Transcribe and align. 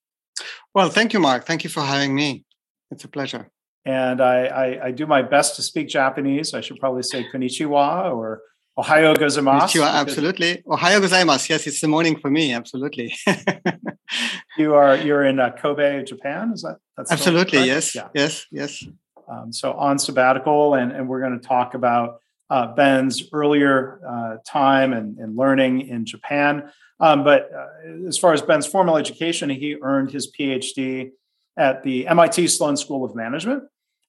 Well, 0.73 0.90
thank 0.90 1.14
you, 1.14 1.20
Mark. 1.20 1.46
Thank 1.46 1.64
you 1.64 1.70
for 1.70 1.81
having 1.81 2.14
me. 2.14 2.46
It's 2.92 3.03
a 3.03 3.08
pleasure. 3.08 3.50
And 3.86 4.20
I, 4.20 4.46
I, 4.46 4.86
I 4.88 4.92
do 4.92 5.06
my 5.06 5.22
best 5.22 5.56
to 5.56 5.62
speak 5.62 5.88
Japanese. 5.88 6.53
I 6.53 6.62
should 6.62 6.80
probably 6.80 7.03
say 7.03 7.26
konnichiwa 7.31 8.12
or 8.14 8.42
Ohayo 8.78 9.16
gozaimasu. 9.16 9.84
Absolutely. 9.86 10.62
Ohayo 10.68 11.00
gozaimasu. 11.00 11.50
Yes, 11.50 11.68
it's 11.68 11.80
the 11.80 11.88
morning 11.88 12.20
for 12.20 12.30
me. 12.30 12.54
Absolutely. 12.54 13.16
you 14.58 14.76
are 14.76 14.98
you're 14.98 15.23
in 15.23 15.40
uh, 15.40 15.52
Kobe, 15.52 16.04
Japan. 16.04 16.52
Is 16.54 16.64
that 16.64 16.78
that's 16.98 17.12
absolutely 17.12 17.66
yes, 17.66 17.96
yeah. 17.96 18.09
yes, 18.14 18.46
yes. 18.52 18.86
Um, 19.30 19.53
so 19.53 19.73
on 19.73 19.98
sabbatical, 19.98 20.73
and 20.76 20.92
and 20.92 21.08
we're 21.08 21.22
going 21.22 21.40
to 21.40 21.48
talk 21.48 21.73
about 21.73 22.20
uh, 22.50 22.68
Ben's 22.68 23.23
earlier 23.31 24.02
uh, 24.08 24.38
time 24.46 24.92
and, 24.92 25.18
and 25.20 25.38
learning 25.38 25.88
in 25.88 26.06
Japan. 26.06 26.70
Um, 27.00 27.24
but 27.24 27.50
uh, 27.53 28.08
as 28.08 28.18
far 28.18 28.34
as 28.34 28.41
Ben's 28.41 28.68
formal 28.68 28.97
education, 28.97 29.50
he 29.50 29.78
earned 29.81 30.12
his 30.12 30.31
PhD 30.31 31.12
at 31.58 31.84
the 31.84 32.08
MIT 32.08 32.47
Sloan 32.47 32.75
School 32.75 33.06
of 33.06 33.16
Management. 33.16 33.64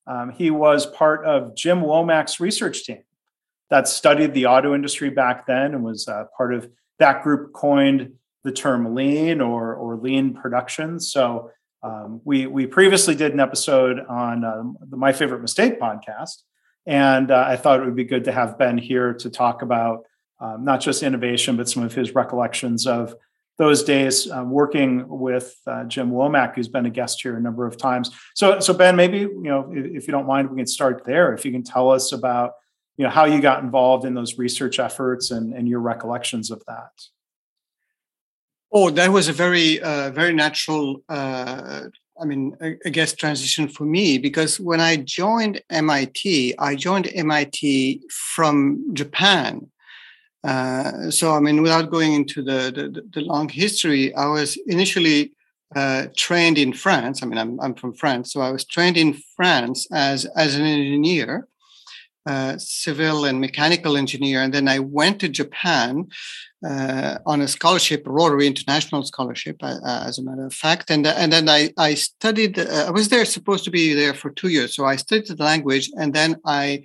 Um, 0.09 0.31
he 0.31 0.51
was 0.51 0.87
part 0.87 1.25
of 1.25 1.55
Jim 1.55 1.81
Womack's 1.81 2.41
research 2.41 2.85
team 2.85 3.03
that 3.71 3.89
studied 3.89 4.35
the 4.35 4.47
auto 4.47 4.75
industry 4.75 5.11
back 5.11 5.47
then 5.47 5.75
and 5.75 5.83
was 5.83 6.09
uh, 6.09 6.25
part 6.37 6.55
of 6.55 6.71
that 6.99 7.23
group 7.23 7.53
coined 7.53 8.13
the 8.45 8.53
term 8.53 8.95
lean 8.95 9.41
or, 9.41 9.75
or 9.75 9.97
lean 9.97 10.35
production. 10.35 11.01
So 11.01 11.51
um, 11.83 12.21
we, 12.25 12.47
we 12.47 12.67
previously 12.67 13.15
did 13.15 13.33
an 13.33 13.41
episode 13.41 14.01
on 14.09 14.45
um, 14.45 14.77
the 14.81 14.97
My 14.97 15.13
Favorite 15.13 15.41
Mistake 15.43 15.81
podcast. 15.81 16.43
And 16.87 17.31
uh, 17.31 17.45
I 17.47 17.57
thought 17.57 17.81
it 17.81 17.85
would 17.85 17.97
be 17.97 18.05
good 18.05 18.25
to 18.25 18.33
have 18.33 18.59
Ben 18.59 18.79
here 18.79 19.13
to 19.15 19.31
talk 19.31 19.63
about 19.63 20.05
um, 20.41 20.65
not 20.65 20.81
just 20.81 21.03
innovation, 21.03 21.57
but 21.57 21.69
some 21.69 21.83
of 21.83 21.95
his 21.95 22.15
recollections 22.15 22.87
of 22.87 23.15
those 23.59 23.83
days 23.83 24.31
uh, 24.31 24.45
working 24.45 25.09
with 25.09 25.57
uh, 25.67 25.85
Jim 25.85 26.11
Womack, 26.11 26.55
who's 26.55 26.69
been 26.69 26.87
a 26.87 26.91
guest 26.91 27.23
here 27.23 27.37
a 27.37 27.41
number 27.41 27.67
of 27.67 27.77
times. 27.77 28.11
So, 28.35 28.61
so 28.61 28.75
Ben, 28.75 28.97
maybe 28.97 29.19
you 29.19 29.43
know, 29.43 29.73
if, 29.73 29.87
if 29.87 30.07
you 30.07 30.13
don't 30.13 30.27
mind, 30.27 30.51
we 30.51 30.57
can 30.57 30.67
start 30.67 31.05
there. 31.07 31.33
If 31.33 31.45
you 31.45 31.53
can 31.53 31.63
tell 31.63 31.91
us 31.91 32.13
about 32.13 32.53
you 32.97 33.05
know 33.05 33.11
how 33.11 33.25
you 33.25 33.41
got 33.41 33.63
involved 33.63 34.05
in 34.05 34.15
those 34.15 34.39
research 34.39 34.79
efforts 34.79 35.31
and, 35.31 35.53
and 35.53 35.69
your 35.69 35.81
recollections 35.81 36.51
of 36.51 36.63
that? 36.67 36.93
Oh 38.73 38.91
that 38.91 39.11
was 39.11 39.29
a 39.29 39.33
very 39.33 39.81
uh, 39.81 40.11
very 40.11 40.35
natural 40.35 41.03
uh, 41.09 41.83
i 42.21 42.25
mean 42.25 42.57
I, 42.61 42.89
guess 42.91 43.13
transition 43.13 43.69
for 43.69 43.85
me 43.85 44.19
because 44.19 44.59
when 44.59 44.81
i 44.81 44.97
joined 44.97 45.63
mit 45.71 46.55
i 46.59 46.75
joined 46.75 47.09
mit 47.15 48.01
from 48.11 48.95
japan. 48.95 49.71
Uh, 50.43 51.11
so 51.11 51.35
i 51.35 51.41
mean 51.41 51.63
without 51.63 51.91
going 51.91 52.13
into 52.15 52.43
the, 52.43 52.73
the, 52.75 53.03
the 53.15 53.21
long 53.21 53.49
history 53.49 54.15
i 54.15 54.27
was 54.27 54.57
initially 54.67 55.33
uh, 55.75 56.07
trained 56.17 56.59
in 56.59 56.73
france. 56.73 57.23
I 57.23 57.27
mean 57.27 57.39
I'm, 57.39 57.59
I'm 57.61 57.75
from 57.75 57.93
france. 57.93 58.33
So 58.33 58.41
i 58.41 58.51
was 58.51 58.65
trained 58.65 58.97
in 58.97 59.17
france 59.37 59.87
as 59.93 60.25
as 60.37 60.55
an 60.55 60.65
engineer 60.65 61.49
uh, 62.27 62.59
civil 62.59 63.25
and 63.25 63.41
mechanical 63.41 63.97
engineer. 63.97 64.43
And 64.43 64.53
then 64.53 64.69
I 64.69 64.79
went 64.79 65.21
to 65.21 65.29
Japan 65.29 66.09
uh, 66.67 67.19
on 67.27 67.41
a 67.41 67.49
scholarship, 67.49 68.03
Rotary 68.07 68.47
International 68.47 69.05
Scholarship, 69.05 69.57
uh, 69.63 69.79
uh 69.85 70.05
as 70.07 70.19
a 70.19 70.23
matter 70.23 70.47
of 70.47 70.55
fact. 70.55 70.91
And, 70.91 71.07
and 71.07 71.33
then 71.33 71.49
I, 71.49 71.73
I 71.79 71.95
studied, 71.95 72.59
uh, 72.59 72.87
I 72.89 72.91
was 72.91 73.09
there 73.09 73.25
supposed 73.25 73.65
to 73.65 73.71
be 73.71 73.95
there 73.95 74.15
for 74.15 74.31
two 74.31 74.49
years. 74.49 74.75
So 74.75 74.85
I 74.85 74.97
studied 74.97 75.29
the 75.29 75.43
language 75.43 75.91
and 75.97 76.13
then 76.13 76.37
I 76.45 76.83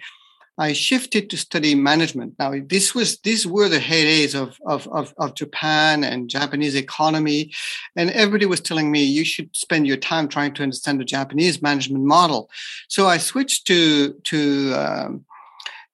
I 0.57 0.73
shifted 0.73 1.29
to 1.29 1.38
study 1.38 1.75
management. 1.75 2.35
Now, 2.38 2.53
this 2.66 2.94
was 2.94 3.17
these 3.19 3.47
were 3.47 3.69
the 3.69 3.79
heydays 3.79 4.35
of, 4.35 4.57
of, 4.66 4.88
of, 4.89 5.13
of, 5.17 5.34
Japan 5.34 6.03
and 6.03 6.29
Japanese 6.29 6.75
economy, 6.75 7.51
and 7.95 8.12
everybody 8.12 8.45
was 8.45 8.59
telling 8.59 8.91
me 8.91 9.03
you 9.03 9.23
should 9.23 9.56
spend 9.56 9.88
your 9.88 9.97
time 9.97 10.28
trying 10.28 10.53
to 10.56 10.63
understand 10.63 11.00
the 11.00 11.06
Japanese 11.06 11.61
management 11.61 12.03
model. 12.03 12.50
So 12.90 13.07
I 13.07 13.17
switched 13.17 13.66
to 13.67 14.13
to 14.13 14.73
um, 14.75 15.25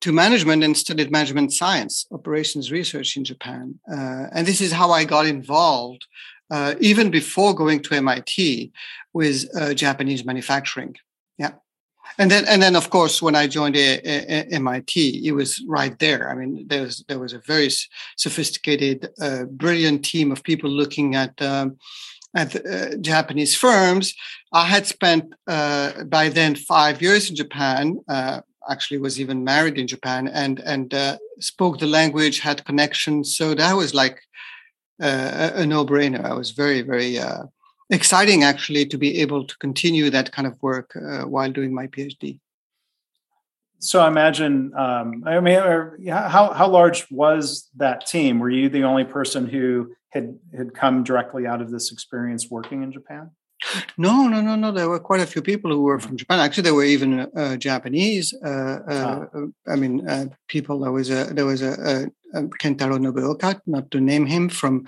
to 0.02 0.12
management 0.12 0.64
and 0.64 0.78
studied 0.78 1.12
management 1.12 1.54
science, 1.54 2.06
operations 2.12 2.72
research 2.72 3.18
in 3.18 3.24
Japan. 3.24 3.80
Uh, 3.92 4.28
and 4.32 4.46
this 4.46 4.62
is 4.62 4.72
how 4.72 4.92
I 4.92 5.06
got 5.06 5.26
involved, 5.26 6.06
uh, 6.52 6.76
even 6.80 7.10
before 7.10 7.56
going 7.56 7.82
to 7.84 7.96
MIT, 7.96 8.72
with 9.14 9.50
uh, 9.60 9.74
Japanese 9.74 10.24
manufacturing. 10.24 10.96
Yeah. 11.38 11.54
And 12.18 12.32
then, 12.32 12.46
and 12.48 12.62
then, 12.62 12.76
of 12.76 12.90
course, 12.90 13.22
when 13.22 13.36
I 13.36 13.48
joined 13.48 13.76
a, 13.76 14.00
a, 14.04 14.40
a 14.40 14.56
MIT, 14.56 15.28
it 15.28 15.32
was 15.34 15.64
right 15.68 15.98
there. 16.00 16.30
I 16.30 16.36
mean, 16.36 16.68
there 16.68 16.84
was 16.84 17.04
there 17.08 17.20
was 17.20 17.34
a 17.34 17.40
very 17.40 17.70
sophisticated, 18.16 19.10
uh, 19.22 19.44
brilliant 19.46 20.04
team 20.04 20.32
of 20.32 20.44
people 20.44 20.70
looking 20.70 21.16
at 21.16 21.40
um, 21.42 21.78
at 22.36 22.56
uh, 22.56 22.98
Japanese 22.98 23.56
firms. 23.56 24.14
I 24.54 24.66
had 24.66 24.88
spent 24.88 25.34
uh, 25.48 26.04
by 26.06 26.30
then 26.30 26.56
five 26.56 27.02
years 27.02 27.30
in 27.30 27.36
Japan, 27.36 28.00
uh, 28.08 28.42
actually 28.70 28.98
was 28.98 29.20
even 29.20 29.44
married 29.44 29.78
in 29.78 29.88
Japan 29.88 30.28
and 30.28 30.60
and 30.60 30.94
uh, 30.94 31.18
spoke 31.40 31.80
the 31.80 31.88
language, 31.88 32.40
had 32.40 32.66
connections. 32.66 33.36
So 33.36 33.54
that 33.54 33.74
was 33.74 33.94
like 33.94 34.20
uh, 35.02 35.52
a 35.56 35.66
no-brainer. 35.66 36.24
I 36.24 36.34
was 36.34 36.52
very 36.52 36.82
very 36.82 37.20
exciting 37.90 38.44
actually 38.44 38.86
to 38.86 38.98
be 38.98 39.22
able 39.22 39.46
to 39.46 39.58
continue 39.58 40.10
that 40.10 40.32
kind 40.32 40.48
of 40.48 40.62
work 40.62 40.96
uh, 40.96 41.24
while 41.24 41.52
doing 41.52 41.74
my 41.74 41.88
PhD. 41.88 42.40
So 43.80 44.02
I 44.02 44.08
imagine, 44.08 44.74
um, 44.76 45.24
I 45.26 45.40
mean, 45.40 45.60
how 46.10 46.52
how 46.52 46.68
large 46.68 47.06
was 47.12 47.70
that 47.76 48.08
team? 48.08 48.40
Were 48.40 48.50
you 48.50 48.70
the 48.70 48.84
only 48.84 49.04
person 49.04 49.48
who 49.48 49.94
had 50.10 50.38
had 50.56 50.74
come 50.74 51.04
directly 51.04 51.46
out 51.46 51.62
of 51.62 51.70
this 51.70 51.92
experience 51.92 52.50
working 52.50 52.82
in 52.82 52.92
Japan? 52.92 53.32
No, 53.98 54.28
no, 54.28 54.42
no, 54.42 54.56
no. 54.56 54.72
There 54.72 54.90
were 54.90 55.00
quite 55.00 55.22
a 55.22 55.26
few 55.26 55.42
people 55.42 55.72
who 55.72 55.82
were 55.82 56.00
from 56.00 56.18
Japan. 56.18 56.40
Actually, 56.40 56.64
there 56.64 56.76
were 56.76 56.84
even 56.84 57.20
uh, 57.36 57.58
Japanese. 57.58 58.34
Uh, 58.44 58.80
uh, 58.88 59.26
ah. 59.34 59.72
I 59.72 59.76
mean, 59.76 60.08
uh, 60.08 60.26
people. 60.48 60.80
There 60.80 60.92
was 60.92 61.10
a 61.10 61.26
there 61.26 61.46
was 61.46 61.62
a, 61.62 62.08
Kentaro 62.34 62.98
Nobeoka, 62.98 63.60
not 63.66 63.92
to 63.92 64.00
name 64.00 64.26
him 64.26 64.50
from, 64.50 64.86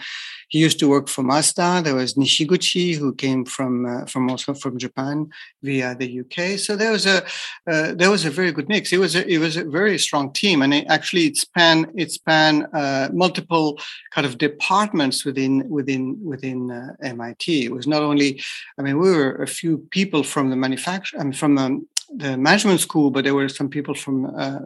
he 0.50 0.60
used 0.60 0.80
to 0.80 0.90
work 0.90 1.08
for 1.08 1.24
Mazda. 1.24 1.82
There 1.84 1.96
was 1.96 2.14
Nishiguchi 2.16 2.96
who 2.96 3.14
came 3.14 3.46
from, 3.46 3.86
uh, 3.86 4.06
from 4.06 4.30
also 4.30 4.54
from 4.54 4.78
Japan 4.78 5.30
via 5.64 5.96
the 5.96 6.22
UK. 6.22 6.58
So 6.60 6.76
there 6.76 6.92
was 6.92 7.06
a, 7.06 7.24
uh, 7.70 7.94
there 7.94 8.10
was 8.10 8.26
a 8.26 8.30
very 8.30 8.52
good 8.52 8.70
mix. 8.70 8.92
It 8.92 9.00
was 9.00 9.16
a, 9.16 9.28
it 9.28 9.40
was 9.40 9.58
a 9.58 9.64
very 9.64 9.98
strong 9.98 10.34
team 10.34 10.62
and 10.62 10.74
it 10.74 10.86
actually 10.88 11.28
it 11.28 11.38
span, 11.38 11.92
it 11.96 12.12
span 12.12 12.66
uh, 12.74 13.10
multiple 13.14 13.80
kind 14.12 14.26
of 14.26 14.38
departments 14.38 15.26
within, 15.26 15.68
within, 15.70 16.18
within 16.24 16.72
uh, 16.72 16.94
MIT. 17.04 17.66
It 17.66 17.72
was 17.72 17.88
not 17.88 18.02
only, 18.02 18.42
I 18.78 18.82
mean, 18.82 18.98
we 19.00 19.12
were 19.12 19.36
a 19.36 19.48
few 19.48 19.80
people 19.92 20.24
from 20.24 20.50
the 20.50 20.56
manufacture, 20.56 21.20
I 21.20 21.24
mean, 21.24 21.34
from 21.34 21.58
um, 21.58 21.88
the 22.16 22.38
management 22.38 22.80
school, 22.80 23.12
but 23.12 23.24
there 23.24 23.36
were 23.36 23.50
some 23.50 23.70
people 23.70 23.94
from 23.94 24.26
uh, 24.26 24.60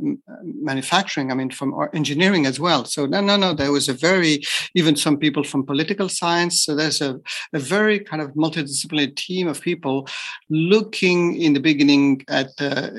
manufacturing. 0.43 1.31
I 1.31 1.35
mean, 1.35 1.49
from 1.49 1.73
engineering 1.93 2.45
as 2.45 2.59
well. 2.59 2.85
So 2.85 3.05
no, 3.05 3.21
no, 3.21 3.35
no. 3.35 3.53
There 3.53 3.71
was 3.71 3.89
a 3.89 3.93
very 3.93 4.43
even 4.75 4.95
some 4.95 5.17
people 5.17 5.43
from 5.43 5.65
political 5.65 6.09
science. 6.09 6.63
So 6.63 6.75
there's 6.75 7.01
a, 7.01 7.19
a 7.53 7.59
very 7.59 7.99
kind 7.99 8.21
of 8.21 8.31
multidisciplinary 8.31 9.15
team 9.15 9.47
of 9.47 9.61
people 9.61 10.07
looking 10.49 11.35
in 11.35 11.53
the 11.53 11.59
beginning 11.59 12.23
at 12.29 12.49
uh, 12.59 12.89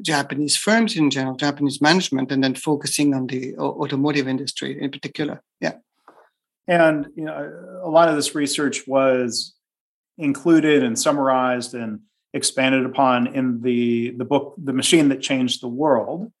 Japanese 0.00 0.56
firms 0.56 0.96
in 0.96 1.10
general, 1.10 1.36
Japanese 1.36 1.80
management, 1.80 2.32
and 2.32 2.42
then 2.42 2.54
focusing 2.54 3.14
on 3.14 3.26
the 3.26 3.56
automotive 3.58 4.26
industry 4.26 4.80
in 4.80 4.90
particular. 4.90 5.42
Yeah. 5.60 5.74
And 6.66 7.08
you 7.14 7.24
know, 7.24 7.80
a 7.82 7.90
lot 7.90 8.08
of 8.08 8.16
this 8.16 8.34
research 8.34 8.86
was 8.86 9.54
included 10.18 10.82
and 10.82 10.98
summarized 10.98 11.74
and 11.74 12.00
expanded 12.34 12.86
upon 12.86 13.28
in 13.28 13.60
the 13.62 14.10
the 14.10 14.24
book 14.24 14.54
"The 14.62 14.72
Machine 14.72 15.08
That 15.10 15.20
Changed 15.20 15.62
the 15.62 15.68
World." 15.68 16.32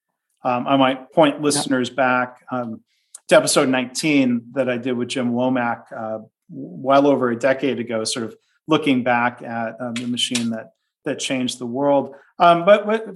Um, 0.44 0.66
I 0.66 0.76
might 0.76 1.12
point 1.12 1.40
listeners 1.40 1.88
back 1.88 2.44
um, 2.50 2.80
to 3.28 3.36
episode 3.36 3.68
19 3.68 4.52
that 4.54 4.68
I 4.68 4.76
did 4.76 4.94
with 4.94 5.08
Jim 5.08 5.32
Womack 5.32 5.84
uh, 5.96 6.18
well 6.48 7.06
over 7.06 7.30
a 7.30 7.38
decade 7.38 7.78
ago, 7.78 8.04
sort 8.04 8.26
of 8.26 8.34
looking 8.66 9.04
back 9.04 9.42
at 9.42 9.80
um, 9.80 9.94
the 9.94 10.06
machine 10.06 10.50
that 10.50 10.72
that 11.04 11.18
changed 11.18 11.58
the 11.58 11.66
world. 11.66 12.14
Um, 12.38 12.64
but, 12.64 12.86
but 12.86 13.06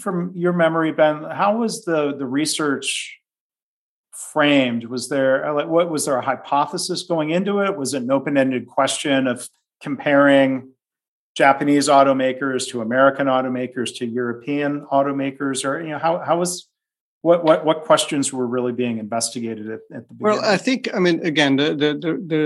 from 0.00 0.32
your 0.34 0.52
memory, 0.52 0.92
Ben, 0.92 1.24
how 1.24 1.58
was 1.58 1.84
the 1.84 2.14
the 2.16 2.26
research 2.26 3.18
framed? 4.12 4.84
Was 4.84 5.08
there 5.08 5.52
like 5.52 5.68
what 5.68 5.90
was 5.90 6.06
there 6.06 6.16
a 6.16 6.22
hypothesis 6.22 7.02
going 7.04 7.30
into 7.30 7.60
it? 7.60 7.76
Was 7.76 7.94
it 7.94 8.02
an 8.02 8.10
open 8.10 8.36
ended 8.36 8.66
question 8.66 9.26
of 9.26 9.48
comparing 9.80 10.72
Japanese 11.36 11.88
automakers 11.88 12.66
to 12.70 12.80
American 12.80 13.26
automakers 13.26 13.94
to 13.98 14.06
European 14.06 14.86
automakers, 14.90 15.64
or 15.68 15.82
you 15.82 15.90
know 15.90 15.98
how 15.98 16.18
how 16.18 16.38
was 16.38 16.68
what 17.20 17.44
what 17.44 17.64
what 17.64 17.84
questions 17.84 18.32
were 18.32 18.46
really 18.46 18.72
being 18.72 18.98
investigated 18.98 19.66
at, 19.70 19.80
at 19.94 20.08
the 20.08 20.14
beginning? 20.14 20.40
Well, 20.40 20.44
I 20.44 20.56
think 20.56 20.88
I 20.94 20.98
mean 20.98 21.24
again 21.24 21.56
the 21.56 21.74
the 21.74 21.90
the, 22.04 22.12
the 22.32 22.42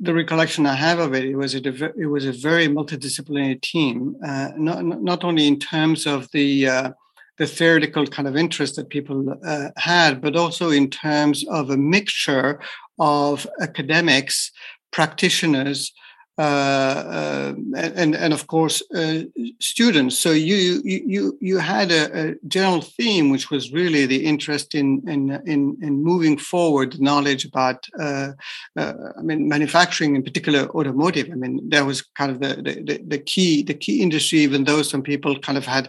the 0.00 0.12
recollection 0.12 0.66
I 0.66 0.74
have 0.74 0.98
of 0.98 1.14
it, 1.14 1.24
it 1.24 1.36
was 1.36 1.54
a 1.54 1.62
it 1.96 2.06
was 2.06 2.26
a 2.26 2.32
very 2.32 2.68
multidisciplinary 2.68 3.60
team, 3.62 4.16
uh, 4.26 4.50
not 4.56 4.84
not 4.84 5.24
only 5.24 5.46
in 5.46 5.58
terms 5.58 6.06
of 6.06 6.30
the 6.32 6.68
uh, 6.68 6.90
the 7.38 7.46
theoretical 7.46 8.06
kind 8.06 8.28
of 8.28 8.36
interest 8.36 8.76
that 8.76 8.90
people 8.90 9.34
uh, 9.44 9.70
had, 9.76 10.20
but 10.20 10.36
also 10.36 10.70
in 10.70 10.90
terms 10.90 11.44
of 11.48 11.70
a 11.70 11.76
mixture 11.78 12.60
of 12.98 13.46
academics, 13.60 14.52
practitioners, 14.92 15.92
uh, 16.36 16.40
uh, 16.42 17.54
and 17.76 18.16
and 18.16 18.32
of 18.32 18.48
course 18.48 18.82
uh, 18.92 19.22
students. 19.60 20.18
So 20.18 20.32
you 20.32 20.82
you 20.84 21.38
you 21.40 21.58
had 21.58 21.92
a, 21.92 22.30
a, 22.30 22.34
general 22.48 22.80
theme, 22.80 23.30
which 23.30 23.50
was 23.52 23.72
really 23.72 24.04
the 24.06 24.26
interest 24.26 24.74
in 24.74 25.00
in 25.06 25.30
in, 25.46 25.78
in 25.80 26.02
moving 26.02 26.36
forward 26.36 27.00
knowledge 27.00 27.44
about 27.44 27.86
uh, 28.00 28.32
uh, 28.76 28.94
I 29.16 29.22
mean 29.22 29.46
manufacturing, 29.46 30.16
in 30.16 30.24
particular 30.24 30.68
automotive. 30.70 31.30
I 31.30 31.36
mean 31.36 31.68
that 31.68 31.86
was 31.86 32.02
kind 32.02 32.32
of 32.32 32.40
the, 32.40 32.60
the 32.62 33.00
the 33.06 33.18
key 33.18 33.62
the 33.62 33.74
key 33.74 34.02
industry, 34.02 34.40
even 34.40 34.64
though 34.64 34.82
some 34.82 35.02
people 35.02 35.38
kind 35.38 35.56
of 35.56 35.66
had 35.66 35.88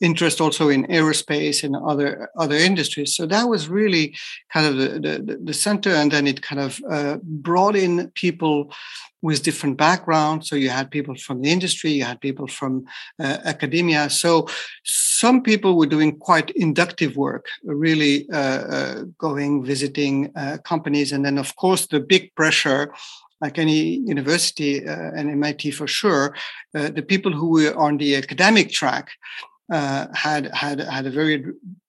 interest 0.00 0.40
also 0.40 0.68
in 0.68 0.86
aerospace 0.86 1.62
and 1.62 1.76
other 1.76 2.30
other 2.36 2.56
industries. 2.56 3.14
So 3.14 3.26
that 3.26 3.44
was 3.44 3.68
really 3.68 4.16
kind 4.52 4.66
of 4.66 4.76
the 4.76 4.88
the, 5.00 5.38
the 5.42 5.54
center, 5.54 5.90
and 5.90 6.10
then 6.10 6.26
it 6.26 6.42
kind 6.42 6.60
of 6.60 6.80
uh, 6.90 7.18
brought 7.22 7.76
in 7.76 8.10
people 8.14 8.72
with 9.22 9.42
different 9.42 9.76
backgrounds. 9.76 10.48
So 10.48 10.56
you 10.56 10.70
had 10.70 10.90
people 10.90 11.14
from 11.14 11.42
the 11.42 11.50
industry, 11.50 11.90
you 11.92 12.04
had 12.04 12.20
people 12.20 12.46
from 12.46 12.86
uh, 13.18 13.38
academia. 13.44 14.08
So 14.08 14.48
some 14.84 15.42
people 15.42 15.76
were 15.76 15.86
doing 15.86 16.18
quite 16.18 16.50
inductive 16.50 17.16
work, 17.16 17.46
really 17.64 18.28
uh, 18.30 18.36
uh, 18.36 19.04
going, 19.18 19.64
visiting 19.64 20.32
uh, 20.36 20.58
companies. 20.64 21.12
And 21.12 21.24
then, 21.24 21.38
of 21.38 21.54
course, 21.56 21.86
the 21.86 22.00
big 22.00 22.34
pressure 22.34 22.92
like 23.40 23.58
any 23.58 23.96
university 24.00 24.86
uh, 24.86 25.12
and 25.16 25.30
MIT 25.30 25.70
for 25.70 25.86
sure, 25.86 26.36
uh, 26.74 26.90
the 26.90 27.02
people 27.02 27.32
who 27.32 27.48
were 27.48 27.74
on 27.74 27.96
the 27.96 28.14
academic 28.14 28.70
track 28.70 29.12
uh, 29.70 30.06
had 30.14 30.52
had 30.54 30.80
had 30.80 31.06
a 31.06 31.10
very 31.10 31.44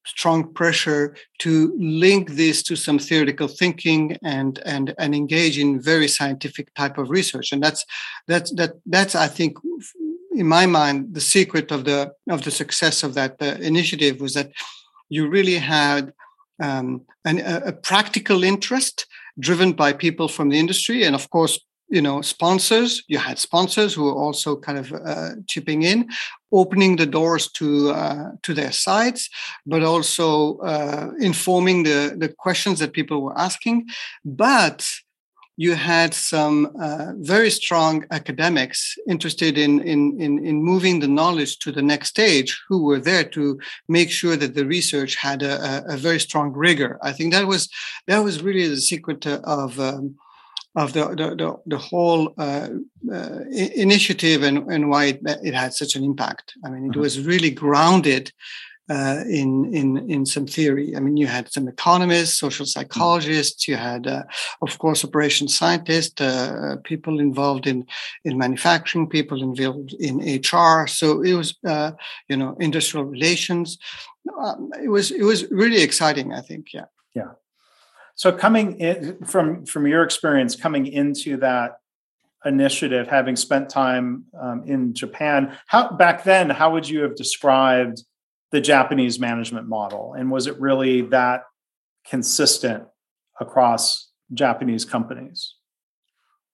strong 0.06 0.51
pressure 0.54 1.16
to 1.39 1.75
link 1.78 2.31
this 2.31 2.63
to 2.63 2.75
some 2.75 2.98
theoretical 3.00 3.48
thinking 3.48 4.18
and 4.24 4.60
and 4.66 4.94
and 4.98 5.13
engage 5.13 5.57
in 5.57 5.81
very 5.81 6.07
scientific 6.07 6.74
type 6.74 6.98
of 6.98 7.10
research. 7.10 7.51
And 7.51 7.62
that's 7.62 7.86
that's 8.28 8.51
that 8.54 8.74
that's 8.86 9.16
i 9.16 9.28
think 9.28 9.57
in 10.36 10.48
my 10.48 10.66
mind 10.66 11.13
the 11.13 11.22
secret 11.22 11.72
of 11.72 11.86
the 11.86 12.12
of 12.30 12.44
the 12.44 12.51
success 12.51 13.04
of 13.04 13.13
that 13.13 13.36
uh, 13.42 13.57
initiative 13.62 14.22
was 14.22 14.33
that 14.33 14.51
you 15.10 15.28
really 15.28 15.57
had 15.57 16.13
um, 16.62 17.01
an, 17.25 17.39
a, 17.39 17.62
a 17.68 17.74
practical 17.74 18.44
interest 18.44 19.06
driven 19.39 19.74
by 19.74 19.92
people 19.92 20.28
from 20.28 20.50
the 20.50 20.60
industry 20.60 21.04
and 21.04 21.16
of 21.16 21.30
course 21.30 21.60
you 21.92 22.01
know 22.01 22.22
sponsors. 22.22 23.04
You 23.07 23.19
had 23.19 23.38
sponsors 23.38 23.94
who 23.94 24.06
were 24.06 24.16
also 24.16 24.56
kind 24.56 24.80
of 24.80 24.92
uh, 24.94 25.31
chipping 25.45 25.83
in 25.83 26.10
opening 26.51 26.95
the 26.95 27.06
doors 27.06 27.51
to 27.51 27.92
uh, 27.92 28.31
to 28.44 28.53
their 28.53 28.71
sites 28.71 29.30
but 29.65 29.83
also 29.83 30.57
uh, 30.59 31.12
informing 31.19 31.83
the 31.83 32.15
the 32.18 32.30
questions 32.30 32.80
that 32.80 32.94
people 32.94 33.21
were 33.21 33.38
asking 33.38 33.88
but 34.24 34.88
you 35.57 35.75
had 35.75 36.13
some 36.13 36.71
uh, 36.81 37.12
very 37.18 37.51
strong 37.51 38.03
academics 38.09 38.95
interested 39.07 39.57
in, 39.57 39.81
in, 39.81 40.19
in, 40.19 40.44
in, 40.44 40.63
moving 40.63 41.00
the 41.00 41.07
knowledge 41.07 41.59
to 41.59 41.71
the 41.71 41.81
next 41.81 42.09
stage 42.09 42.59
who 42.68 42.83
were 42.83 43.00
there 43.00 43.24
to 43.24 43.59
make 43.88 44.09
sure 44.09 44.36
that 44.36 44.56
the 44.56 44.65
research 44.65 45.15
had 45.15 45.44
a, 45.44 45.83
a, 45.88 45.97
very 45.97 46.19
strong 46.19 46.51
rigor. 46.54 46.97
I 47.04 47.12
think 47.12 47.33
that 47.33 47.45
was, 47.45 47.69
that 48.07 48.19
was 48.19 48.42
really 48.42 48.68
the 48.68 48.81
secret 48.81 49.27
of, 49.27 49.80
um, 49.80 50.15
of 50.75 50.94
the 50.94 51.07
the, 51.09 51.35
the, 51.35 51.59
the 51.65 51.77
whole 51.77 52.33
uh, 52.38 52.69
uh, 53.12 53.39
initiative 53.75 54.44
and, 54.44 54.71
and 54.71 54.89
why 54.89 55.06
it, 55.06 55.21
it, 55.44 55.53
had 55.53 55.73
such 55.73 55.95
an 55.95 56.03
impact. 56.03 56.53
I 56.63 56.69
mean, 56.69 56.85
it 56.85 56.91
mm-hmm. 56.91 57.01
was 57.01 57.19
really 57.19 57.51
grounded 57.51 58.31
uh, 58.90 59.23
in 59.30 59.73
in 59.73 60.09
in 60.09 60.25
some 60.25 60.45
theory. 60.45 60.95
I 60.95 60.99
mean, 60.99 61.18
you 61.18 61.28
had 61.28 61.51
some 61.51 61.68
economists, 61.68 62.40
social 62.40 62.66
mm-hmm. 62.66 62.80
psychologists, 62.80 63.68
you 63.68 63.75
had, 63.75 64.07
uh, 64.07 64.23
of 64.61 64.78
course, 64.80 65.04
operations 65.06 65.57
scientists, 65.57 66.19
uh, 66.21 66.78
people 66.83 67.19
involved 67.19 67.68
in 67.68 67.85
in 68.23 68.37
manufacturing, 68.37 69.07
people 69.07 69.42
involved 69.42 69.94
in 69.94 70.19
HR. 70.19 70.87
So 70.87 71.21
it 71.21 71.33
was, 71.33 71.56
uh, 71.66 71.92
you 72.30 72.37
know, 72.37 72.56
industrial 72.59 73.06
relations. 73.06 73.78
Um, 74.40 74.69
it 74.83 74.90
was 74.90 75.11
it 75.11 75.23
was 75.23 75.49
really 75.51 75.81
exciting. 75.81 76.33
I 76.33 76.42
think, 76.42 76.73
yeah. 76.73 76.85
Yeah. 77.13 77.31
So 78.15 78.31
coming 78.31 78.80
in 78.80 79.23
from 79.25 79.65
from 79.65 79.87
your 79.87 80.03
experience 80.03 80.56
coming 80.56 80.87
into 80.87 81.37
that 81.37 81.77
initiative, 82.45 83.07
having 83.07 83.35
spent 83.35 83.69
time 83.69 84.25
um, 84.39 84.63
in 84.65 84.94
Japan, 84.94 85.57
how 85.68 85.91
back 85.91 86.23
then, 86.23 86.49
how 86.49 86.71
would 86.71 86.89
you 86.89 87.01
have 87.01 87.15
described 87.15 88.03
the 88.51 88.61
Japanese 88.61 89.19
management 89.19 89.68
model, 89.68 90.13
and 90.13 90.30
was 90.30 90.47
it 90.47 90.59
really 90.59 91.01
that 91.01 91.44
consistent 92.06 92.83
across 93.39 94.09
Japanese 94.33 94.85
companies? 94.85 95.56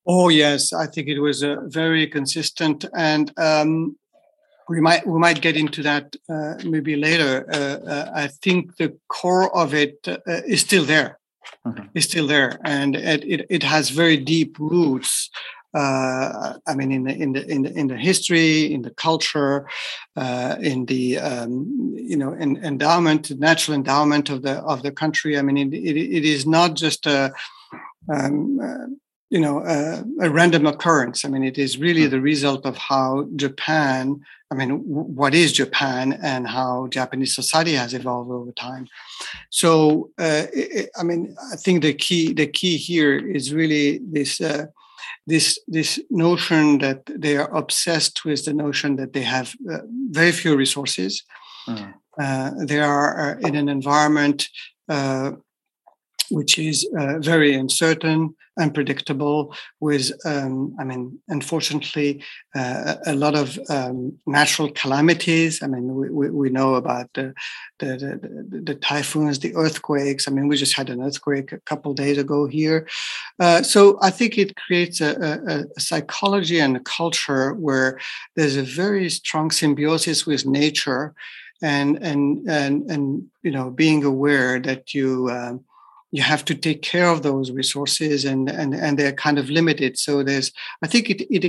Oh 0.05 0.29
yes, 0.29 0.73
I 0.73 0.87
think 0.87 1.07
it 1.07 1.19
was 1.19 1.43
uh, 1.43 1.57
very 1.65 2.07
consistent, 2.07 2.85
and 2.95 3.31
um, 3.37 3.97
we 4.69 4.79
might 4.79 5.07
we 5.07 5.19
might 5.19 5.41
get 5.41 5.57
into 5.57 5.81
that 5.83 6.15
uh, 6.29 6.55
maybe 6.65 6.95
later. 6.95 7.45
Uh, 7.51 7.57
uh 7.57 8.11
I 8.13 8.27
think 8.27 8.77
the 8.77 8.97
core 9.07 9.55
of 9.55 9.73
it 9.73 10.07
uh, 10.07 10.17
is 10.45 10.61
still 10.61 10.85
there 10.85 11.19
mm-hmm. 11.73 11.85
is 11.93 12.05
still 12.05 12.27
there, 12.27 12.59
and 12.63 12.95
it, 12.95 13.23
it, 13.23 13.45
it 13.49 13.63
has 13.63 13.89
very 13.89 14.17
deep 14.17 14.57
roots. 14.59 15.29
Uh, 15.73 16.53
I 16.65 16.75
mean, 16.75 16.91
in 16.91 17.03
the 17.03 17.13
in 17.13 17.33
the 17.33 17.51
in 17.51 17.61
the 17.63 17.71
in 17.77 17.87
the 17.87 17.97
history, 17.97 18.73
in 18.73 18.81
the 18.81 18.91
culture, 18.91 19.67
uh, 20.15 20.55
in 20.59 20.85
the 20.85 21.19
um, 21.19 21.93
you 21.95 22.17
know 22.17 22.33
in, 22.33 22.57
endowment, 22.63 23.31
natural 23.37 23.75
endowment 23.75 24.29
of 24.29 24.41
the 24.41 24.55
of 24.59 24.81
the 24.81 24.91
country. 24.91 25.37
I 25.37 25.41
mean, 25.41 25.57
it, 25.57 25.73
it, 25.73 25.97
it 25.97 26.25
is 26.25 26.45
not 26.45 26.75
just 26.75 27.05
a 27.05 27.33
um, 28.11 28.59
uh, 28.59 28.87
you 29.29 29.39
know 29.39 29.63
a, 29.65 30.03
a, 30.21 30.29
random 30.29 30.65
occurrence. 30.65 31.25
I 31.25 31.29
mean, 31.29 31.43
it 31.43 31.57
is 31.57 31.77
really 31.77 32.03
mm-hmm. 32.03 32.11
the 32.11 32.21
result 32.21 32.65
of 32.65 32.77
how 32.77 33.27
Japan 33.35 34.21
I 34.49 34.55
mean, 34.55 34.79
what 34.85 35.35
is 35.35 35.51
Japan 35.51 36.19
and 36.23 36.47
how 36.47 36.87
Japanese 36.87 37.35
society 37.35 37.73
has 37.73 37.93
evolved 37.93 38.31
over 38.31 38.51
time. 38.53 38.87
So, 39.49 40.11
uh, 40.17 40.45
it, 40.53 40.89
I 40.97 41.03
mean, 41.03 41.35
I 41.51 41.57
think 41.57 41.81
the 41.81 41.93
key 41.93 42.33
the 42.33 42.47
key 42.47 42.77
here 42.77 43.17
is 43.17 43.53
really 43.53 43.99
this 43.99 44.39
uh, 44.39 44.67
this 45.25 45.59
this 45.67 45.99
notion 46.09 46.77
that 46.77 47.01
they 47.07 47.35
are 47.35 47.53
obsessed 47.53 48.23
with 48.23 48.45
the 48.45 48.53
notion 48.53 48.95
that 48.95 49.11
they 49.11 49.23
have 49.23 49.53
uh, 49.69 49.79
very 50.11 50.31
few 50.31 50.55
resources. 50.55 51.23
Mm. 51.67 52.67
they 52.67 52.79
are 52.79 53.09
uh, 53.19 53.39
in 53.47 53.55
an 53.55 53.67
environment 53.67 54.47
uh, 54.87 55.31
which 56.29 56.59
is 56.59 56.87
uh, 56.97 57.19
very 57.19 57.53
uncertain, 57.53 58.35
unpredictable, 58.59 59.53
with, 59.79 60.11
um, 60.25 60.75
I 60.79 60.83
mean, 60.83 61.19
unfortunately, 61.27 62.23
uh, 62.55 62.95
a 63.05 63.15
lot 63.15 63.35
of 63.35 63.59
um, 63.69 64.17
natural 64.25 64.71
calamities. 64.71 65.61
I 65.61 65.67
mean, 65.67 65.95
we, 65.95 66.29
we, 66.29 66.49
know 66.49 66.75
about 66.75 67.13
the, 67.13 67.33
the, 67.79 67.97
the, 67.97 68.61
the, 68.61 68.75
typhoons, 68.75 69.39
the 69.39 69.55
earthquakes. 69.55 70.27
I 70.27 70.31
mean, 70.31 70.47
we 70.47 70.57
just 70.57 70.73
had 70.73 70.89
an 70.89 71.01
earthquake 71.01 71.51
a 71.51 71.59
couple 71.59 71.93
days 71.93 72.17
ago 72.17 72.47
here. 72.47 72.87
Uh, 73.39 73.61
so 73.61 73.99
I 74.01 74.09
think 74.09 74.37
it 74.37 74.55
creates 74.55 75.01
a, 75.01 75.11
a, 75.11 75.65
a 75.75 75.79
psychology 75.79 76.59
and 76.59 76.75
a 76.75 76.81
culture 76.81 77.53
where 77.53 77.99
there's 78.35 78.57
a 78.57 78.63
very 78.63 79.09
strong 79.09 79.51
symbiosis 79.51 80.25
with 80.25 80.45
nature 80.45 81.13
and 81.61 81.97
and 82.01 82.47
and 82.49 82.89
and 82.89 83.27
you 83.41 83.51
know 83.51 83.69
being 83.69 84.03
aware 84.03 84.59
that 84.59 84.93
you 84.93 85.29
um, 85.31 85.63
you 86.17 86.23
have 86.23 86.43
to 86.45 86.55
take 86.55 86.81
care 86.81 87.09
of 87.09 87.21
those 87.21 87.47
resources 87.61 88.25
and 88.31 88.43
and 88.59 88.73
and 88.83 88.93
they're 88.97 89.19
kind 89.25 89.37
of 89.41 89.45
limited. 89.59 89.91
So 90.05 90.23
there's 90.27 90.49
i 90.85 90.87
think 90.91 91.03
it 91.13 91.19
it, 91.37 91.43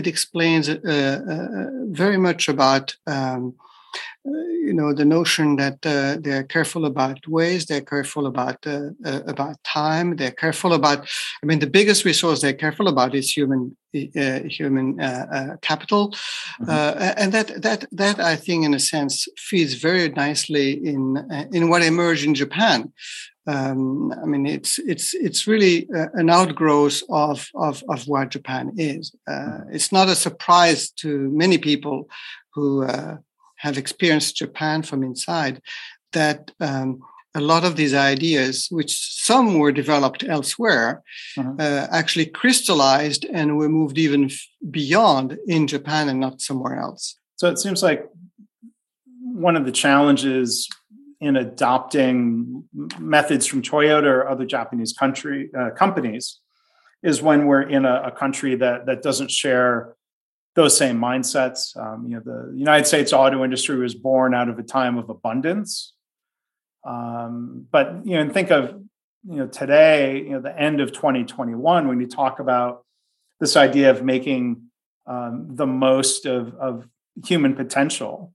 it 0.00 0.06
explains 0.12 0.64
uh, 0.68 1.20
uh, 1.34 1.68
very 2.02 2.18
much 2.28 2.42
about 2.54 2.86
um, 3.14 3.42
uh, 4.24 4.30
you 4.68 4.72
know 4.72 4.94
the 4.94 5.04
notion 5.04 5.56
that 5.56 5.78
uh, 5.84 6.16
they're 6.24 6.44
careful 6.44 6.84
about 6.84 7.18
waste 7.26 7.66
they're 7.68 7.90
careful 7.94 8.24
about 8.32 8.58
uh, 8.66 8.90
uh, 9.04 9.22
about 9.34 9.56
time 9.64 10.14
they're 10.14 10.38
careful 10.44 10.72
about 10.74 11.00
i 11.42 11.46
mean 11.46 11.58
the 11.58 11.74
biggest 11.78 12.04
resource 12.04 12.40
they're 12.40 12.62
careful 12.64 12.86
about 12.86 13.16
is 13.16 13.36
human 13.36 13.76
human 13.92 14.86
capital. 15.60 16.04
Mm-hmm. 16.60 17.20
and 17.20 17.32
that 17.32 17.48
that 17.66 17.80
that 17.90 18.20
i 18.20 18.36
think 18.36 18.64
in 18.64 18.74
a 18.74 18.78
sense 18.94 19.14
feeds 19.36 19.74
very 19.74 20.08
nicely 20.10 20.68
in 20.92 21.02
in 21.52 21.68
what 21.68 21.82
emerged 21.82 22.24
in 22.24 22.34
japan 22.34 22.92
um, 23.46 24.12
I 24.12 24.24
mean, 24.24 24.46
it's 24.46 24.78
it's 24.78 25.14
it's 25.14 25.46
really 25.46 25.88
uh, 25.90 26.06
an 26.14 26.30
outgrowth 26.30 27.02
of, 27.08 27.48
of 27.54 27.82
of 27.88 28.06
what 28.06 28.30
Japan 28.30 28.72
is. 28.76 29.14
Uh, 29.28 29.32
mm-hmm. 29.32 29.74
it's 29.74 29.90
not 29.90 30.08
a 30.08 30.14
surprise 30.14 30.90
to 30.90 31.28
many 31.30 31.58
people 31.58 32.08
who 32.54 32.84
uh, 32.84 33.16
have 33.56 33.78
experienced 33.78 34.36
Japan 34.36 34.82
from 34.82 35.02
inside 35.02 35.60
that 36.12 36.50
um, 36.60 37.00
a 37.34 37.40
lot 37.40 37.64
of 37.64 37.76
these 37.76 37.94
ideas, 37.94 38.68
which 38.70 38.94
some 39.24 39.58
were 39.58 39.72
developed 39.72 40.22
elsewhere, 40.22 41.02
mm-hmm. 41.36 41.60
actually 41.90 42.26
crystallized 42.26 43.24
and 43.32 43.56
were 43.56 43.68
moved 43.68 43.98
even 43.98 44.26
f- 44.26 44.46
beyond 44.70 45.38
in 45.48 45.66
Japan 45.66 46.08
and 46.08 46.20
not 46.20 46.42
somewhere 46.42 46.78
else. 46.78 47.16
So 47.36 47.48
it 47.48 47.58
seems 47.58 47.82
like 47.82 48.06
one 49.20 49.56
of 49.56 49.64
the 49.64 49.72
challenges 49.72 50.68
in 51.22 51.36
adopting 51.36 52.64
methods 52.98 53.46
from 53.46 53.62
Toyota 53.62 54.06
or 54.06 54.28
other 54.28 54.44
Japanese 54.44 54.92
country 54.92 55.50
uh, 55.56 55.70
companies 55.70 56.40
is 57.00 57.22
when 57.22 57.46
we're 57.46 57.62
in 57.62 57.84
a, 57.84 58.02
a, 58.06 58.10
country 58.10 58.56
that 58.56 58.86
that 58.86 59.02
doesn't 59.02 59.30
share 59.30 59.94
those 60.56 60.76
same 60.76 60.98
mindsets. 60.98 61.76
Um, 61.76 62.06
you 62.08 62.16
know, 62.16 62.22
the 62.24 62.52
United 62.58 62.88
States 62.88 63.12
auto 63.12 63.44
industry 63.44 63.76
was 63.76 63.94
born 63.94 64.34
out 64.34 64.48
of 64.48 64.58
a 64.58 64.64
time 64.64 64.98
of 64.98 65.10
abundance, 65.10 65.94
um, 66.84 67.68
but 67.70 68.04
you 68.04 68.16
know, 68.16 68.22
and 68.22 68.34
think 68.34 68.50
of 68.50 68.70
you 69.24 69.36
know 69.36 69.46
today, 69.46 70.18
you 70.18 70.30
know, 70.30 70.40
the 70.40 70.58
end 70.58 70.80
of 70.80 70.92
2021 70.92 71.86
when 71.86 72.00
you 72.00 72.08
talk 72.08 72.40
about 72.40 72.84
this 73.38 73.56
idea 73.56 73.92
of 73.92 74.02
making 74.02 74.62
um, 75.06 75.46
the 75.50 75.66
most 75.66 76.26
of, 76.26 76.52
of 76.56 76.88
human 77.24 77.54
potential 77.54 78.32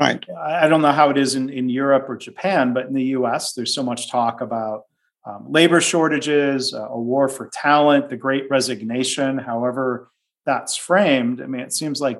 Right. 0.00 0.24
I 0.30 0.66
don't 0.66 0.80
know 0.80 0.92
how 0.92 1.10
it 1.10 1.18
is 1.18 1.34
in, 1.34 1.50
in 1.50 1.68
Europe 1.68 2.08
or 2.08 2.16
Japan, 2.16 2.72
but 2.72 2.86
in 2.86 2.94
the 2.94 3.04
US, 3.16 3.52
there's 3.52 3.74
so 3.74 3.82
much 3.82 4.10
talk 4.10 4.40
about 4.40 4.84
um, 5.26 5.44
labor 5.46 5.82
shortages, 5.82 6.72
uh, 6.72 6.88
a 6.88 6.98
war 6.98 7.28
for 7.28 7.50
talent, 7.52 8.08
the 8.08 8.16
great 8.16 8.48
resignation, 8.48 9.36
however 9.36 10.10
that's 10.46 10.74
framed. 10.74 11.42
I 11.42 11.46
mean, 11.46 11.60
it 11.60 11.74
seems 11.74 12.00
like 12.00 12.18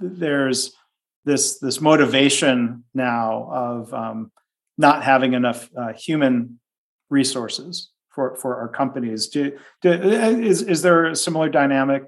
there's 0.00 0.74
this, 1.26 1.58
this 1.58 1.82
motivation 1.82 2.84
now 2.94 3.50
of 3.52 3.92
um, 3.92 4.32
not 4.78 5.04
having 5.04 5.34
enough 5.34 5.68
uh, 5.76 5.92
human 5.92 6.58
resources 7.10 7.90
for, 8.08 8.36
for 8.36 8.56
our 8.56 8.68
companies. 8.68 9.28
Do, 9.28 9.58
do, 9.82 9.92
is, 9.92 10.62
is 10.62 10.80
there 10.80 11.06
a 11.06 11.14
similar 11.14 11.50
dynamic, 11.50 12.04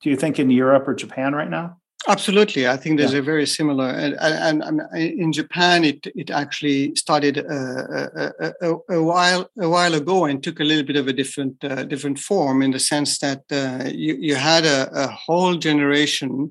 do 0.00 0.08
you 0.08 0.16
think, 0.16 0.38
in 0.38 0.50
Europe 0.50 0.88
or 0.88 0.94
Japan 0.94 1.34
right 1.34 1.50
now? 1.50 1.76
Absolutely, 2.08 2.66
I 2.66 2.78
think 2.78 2.98
there's 2.98 3.12
yeah. 3.12 3.18
a 3.18 3.22
very 3.22 3.44
similar, 3.46 3.84
and, 3.84 4.14
and, 4.18 4.62
and, 4.62 4.80
in 4.96 5.30
Japan, 5.30 5.84
it 5.84 6.06
it 6.16 6.30
actually 6.30 6.94
started 6.96 7.36
uh, 7.36 7.42
a, 7.50 8.54
a, 8.62 8.74
a, 8.96 9.02
while 9.02 9.50
a 9.60 9.68
while 9.68 9.92
ago 9.92 10.24
and 10.24 10.42
took 10.42 10.58
a 10.58 10.64
little 10.64 10.84
bit 10.84 10.96
of 10.96 11.06
a 11.06 11.12
different 11.12 11.62
uh, 11.62 11.84
different 11.84 12.18
form 12.18 12.62
in 12.62 12.70
the 12.70 12.78
sense 12.78 13.18
that 13.18 13.42
uh, 13.52 13.90
you 13.92 14.16
you 14.18 14.36
had 14.36 14.64
a, 14.64 14.88
a 15.04 15.08
whole 15.08 15.56
generation 15.56 16.50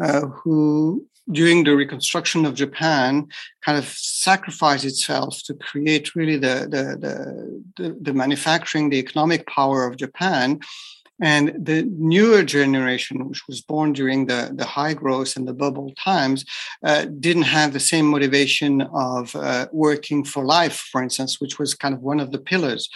uh, 0.00 0.22
who 0.26 1.06
during 1.30 1.62
the 1.62 1.76
reconstruction 1.76 2.44
of 2.44 2.54
Japan, 2.54 3.28
kind 3.64 3.78
of 3.78 3.86
sacrificed 3.86 4.84
itself 4.84 5.40
to 5.44 5.54
create 5.54 6.16
really 6.16 6.36
the 6.36 6.66
the, 6.68 6.82
the 7.04 7.14
the, 7.76 7.96
the 8.00 8.12
manufacturing, 8.12 8.90
the 8.90 8.98
economic 8.98 9.46
power 9.46 9.86
of 9.86 9.96
Japan, 9.96 10.58
and 11.20 11.54
the 11.58 11.82
newer 11.96 12.42
generation, 12.42 13.28
which 13.28 13.46
was 13.48 13.60
born 13.60 13.92
during 13.92 14.26
the, 14.26 14.52
the 14.54 14.66
high 14.66 14.94
growth 14.94 15.36
and 15.36 15.48
the 15.48 15.54
bubble 15.54 15.92
times, 16.02 16.44
uh, 16.84 17.06
didn't 17.20 17.42
have 17.42 17.72
the 17.72 17.80
same 17.80 18.06
motivation 18.06 18.82
of 18.82 19.34
uh, 19.34 19.66
working 19.72 20.24
for 20.24 20.44
life, 20.44 20.88
for 20.92 21.02
instance, 21.02 21.40
which 21.40 21.58
was 21.58 21.74
kind 21.74 21.94
of 21.94 22.02
one 22.02 22.20
of 22.20 22.32
the 22.32 22.38
pillars 22.38 22.88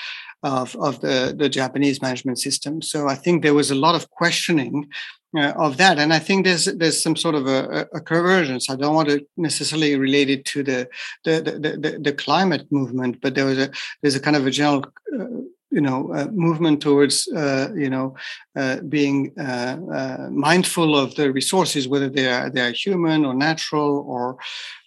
of, 0.43 0.77
of 0.77 1.01
the, 1.01 1.35
the 1.37 1.49
Japanese 1.49 2.03
management 2.03 2.39
system. 2.39 2.83
So 2.83 3.09
I 3.09 3.15
think 3.15 3.43
there 3.43 3.55
was 3.55 3.71
a 3.71 3.75
lot 3.75 3.95
of 3.95 4.11
questioning 4.11 4.89
uh, 5.37 5.53
of 5.57 5.77
that, 5.77 5.99
and 5.99 6.13
I 6.13 6.19
think 6.19 6.45
there's 6.45 6.65
there's 6.65 7.01
some 7.01 7.15
sort 7.15 7.37
of 7.37 7.47
a, 7.47 7.89
a, 7.95 8.01
convergence. 8.01 8.69
I 8.69 8.75
don't 8.75 8.97
want 8.97 9.11
to 9.11 9.25
necessarily 9.37 9.97
relate 9.97 10.29
it 10.29 10.45
to 10.47 10.65
the 10.65 10.89
the, 11.25 11.41
the 11.41 11.91
the, 11.91 11.99
the 12.01 12.13
climate 12.13 12.67
movement, 12.73 13.21
but 13.21 13.37
there 13.37 13.45
was 13.45 13.59
a 13.59 13.71
there's 14.03 14.17
a 14.17 14.21
kind 14.21 14.37
of 14.37 14.45
a 14.45 14.51
general 14.51 14.85
uh, 15.17 15.27
you 15.71 15.81
know 15.81 16.13
uh, 16.13 16.27
movement 16.33 16.83
towards 16.83 17.29
uh, 17.29 17.69
you 17.77 17.89
know 17.89 18.15
uh, 18.57 18.81
being 18.89 19.33
uh, 19.39 19.77
uh, 19.93 20.29
mindful 20.31 20.97
of 20.97 21.15
the 21.15 21.33
resources 21.33 21.89
whether 21.89 22.09
they 22.09 22.29
are 22.29 22.51
they 22.51 22.61
are 22.61 22.73
human 22.73 23.25
or 23.25 23.35
natural 23.35 24.05
or 24.07 24.39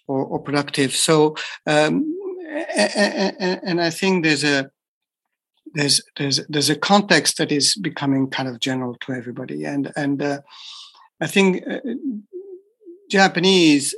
or, 0.06 0.24
or 0.24 0.38
productive. 0.38 0.94
So 0.94 1.34
um, 1.66 2.14
and, 2.76 3.80
I 3.80 3.90
think 3.90 4.24
there's 4.24 4.44
a 4.44 4.70
there's 5.74 6.02
there's 6.16 6.46
there's 6.48 6.70
a 6.70 6.76
context 6.76 7.38
that 7.38 7.50
is 7.50 7.74
becoming 7.76 8.28
kind 8.28 8.48
of 8.48 8.60
general 8.60 8.96
to 9.00 9.12
everybody. 9.12 9.64
And 9.64 9.92
and 9.96 10.22
uh, 10.22 10.40
I 11.20 11.26
think 11.26 11.64
Japanese 13.10 13.94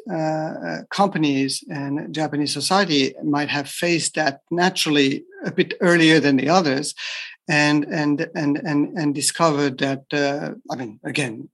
companies 0.91 1.65
and 1.69 2.15
Japanese 2.15 2.53
society 2.53 3.15
might 3.25 3.49
have 3.49 3.69
faced 3.69 4.15
that 4.15 4.41
naturally 4.51 5.25
a 5.47 5.53
bit 5.53 5.75
earlier 5.81 6.21
than 6.21 6.37
the 6.37 6.49
others, 6.49 6.95
and 7.49 7.85
and 7.85 8.29
and 8.35 8.59
and 8.59 8.99
and 8.99 9.15
discovered 9.15 9.79
that. 9.79 10.03
Uh, 10.13 10.55
I 10.71 10.77
mean, 10.77 11.01
again, 11.05 11.49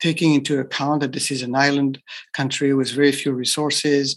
taking 0.00 0.34
into 0.34 0.58
account 0.58 1.00
that 1.00 1.12
this 1.12 1.30
is 1.30 1.42
an 1.42 1.54
island 1.54 2.02
country 2.32 2.74
with 2.74 2.90
very 2.90 3.12
few 3.12 3.32
resources. 3.32 4.16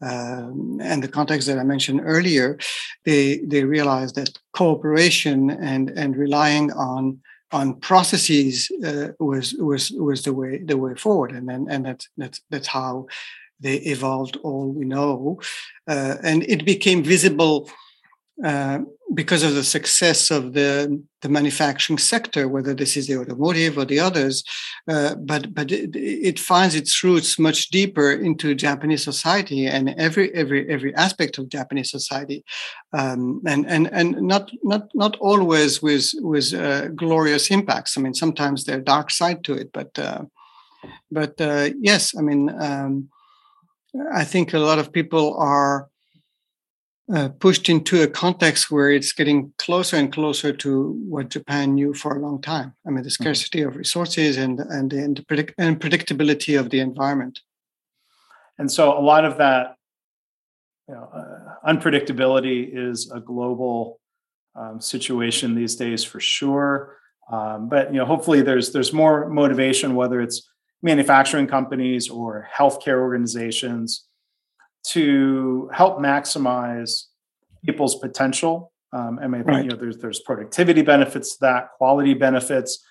Um, 0.00 0.80
and 0.82 1.02
the 1.02 1.08
context 1.08 1.46
that 1.48 1.58
I 1.58 1.64
mentioned 1.64 2.00
earlier, 2.04 2.58
they 3.04 3.38
they 3.38 3.64
realized 3.64 4.14
that 4.16 4.38
cooperation 4.52 5.50
and 5.50 5.90
and 5.90 6.16
relying 6.16 6.72
on 6.72 7.20
on 7.52 7.80
processes 7.80 8.70
uh, 8.84 9.08
was 9.18 9.54
was 9.54 9.90
was 9.92 10.22
the 10.22 10.32
way 10.32 10.58
the 10.58 10.76
way 10.76 10.94
forward, 10.94 11.32
and 11.32 11.48
then 11.48 11.66
and 11.70 11.86
that's 11.86 12.08
that's 12.16 12.40
that's 12.50 12.68
how 12.68 13.06
they 13.60 13.76
evolved. 13.76 14.36
All 14.42 14.68
we 14.72 14.84
know, 14.84 15.40
uh, 15.88 16.16
and 16.22 16.42
it 16.42 16.64
became 16.64 17.02
visible 17.02 17.70
uh, 18.42 18.80
because 19.14 19.44
of 19.44 19.54
the 19.54 19.62
success 19.62 20.30
of 20.30 20.54
the, 20.54 21.00
the 21.22 21.28
manufacturing 21.28 21.98
sector, 21.98 22.48
whether 22.48 22.74
this 22.74 22.96
is 22.96 23.06
the 23.06 23.16
automotive 23.16 23.78
or 23.78 23.84
the 23.84 24.00
others, 24.00 24.42
uh, 24.88 25.14
but 25.14 25.54
but 25.54 25.70
it, 25.70 25.94
it, 25.94 26.40
finds 26.40 26.74
its 26.74 27.04
roots 27.04 27.38
much 27.38 27.68
deeper 27.68 28.10
into 28.10 28.56
Japanese 28.56 29.04
society 29.04 29.66
and 29.66 29.90
every 29.90 30.34
every 30.34 30.68
every 30.68 30.92
aspect 30.96 31.38
of 31.38 31.48
Japanese 31.48 31.90
society, 31.90 32.44
um, 32.92 33.40
and 33.46 33.66
and 33.68 33.86
and 33.92 34.20
not 34.20 34.50
not 34.64 34.88
not 34.94 35.16
always 35.20 35.80
with 35.80 36.12
with 36.20 36.52
uh, 36.52 36.88
glorious 36.88 37.52
impacts. 37.52 37.96
I 37.96 38.00
mean, 38.00 38.14
sometimes 38.14 38.64
there's 38.64 38.82
dark 38.82 39.12
side 39.12 39.44
to 39.44 39.54
it, 39.54 39.70
but 39.72 39.96
uh, 39.96 40.24
but 41.12 41.40
uh, 41.40 41.70
yes, 41.80 42.16
I 42.18 42.22
mean, 42.22 42.50
um, 42.60 43.10
I 44.12 44.24
think 44.24 44.52
a 44.52 44.58
lot 44.58 44.80
of 44.80 44.92
people 44.92 45.36
are 45.38 45.88
uh, 47.12 47.28
pushed 47.38 47.68
into 47.68 48.02
a 48.02 48.06
context 48.06 48.70
where 48.70 48.90
it's 48.90 49.12
getting 49.12 49.52
closer 49.58 49.96
and 49.96 50.12
closer 50.12 50.52
to 50.52 50.92
what 51.06 51.28
Japan 51.28 51.74
knew 51.74 51.92
for 51.92 52.16
a 52.16 52.20
long 52.20 52.40
time. 52.40 52.74
I 52.86 52.90
mean, 52.90 53.02
the 53.02 53.10
mm-hmm. 53.10 53.22
scarcity 53.22 53.60
mm-hmm. 53.60 53.68
of 53.68 53.76
resources 53.76 54.36
and 54.38 54.60
and 54.60 54.90
the 54.90 54.96
unpredictability 55.58 56.58
of 56.58 56.70
the 56.70 56.80
environment. 56.80 57.40
And 58.58 58.70
so, 58.70 58.98
a 58.98 59.02
lot 59.02 59.24
of 59.24 59.36
that 59.38 59.76
you 60.88 60.94
know, 60.94 61.08
uh, 61.14 61.70
unpredictability 61.70 62.70
is 62.72 63.10
a 63.10 63.20
global 63.20 64.00
um, 64.54 64.80
situation 64.80 65.54
these 65.54 65.76
days 65.76 66.04
for 66.04 66.20
sure. 66.20 66.96
Um, 67.30 67.68
but 67.68 67.92
you 67.92 67.98
know, 67.98 68.06
hopefully, 68.06 68.42
there's 68.42 68.72
there's 68.72 68.92
more 68.92 69.28
motivation, 69.28 69.94
whether 69.94 70.20
it's 70.20 70.48
manufacturing 70.82 71.46
companies 71.46 72.08
or 72.08 72.48
healthcare 72.54 73.00
organizations, 73.00 74.04
to 74.88 75.70
help 75.72 75.98
maximize 75.98 77.04
people's 77.64 77.96
potential. 77.96 78.72
Um, 78.92 79.18
and 79.20 79.34
I 79.34 79.38
think 79.38 79.48
right. 79.48 79.64
you 79.64 79.70
know 79.70 79.76
there's 79.76 79.98
there's 79.98 80.20
productivity 80.20 80.82
benefits 80.82 81.34
to 81.34 81.40
that, 81.40 81.70
quality 81.78 82.14
benefits, 82.14 82.84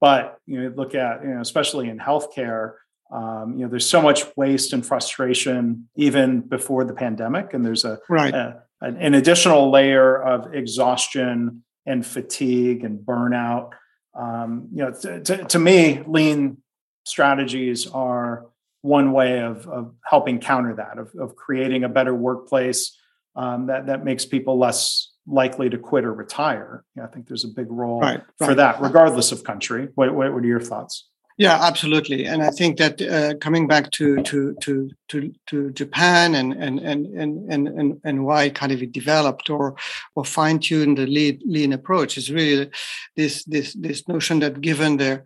but 0.00 0.38
you 0.46 0.62
know 0.62 0.74
look 0.74 0.94
at 0.94 1.22
you 1.22 1.30
know 1.30 1.40
especially 1.40 1.88
in 1.88 1.98
healthcare, 1.98 2.74
um, 3.12 3.54
you 3.56 3.64
know 3.64 3.68
there's 3.68 3.88
so 3.88 4.00
much 4.00 4.24
waste 4.36 4.72
and 4.72 4.86
frustration 4.86 5.88
even 5.96 6.40
before 6.40 6.84
the 6.84 6.94
pandemic, 6.94 7.52
and 7.52 7.64
there's 7.64 7.84
a, 7.84 7.98
right. 8.08 8.32
a 8.32 8.62
an 8.80 9.14
additional 9.14 9.70
layer 9.70 10.16
of 10.22 10.54
exhaustion 10.54 11.62
and 11.86 12.06
fatigue 12.06 12.84
and 12.84 13.00
burnout. 13.00 13.70
Um, 14.14 14.68
you 14.72 14.82
know, 14.82 14.92
to, 14.92 15.20
to, 15.22 15.44
to, 15.44 15.58
me, 15.58 16.02
lean 16.06 16.58
strategies 17.04 17.86
are 17.86 18.46
one 18.82 19.12
way 19.12 19.40
of, 19.40 19.66
of 19.66 19.94
helping 20.02 20.40
counter 20.40 20.74
that, 20.76 20.98
of, 20.98 21.14
of 21.18 21.36
creating 21.36 21.84
a 21.84 21.88
better 21.88 22.14
workplace 22.14 22.96
um, 23.36 23.66
that 23.66 23.86
that 23.86 24.04
makes 24.04 24.24
people 24.24 24.58
less 24.58 25.12
likely 25.26 25.70
to 25.70 25.78
quit 25.78 26.04
or 26.04 26.12
retire. 26.12 26.84
I 27.00 27.06
think 27.06 27.28
there's 27.28 27.44
a 27.44 27.48
big 27.48 27.70
role 27.70 28.00
right, 28.00 28.22
for 28.38 28.48
right. 28.48 28.56
that, 28.56 28.80
regardless 28.80 29.32
of 29.32 29.44
country. 29.44 29.88
What, 29.94 30.14
what, 30.14 30.32
what 30.32 30.42
are 30.42 30.46
your 30.46 30.60
thoughts? 30.60 31.08
Yeah, 31.40 31.58
absolutely, 31.58 32.26
and 32.26 32.42
I 32.42 32.50
think 32.50 32.76
that 32.76 33.00
uh, 33.00 33.32
coming 33.38 33.66
back 33.66 33.92
to 33.92 34.22
to 34.24 34.54
to 34.60 34.90
to 35.08 35.32
to 35.46 35.70
Japan 35.70 36.34
and 36.34 36.52
and 36.52 36.78
and 36.80 37.06
and 37.50 37.66
and 37.66 37.98
and 38.04 38.26
why 38.26 38.50
kind 38.50 38.72
of 38.72 38.82
it 38.82 38.92
developed 38.92 39.48
or 39.48 39.74
or 40.14 40.26
fine 40.26 40.58
tuned 40.58 40.98
the 40.98 41.06
lean 41.06 41.72
approach 41.72 42.18
is 42.18 42.30
really 42.30 42.68
this 43.16 43.42
this 43.44 43.72
this 43.72 44.06
notion 44.06 44.40
that 44.40 44.60
given 44.60 44.98
their 44.98 45.24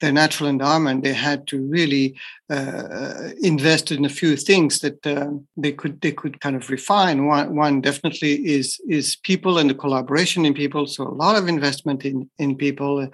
their 0.00 0.12
natural 0.12 0.50
endowment, 0.50 1.02
they 1.02 1.14
had 1.14 1.46
to 1.46 1.62
really 1.62 2.14
uh, 2.50 3.30
invest 3.40 3.90
in 3.90 4.04
a 4.04 4.10
few 4.10 4.36
things 4.36 4.80
that 4.80 5.06
uh, 5.06 5.30
they 5.56 5.72
could 5.72 5.98
they 6.02 6.12
could 6.12 6.42
kind 6.42 6.56
of 6.56 6.68
refine. 6.68 7.24
One 7.24 7.56
one 7.56 7.80
definitely 7.80 8.34
is 8.46 8.78
is 8.86 9.16
people 9.16 9.56
and 9.56 9.70
the 9.70 9.74
collaboration 9.74 10.44
in 10.44 10.52
people. 10.52 10.86
So 10.86 11.04
a 11.04 11.18
lot 11.24 11.36
of 11.36 11.48
investment 11.48 12.04
in 12.04 12.28
in 12.38 12.54
people 12.54 13.08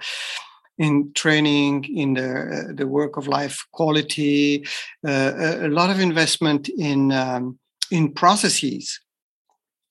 in 0.81 1.11
training, 1.13 1.85
in 1.95 2.15
the, 2.15 2.73
the 2.75 2.87
work 2.87 3.15
of 3.17 3.27
life 3.27 3.65
quality, 3.71 4.65
uh, 5.07 5.31
a, 5.37 5.67
a, 5.67 5.69
lot 5.69 5.91
of 5.91 5.99
investment 5.99 6.69
in, 6.69 7.11
um, 7.11 7.59
in 7.91 8.11
processes, 8.11 8.99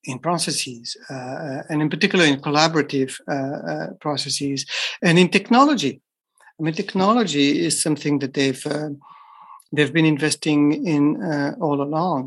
in 0.05 0.19
processes, 0.19 0.97
uh, 1.09 1.63
and 1.69 1.81
in 1.81 1.89
particular 1.91 2.25
in 2.25 2.41
collaborative 2.41 3.13
uh, 3.29 3.59
uh 3.73 3.87
processes, 4.01 4.67
and 5.03 5.19
in 5.19 5.29
technology. 5.29 6.01
I 6.59 6.63
mean, 6.63 6.75
technology 6.75 7.49
is 7.67 7.81
something 7.81 8.19
that 8.19 8.35
they've 8.35 8.67
uh, 8.67 8.91
they've 9.73 9.93
been 9.93 10.07
investing 10.17 10.87
in 10.87 11.23
uh, 11.23 11.55
all 11.61 11.81
along 11.81 12.25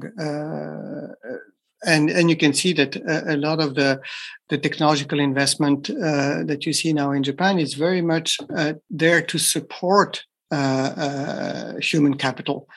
and 1.86 2.10
and 2.10 2.30
you 2.30 2.36
can 2.36 2.54
see 2.54 2.74
that 2.74 2.96
a, 2.96 3.36
a 3.36 3.38
lot 3.38 3.60
of 3.60 3.75
the 3.75 4.02
the 4.50 4.58
technological 4.58 5.20
investment 5.20 5.90
uh, 5.90 6.44
that 6.44 6.66
you 6.66 6.74
see 6.74 6.94
now 6.94 7.12
in 7.12 7.24
Japan 7.24 7.60
is 7.60 7.74
very 7.74 8.02
much 8.02 8.38
uh, 8.56 8.74
there 8.90 9.22
to 9.22 9.38
support 9.38 10.24
uh, 10.52 10.56
uh 10.56 11.74
human 11.80 12.16
capital. 12.16 12.68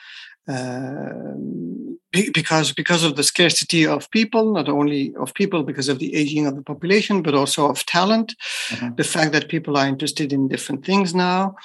Um, 0.49 1.99
because 2.11 2.71
because 2.71 3.03
of 3.03 3.15
the 3.15 3.23
scarcity 3.23 3.85
of 3.85 4.09
people, 4.11 4.53
not 4.53 4.69
only 4.69 5.13
of 5.19 5.33
people 5.33 5.63
because 5.63 5.89
of 5.89 5.99
the 5.99 6.15
aging 6.15 6.47
of 6.47 6.55
the 6.55 6.61
population, 6.61 7.21
but 7.21 7.35
also 7.35 7.69
of 7.69 7.85
talent. 7.85 8.33
Mm-hmm. 8.69 8.95
The 8.95 9.03
fact 9.03 9.33
that 9.33 9.49
people 9.49 9.77
are 9.77 9.87
interested 9.87 10.31
in 10.31 10.47
different 10.47 10.85
things 10.85 11.13
now, 11.13 11.55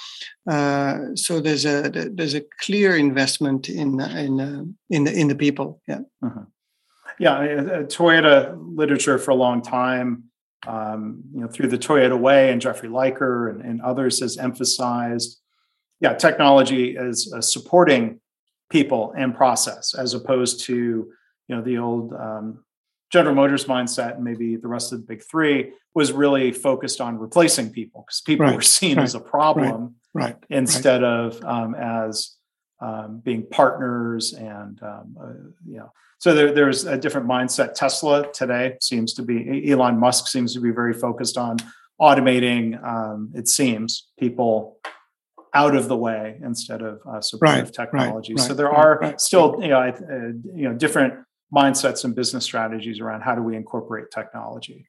uh, 0.50 1.14
so 1.14 1.40
there's 1.40 1.64
a 1.64 1.90
there's 2.12 2.34
a 2.34 2.44
clear 2.60 2.96
investment 2.96 3.68
in 3.68 4.00
in 4.00 4.40
uh, 4.40 4.64
in 4.90 5.04
the 5.04 5.12
in 5.12 5.28
the 5.28 5.36
people. 5.36 5.80
Yeah. 5.86 6.00
Mm-hmm 6.22 6.42
yeah, 7.18 7.34
uh, 7.34 7.82
Toyota 7.84 8.56
literature 8.58 9.18
for 9.18 9.30
a 9.30 9.34
long 9.34 9.62
time, 9.62 10.24
um, 10.66 11.22
you 11.34 11.40
know, 11.40 11.48
through 11.48 11.68
the 11.68 11.78
Toyota 11.78 12.18
Way 12.18 12.52
and 12.52 12.60
Jeffrey 12.60 12.88
Liker 12.88 13.48
and, 13.48 13.62
and 13.62 13.80
others 13.82 14.20
has 14.20 14.38
emphasized, 14.38 15.40
yeah, 16.00 16.14
technology 16.14 16.96
is 16.96 17.32
uh, 17.32 17.40
supporting 17.40 18.20
people 18.70 19.12
and 19.16 19.34
process 19.34 19.94
as 19.94 20.14
opposed 20.14 20.64
to, 20.64 20.74
you 21.48 21.56
know, 21.56 21.62
the 21.62 21.78
old 21.78 22.12
um, 22.14 22.64
General 23.10 23.34
Motors 23.34 23.66
mindset 23.66 24.14
and 24.14 24.24
maybe 24.24 24.56
the 24.56 24.68
rest 24.68 24.92
of 24.92 25.00
the 25.00 25.06
big 25.06 25.22
three 25.22 25.72
was 25.94 26.12
really 26.12 26.50
focused 26.50 27.00
on 27.00 27.18
replacing 27.18 27.70
people 27.70 28.04
because 28.06 28.22
people 28.22 28.46
right, 28.46 28.56
were 28.56 28.62
seen 28.80 28.96
right, 28.96 29.04
as 29.04 29.14
a 29.14 29.20
problem 29.20 29.96
right, 30.14 30.36
instead 30.48 31.04
of 31.04 31.42
um, 31.44 31.74
as 31.74 32.36
um, 32.82 33.22
being 33.24 33.46
partners 33.46 34.32
and 34.32 34.82
um, 34.82 35.16
uh, 35.20 35.32
you 35.66 35.78
know 35.78 35.92
so 36.18 36.34
there, 36.34 36.52
there's 36.52 36.84
a 36.84 36.96
different 36.96 37.26
mindset. 37.26 37.74
Tesla 37.74 38.30
today 38.32 38.76
seems 38.80 39.14
to 39.14 39.22
be 39.22 39.70
elon 39.70 39.98
musk 39.98 40.28
seems 40.28 40.52
to 40.54 40.60
be 40.60 40.70
very 40.70 40.92
focused 40.92 41.36
on 41.36 41.56
automating 42.00 42.82
um, 42.84 43.32
it 43.34 43.48
seems 43.48 44.08
people 44.18 44.78
out 45.54 45.76
of 45.76 45.88
the 45.88 45.96
way 45.96 46.38
instead 46.42 46.82
of 46.82 47.00
uh, 47.08 47.20
supportive 47.20 47.66
right, 47.66 47.74
technology. 47.74 48.34
Right, 48.34 48.46
so 48.46 48.54
there 48.54 48.70
are 48.70 49.14
still 49.18 49.58
you 49.60 49.68
know 49.68 49.80
uh, 49.80 49.92
you 50.54 50.68
know 50.68 50.74
different 50.74 51.14
mindsets 51.54 52.04
and 52.04 52.14
business 52.14 52.44
strategies 52.44 53.00
around 53.00 53.20
how 53.20 53.34
do 53.34 53.42
we 53.42 53.56
incorporate 53.56 54.10
technology 54.10 54.88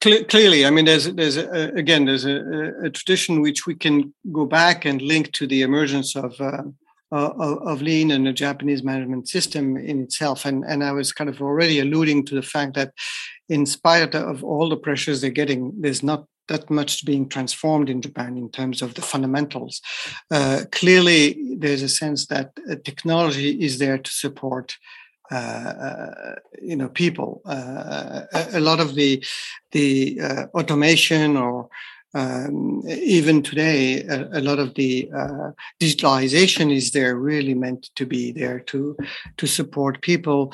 clearly 0.00 0.64
i 0.64 0.70
mean 0.70 0.84
there's 0.84 1.12
there's 1.14 1.36
a, 1.36 1.72
again 1.74 2.04
there's 2.04 2.24
a, 2.24 2.72
a, 2.84 2.90
tradition 2.90 3.40
which 3.40 3.66
we 3.66 3.74
can 3.74 4.12
go 4.32 4.46
back 4.46 4.84
and 4.84 5.02
link 5.02 5.32
to 5.32 5.46
the 5.46 5.62
emergence 5.62 6.14
of 6.16 6.40
uh, 6.40 6.62
uh, 7.10 7.32
of 7.38 7.82
lean 7.82 8.10
and 8.10 8.26
the 8.26 8.32
japanese 8.32 8.82
management 8.82 9.28
system 9.28 9.76
in 9.76 10.02
itself 10.02 10.44
and 10.44 10.64
and 10.64 10.84
i 10.84 10.92
was 10.92 11.12
kind 11.12 11.30
of 11.30 11.42
already 11.42 11.80
alluding 11.80 12.24
to 12.24 12.34
the 12.34 12.42
fact 12.42 12.74
that 12.74 12.92
in 13.48 13.66
spite 13.66 14.14
of 14.14 14.44
all 14.44 14.68
the 14.68 14.76
pressures 14.76 15.20
they're 15.20 15.30
getting 15.30 15.72
there's 15.80 16.02
not 16.02 16.26
that 16.48 16.68
much 16.70 17.04
being 17.04 17.28
transformed 17.28 17.88
in 17.88 18.02
Japan 18.02 18.36
in 18.36 18.50
terms 18.50 18.82
of 18.82 18.94
the 18.94 19.02
fundamentals. 19.02 19.80
Uh, 20.30 20.62
clearly, 20.72 21.54
there's 21.56 21.82
a 21.82 21.88
sense 21.88 22.26
that 22.26 22.52
uh, 22.70 22.74
technology 22.84 23.50
is 23.62 23.78
there 23.78 23.98
to 23.98 24.10
support 24.10 24.76
uh, 25.30 25.34
uh, 25.34 26.34
you 26.60 26.76
know 26.76 26.88
people. 26.88 27.42
Uh, 27.44 28.22
a, 28.32 28.58
a, 28.58 28.60
lot 28.60 28.80
of 28.80 28.94
the 28.94 29.24
the 29.72 30.20
automation 30.54 31.36
or 31.36 31.68
um, 32.14 32.82
even 32.86 33.42
today, 33.42 34.02
a, 34.04 34.38
a, 34.38 34.40
lot 34.40 34.58
of 34.58 34.74
the 34.74 35.10
uh, 35.14 35.50
digitalization 35.78 36.74
is 36.74 36.92
there 36.92 37.16
really 37.16 37.54
meant 37.54 37.90
to 37.96 38.06
be 38.06 38.32
there 38.32 38.60
to 38.60 38.96
to 39.36 39.46
support 39.46 40.00
people. 40.00 40.52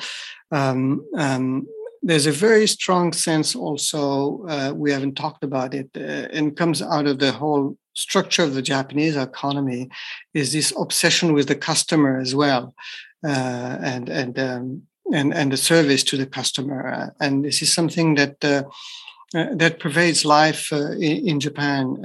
Um, 0.51 1.05
um, 1.17 1.67
there's 2.05 2.27
a 2.27 2.31
very 2.31 2.67
strong 2.67 3.13
sense 3.13 3.55
also 3.55 4.45
uh, 4.47 4.71
we 4.75 4.91
haven't 4.91 5.15
talked 5.15 5.43
about 5.43 5.73
it 5.73 5.89
uh, 5.97 6.27
and 6.31 6.55
comes 6.55 6.81
out 6.81 7.07
of 7.07 7.17
the 7.17 7.31
whole 7.31 7.77
structure 7.95 8.43
of 8.43 8.53
the 8.53 8.61
Japanese 8.61 9.15
economy 9.15 9.89
is 10.33 10.53
this 10.53 10.71
obsession 10.77 11.33
with 11.33 11.47
the 11.47 11.55
customer 11.55 12.19
as 12.19 12.35
well 12.35 12.75
uh, 13.25 13.77
and 13.81 14.07
and 14.09 14.37
um, 14.37 14.83
and 15.11 15.33
and 15.33 15.51
the 15.51 15.57
service 15.57 16.03
to 16.03 16.17
the 16.17 16.27
customer. 16.27 16.87
Uh, 16.87 17.09
and 17.19 17.43
this 17.43 17.61
is 17.61 17.73
something 17.73 18.15
that 18.15 18.43
uh, 18.45 18.63
that 19.55 19.79
pervades 19.79 20.25
life 20.25 20.71
in, 20.71 21.27
in, 21.27 21.39
Japan 21.39 21.97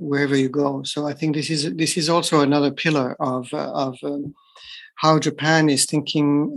wherever 0.00 0.34
you 0.34 0.48
go. 0.48 0.82
So 0.82 1.06
I 1.06 1.12
think 1.12 1.36
this 1.36 1.50
is 1.50 1.74
this 1.74 1.96
is 1.96 2.08
also 2.08 2.40
another 2.40 2.70
pillar 2.70 3.16
of 3.20 3.52
of 3.52 3.98
um, 4.02 4.34
how 4.96 5.18
Japan 5.18 5.68
is 5.68 5.84
thinking 5.84 6.56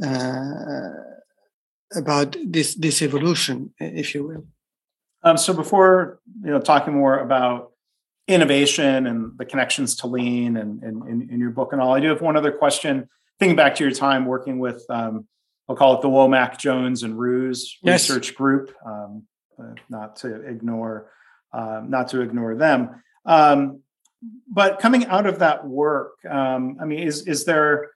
about 1.94 2.38
this 2.46 2.76
this 2.76 3.02
evolution, 3.02 3.74
if 3.80 4.16
you 4.16 4.28
will. 4.28 4.46
Um, 5.24 5.38
so 5.38 5.54
before 5.54 6.20
you 6.44 6.52
know 6.52 6.62
talking 6.62 6.94
more 6.94 7.20
about 7.20 7.69
innovation 8.30 9.08
and 9.08 9.38
the 9.38 9.46
connections 9.46 9.96
to 9.96 10.08
lean 10.08 10.56
and 10.56 10.84
in 10.84 11.40
your 11.40 11.50
book 11.50 11.74
and 11.74 11.82
all, 11.82 11.94
I 11.94 12.00
do 12.00 12.08
have 12.10 12.22
one 12.22 12.38
other 12.38 12.52
question 12.52 13.10
thinking 13.40 13.56
back 13.56 13.76
to 13.76 13.84
your 13.84 13.94
time 13.94 14.26
working 14.26 14.60
with, 14.60 14.86
um, 14.90 15.28
I'll 15.68 15.76
call 15.76 15.96
it 15.96 16.02
the 16.02 16.10
Womack 16.10 16.58
Jones 16.58 17.04
and 17.04 17.18
Roos 17.18 17.78
yes. 17.82 18.10
research 18.10 18.36
group, 18.36 18.74
um, 18.86 19.24
uh, 19.58 19.74
not 19.90 20.18
to 20.18 20.42
ignore, 20.48 21.12
uh, 21.54 21.82
not 21.86 22.10
to 22.10 22.22
ignore 22.22 22.56
them. 22.56 23.02
Um, 23.26 23.82
but 24.48 24.80
coming 24.80 25.06
out 25.06 25.26
of 25.26 25.40
that 25.40 25.66
work, 25.66 26.14
um, 26.30 26.78
I 26.82 26.86
mean, 26.86 27.00
is 27.00 27.26
is 27.26 27.46
there 27.46 27.92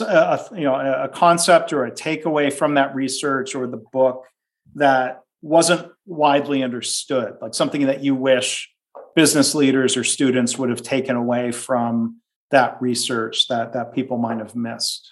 a, 0.00 0.40
you 0.52 0.62
know 0.62 0.74
a 0.74 1.08
concept 1.08 1.72
or 1.72 1.84
a 1.84 1.90
takeaway 1.90 2.52
from 2.52 2.74
that 2.74 2.94
research 2.94 3.54
or 3.54 3.66
the 3.66 3.82
book 3.92 4.24
that 4.76 5.20
wasn't 5.42 5.90
widely 6.06 6.62
understood, 6.62 7.36
like 7.42 7.54
something 7.54 7.86
that 7.86 8.02
you 8.02 8.14
wish 8.14 8.70
business 9.14 9.54
leaders 9.54 9.96
or 9.96 10.04
students 10.04 10.56
would 10.56 10.70
have 10.70 10.82
taken 10.82 11.16
away 11.16 11.52
from 11.52 12.20
that 12.50 12.80
research 12.80 13.48
that 13.48 13.72
that 13.72 13.92
people 13.92 14.18
might 14.18 14.38
have 14.38 14.54
missed? 14.54 15.10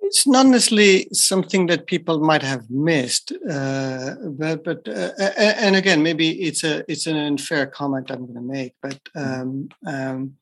It's 0.00 0.26
not 0.26 0.46
necessarily 0.46 1.08
something 1.12 1.66
that 1.66 1.86
people 1.86 2.20
might 2.20 2.42
have 2.42 2.70
missed, 2.70 3.32
uh, 3.50 4.14
but 4.38 4.64
but 4.64 4.88
uh, 4.88 5.10
and 5.38 5.76
again, 5.76 6.02
maybe 6.02 6.30
it's 6.42 6.62
a 6.64 6.84
it's 6.90 7.06
an 7.06 7.16
unfair 7.16 7.66
comment 7.66 8.10
I'm 8.10 8.26
going 8.26 8.34
to 8.34 8.40
make, 8.40 8.74
but 8.82 9.00
um, 9.14 9.68
um, 9.86 10.36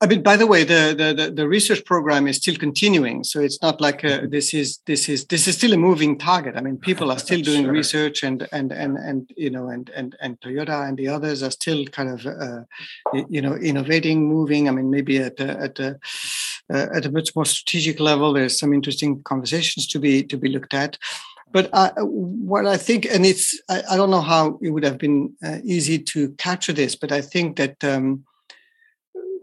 I 0.00 0.06
mean, 0.06 0.22
by 0.22 0.36
the 0.36 0.46
way, 0.46 0.62
the, 0.62 0.94
the, 0.96 1.32
the 1.32 1.48
research 1.48 1.84
program 1.84 2.28
is 2.28 2.36
still 2.36 2.54
continuing, 2.54 3.24
so 3.24 3.40
it's 3.40 3.60
not 3.60 3.80
like 3.80 4.04
a, 4.04 4.06
mm-hmm. 4.06 4.30
this 4.30 4.54
is 4.54 4.78
this 4.86 5.08
is 5.08 5.24
this 5.26 5.48
is 5.48 5.56
still 5.56 5.72
a 5.72 5.76
moving 5.76 6.16
target. 6.16 6.56
I 6.56 6.60
mean, 6.60 6.76
people 6.76 7.10
are 7.10 7.18
still 7.18 7.40
doing 7.40 7.62
sure. 7.64 7.72
research, 7.72 8.22
and 8.22 8.46
and 8.52 8.70
and 8.70 8.96
and 8.96 9.28
you 9.36 9.50
know, 9.50 9.68
and 9.68 9.90
and 9.90 10.14
and 10.20 10.40
Toyota 10.40 10.88
and 10.88 10.96
the 10.96 11.08
others 11.08 11.42
are 11.42 11.50
still 11.50 11.84
kind 11.86 12.10
of 12.10 12.24
uh, 12.26 12.60
you 13.28 13.42
know 13.42 13.56
innovating, 13.56 14.28
moving. 14.28 14.68
I 14.68 14.72
mean, 14.72 14.88
maybe 14.88 15.18
at 15.18 15.40
a, 15.40 15.60
at 15.60 15.80
a 15.80 15.98
uh, 16.72 16.86
at 16.94 17.04
a 17.04 17.10
much 17.10 17.34
more 17.34 17.46
strategic 17.46 17.98
level, 17.98 18.32
there's 18.32 18.56
some 18.56 18.72
interesting 18.72 19.20
conversations 19.24 19.88
to 19.88 19.98
be 19.98 20.22
to 20.22 20.36
be 20.36 20.48
looked 20.48 20.74
at. 20.74 20.96
But 21.50 21.70
I, 21.72 21.90
what 21.98 22.66
I 22.66 22.76
think, 22.76 23.04
and 23.06 23.26
it's 23.26 23.60
I, 23.68 23.82
I, 23.90 23.96
don't 23.96 24.10
know 24.10 24.20
how 24.20 24.58
it 24.62 24.70
would 24.70 24.84
have 24.84 24.98
been 24.98 25.34
uh, 25.42 25.58
easy 25.64 25.98
to 25.98 26.30
capture 26.32 26.72
this, 26.72 26.94
but 26.94 27.10
I 27.10 27.20
think 27.20 27.56
that. 27.56 27.82
Um, 27.82 28.24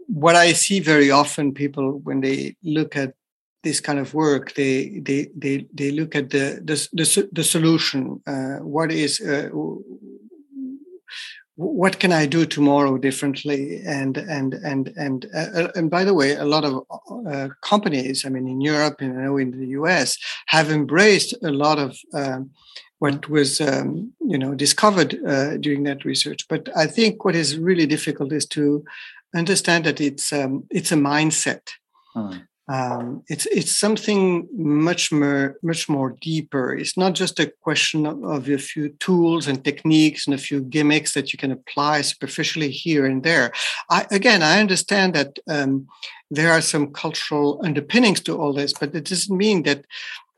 what 0.06 0.36
I 0.36 0.52
see 0.52 0.80
very 0.80 1.10
often, 1.10 1.52
people 1.52 2.00
when 2.04 2.20
they 2.20 2.56
look 2.62 2.96
at 2.96 3.14
this 3.62 3.80
kind 3.80 3.98
of 3.98 4.14
work, 4.14 4.54
they 4.54 5.00
they 5.00 5.28
they 5.36 5.66
they 5.72 5.90
look 5.90 6.14
at 6.14 6.30
the 6.30 6.60
the 6.64 6.76
the, 6.92 7.28
the 7.32 7.44
solution. 7.44 8.22
Uh, 8.26 8.58
what 8.58 8.92
is 8.92 9.20
uh, 9.20 9.48
what 11.56 11.98
can 11.98 12.12
I 12.12 12.26
do 12.26 12.44
tomorrow 12.46 12.98
differently? 12.98 13.82
And 13.84 14.16
and 14.18 14.54
and 14.54 14.92
and 14.96 15.26
uh, 15.34 15.68
and 15.74 15.90
by 15.90 16.04
the 16.04 16.14
way, 16.14 16.36
a 16.36 16.44
lot 16.44 16.64
of 16.64 16.84
uh, 17.28 17.48
companies, 17.62 18.24
I 18.24 18.28
mean, 18.28 18.46
in 18.46 18.60
Europe 18.60 19.00
and 19.00 19.18
I 19.18 19.24
know 19.24 19.38
in 19.38 19.50
the 19.50 19.68
US, 19.80 20.18
have 20.46 20.70
embraced 20.70 21.34
a 21.42 21.50
lot 21.50 21.78
of 21.78 21.96
um, 22.12 22.50
what 22.98 23.28
was 23.28 23.60
um, 23.60 24.12
you 24.20 24.38
know 24.38 24.54
discovered 24.54 25.18
uh, 25.26 25.56
during 25.58 25.84
that 25.84 26.04
research. 26.04 26.46
But 26.48 26.68
I 26.76 26.86
think 26.86 27.24
what 27.24 27.36
is 27.36 27.58
really 27.58 27.86
difficult 27.86 28.32
is 28.32 28.46
to 28.46 28.84
understand 29.34 29.84
that 29.84 30.00
it's 30.00 30.32
um, 30.32 30.64
it's 30.70 30.92
a 30.92 30.96
mindset. 30.96 31.62
Hmm. 32.14 32.38
Um, 32.68 33.22
it's 33.28 33.46
it's 33.46 33.76
something 33.76 34.48
much 34.52 35.12
more 35.12 35.56
much 35.62 35.88
more 35.88 36.16
deeper. 36.20 36.74
It's 36.74 36.96
not 36.96 37.14
just 37.14 37.38
a 37.38 37.52
question 37.62 38.06
of, 38.06 38.24
of, 38.24 38.48
a 38.48 38.58
few 38.58 38.88
tools 38.98 39.46
and 39.46 39.64
techniques 39.64 40.26
and 40.26 40.34
a 40.34 40.38
few 40.38 40.62
gimmicks 40.62 41.14
that 41.14 41.32
you 41.32 41.38
can 41.38 41.52
apply 41.52 42.00
superficially 42.00 42.70
here 42.70 43.06
and 43.06 43.22
there. 43.22 43.52
I, 43.88 44.06
again, 44.10 44.42
I 44.42 44.58
understand 44.58 45.14
that 45.14 45.38
um, 45.48 45.86
there 46.28 46.50
are 46.50 46.60
some 46.60 46.92
cultural 46.92 47.60
underpinnings 47.62 48.20
to 48.22 48.36
all 48.36 48.52
this, 48.52 48.72
but 48.72 48.96
it 48.96 49.04
doesn't 49.04 49.36
mean 49.36 49.62
that 49.62 49.84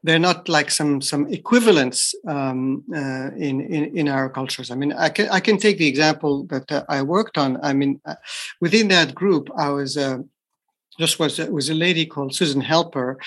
they're 0.03 0.19
not 0.19 0.49
like 0.49 0.71
some 0.71 1.01
some 1.01 1.27
equivalents 1.33 2.15
um, 2.27 2.85
uh, 2.95 3.31
in, 3.37 3.61
in 3.61 3.97
in 3.97 4.09
our 4.09 4.31
cultures. 4.31 4.71
I 4.71 4.75
mean, 4.75 4.93
I 4.93 5.09
can 5.09 5.29
I 5.29 5.41
can 5.41 5.59
take 5.59 5.79
the 5.79 5.89
example 5.89 6.45
that 6.45 6.71
uh, 6.71 6.85
I 6.89 7.03
worked 7.03 7.37
on. 7.37 7.59
I 7.63 7.73
mean, 7.73 8.01
uh, 8.05 8.15
within 8.61 8.89
that 8.89 9.15
group, 9.15 9.49
I 9.57 9.71
was. 9.71 9.97
Uh, 9.97 10.19
just 10.99 11.21
was 11.21 11.39
was 11.39 11.71
a 11.71 11.75
lady 11.75 12.05
called 12.05 12.35
Susan 12.35 12.61
Helper, 12.61 13.19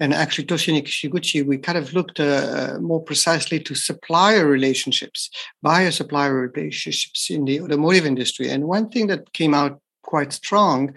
and 0.00 0.12
actually 0.12 0.46
Toshi 0.46 0.74
Nishiguchi. 0.74 1.46
We 1.46 1.58
kind 1.58 1.78
of 1.78 1.92
looked 1.92 2.18
uh, 2.18 2.78
more 2.80 3.00
precisely 3.00 3.60
to 3.60 3.74
supplier 3.76 4.48
relationships, 4.48 5.30
buyer 5.62 5.92
supplier 5.92 6.34
relationships 6.34 7.30
in 7.30 7.44
the 7.44 7.60
automotive 7.60 8.04
industry. 8.04 8.50
And 8.50 8.64
one 8.64 8.88
thing 8.88 9.06
that 9.08 9.32
came 9.32 9.54
out 9.54 9.80
quite 10.02 10.32
strong 10.32 10.94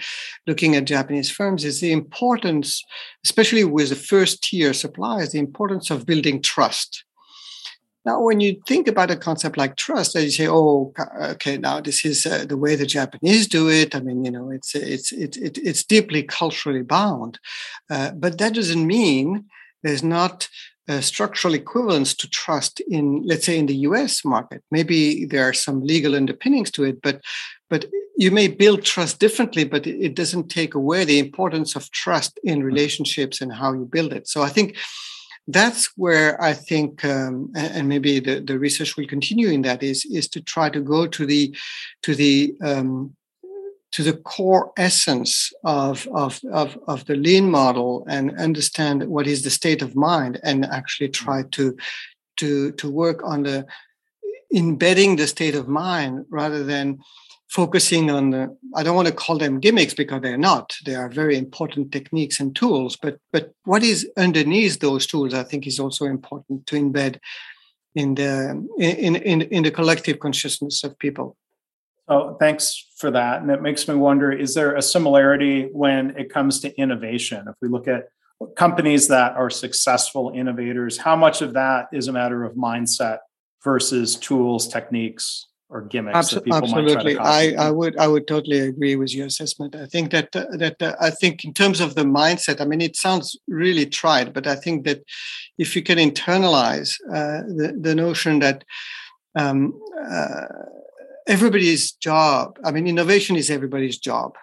looking 0.48 0.76
at 0.76 0.86
Japanese 0.86 1.30
firms 1.30 1.64
is 1.64 1.82
the 1.82 1.92
importance, 1.92 2.84
especially 3.24 3.64
with 3.64 3.90
the 3.90 3.96
first 3.96 4.44
tier 4.44 4.74
suppliers, 4.74 5.32
the 5.32 5.40
importance 5.40 5.90
of 5.90 6.06
building 6.06 6.42
trust. 6.42 7.04
Now, 8.06 8.22
when 8.22 8.42
you 8.42 8.62
think 8.68 8.90
about 8.90 9.12
a 9.12 9.16
concept 9.16 9.58
like 9.58 9.78
trust, 9.78 10.16
you 10.16 10.30
say, 10.30 10.48
"Oh, 10.48 10.94
okay, 11.22 11.58
now 11.58 11.80
this 11.80 12.04
is 12.04 12.26
uh, 12.26 12.46
the 12.46 12.58
way 12.58 12.76
the 12.76 12.86
Japanese 12.86 13.48
do 13.48 13.70
it." 13.70 13.96
I 13.96 14.02
mean, 14.02 14.26
you 14.26 14.32
know, 14.32 14.50
it's 14.50 14.76
it's 14.76 15.14
it's 15.14 15.38
it's 15.38 15.84
deeply 15.86 16.24
culturally 16.24 16.82
bound, 16.82 17.40
uh, 17.90 18.12
but 18.12 18.40
that 18.40 18.56
doesn't 18.56 18.86
mean 18.86 19.46
there's 19.84 20.04
not 20.04 20.50
uh, 20.90 21.00
structural 21.00 21.54
equivalence 21.54 22.14
to 22.16 22.30
trust 22.30 22.82
in, 22.82 23.24
let's 23.26 23.46
say, 23.46 23.58
in 23.58 23.68
the 23.68 23.76
U.S. 23.88 24.26
market. 24.26 24.62
Maybe 24.70 25.24
there 25.26 25.48
are 25.48 25.54
some 25.54 25.82
legal 25.82 26.14
underpinnings 26.16 26.72
to 26.72 26.84
it, 26.84 27.02
but 27.02 27.22
but 27.70 27.86
you 28.16 28.32
may 28.32 28.48
build 28.48 28.84
trust 28.84 29.20
differently, 29.20 29.64
but 29.64 29.88
it 29.88 30.16
doesn't 30.16 30.50
take 30.50 30.76
away 30.76 31.06
the 31.06 31.20
importance 31.20 31.76
of 31.76 31.90
trust 31.92 32.40
in 32.44 32.60
mm-hmm. 32.60 32.68
relationships 32.68 33.42
and 33.42 33.54
how 33.54 33.74
you 33.74 33.86
build 33.86 34.14
it. 34.14 34.28
So 34.28 34.42
I 34.42 34.50
think 34.50 34.78
that's 35.48 35.92
where 35.98 36.42
I 36.42 36.54
think, 36.54 37.04
um, 37.04 37.52
and 37.56 37.90
maybe 37.90 38.20
the, 38.20 38.40
the 38.40 38.58
research 38.58 38.96
will 38.96 39.08
continue 39.08 39.50
in 39.50 39.64
that 39.64 39.84
is 39.84 40.06
is 40.06 40.30
to 40.30 40.42
try 40.42 40.70
to 40.70 40.80
go 40.80 41.06
to 41.08 41.26
the 41.26 41.56
to 42.04 42.16
the 42.16 42.56
um, 42.64 43.16
to 43.94 44.04
the 44.04 44.14
core 44.14 44.72
essence 44.76 45.54
of, 45.64 46.08
of, 46.16 46.40
of, 46.52 46.76
of 46.88 47.06
the 47.06 47.16
lean 47.16 47.50
model 47.52 48.04
and 48.10 48.36
understand 48.40 49.08
what 49.08 49.28
is 49.28 49.44
the 49.44 49.52
state 49.52 49.84
of 49.84 49.96
mind 49.96 50.40
and 50.44 50.66
actually 50.66 51.08
try 51.08 51.42
mm-hmm. 51.42 51.50
to 51.50 51.78
to 52.36 52.72
to 52.72 52.90
work 52.90 53.22
on 53.24 53.44
the 53.44 53.66
embedding 54.54 55.16
the 55.16 55.28
state 55.28 55.56
of 55.56 55.68
mind 55.68 56.26
rather 56.30 56.64
than 56.64 57.00
focusing 57.50 58.10
on 58.10 58.32
the 58.32 58.58
i 58.76 58.82
don't 58.82 58.96
want 58.96 59.08
to 59.08 59.14
call 59.14 59.38
them 59.38 59.60
gimmicks 59.60 59.94
because 59.94 60.22
they're 60.22 60.38
not. 60.38 60.74
They 60.86 60.96
are 60.96 61.10
very 61.10 61.38
important 61.38 61.92
techniques 61.92 62.40
and 62.40 62.56
tools 62.56 62.96
but 62.96 63.18
but 63.32 63.54
what 63.66 63.84
is 63.84 64.10
underneath 64.18 64.80
those 64.80 65.06
tools 65.06 65.34
i 65.34 65.44
think 65.44 65.68
is 65.68 65.80
also 65.80 66.06
important 66.06 66.66
to 66.68 66.76
embed 66.76 67.20
in 67.96 68.16
the 68.16 68.68
in 68.80 69.16
in, 69.16 69.42
in 69.42 69.64
the 69.64 69.72
collective 69.72 70.20
consciousness 70.20 70.84
of 70.84 70.98
people. 70.98 71.36
So 72.10 72.36
thanks 72.40 72.86
for 72.98 73.12
that. 73.12 73.42
And 73.42 73.50
it 73.50 73.62
makes 73.62 73.88
me 73.88 73.96
wonder 73.96 74.32
is 74.32 74.56
there 74.56 74.76
a 74.76 74.82
similarity 74.82 75.70
when 75.72 76.18
it 76.18 76.30
comes 76.30 76.60
to 76.62 76.76
innovation? 76.80 77.46
If 77.48 77.56
we 77.62 77.70
look 77.70 77.88
at 77.88 78.10
companies 78.56 79.08
that 79.08 79.36
are 79.36 79.50
successful 79.50 80.32
innovators 80.36 80.98
how 80.98 81.16
much 81.16 81.42
of 81.42 81.54
that 81.54 81.88
is 81.94 82.08
a 82.08 82.12
matter 82.12 82.44
of 82.44 82.56
mindset 82.56 83.20
versus 83.64 84.16
tools 84.16 84.68
techniques 84.68 85.48
or 85.70 85.82
gimmicks 85.82 86.34
Absol- 86.34 86.56
absolutely. 86.56 87.18
I, 87.18 87.54
I 87.58 87.72
would 87.72 87.98
i 87.98 88.08
would 88.08 88.28
totally 88.28 88.60
agree 88.60 88.96
with 88.96 89.14
your 89.14 89.26
assessment. 89.28 89.76
I 89.76 89.88
think 89.88 90.12
that 90.12 90.36
uh, 90.36 90.46
that 90.58 90.82
uh, 90.82 90.96
i 91.00 91.10
think 91.10 91.44
in 91.44 91.54
terms 91.54 91.80
of 91.80 91.96
the 91.96 92.04
mindset 92.04 92.62
i 92.62 92.66
mean 92.66 92.82
it 92.82 92.96
sounds 92.96 93.38
really 93.48 93.86
tried 93.86 94.34
but 94.34 94.46
i 94.46 94.56
think 94.56 94.86
that 94.86 95.02
if 95.58 95.76
you 95.76 95.82
can 95.82 95.98
internalize 95.98 97.00
uh, 97.10 97.42
the, 97.60 97.78
the 97.80 97.96
notion 97.96 98.40
that 98.40 98.64
um, 99.36 99.80
uh, 100.12 100.46
everybody's 101.28 101.94
job 101.94 102.60
i 102.64 102.72
mean 102.72 102.86
innovation 102.88 103.36
is 103.36 103.50
everybody's 103.50 103.98
job 103.98 104.36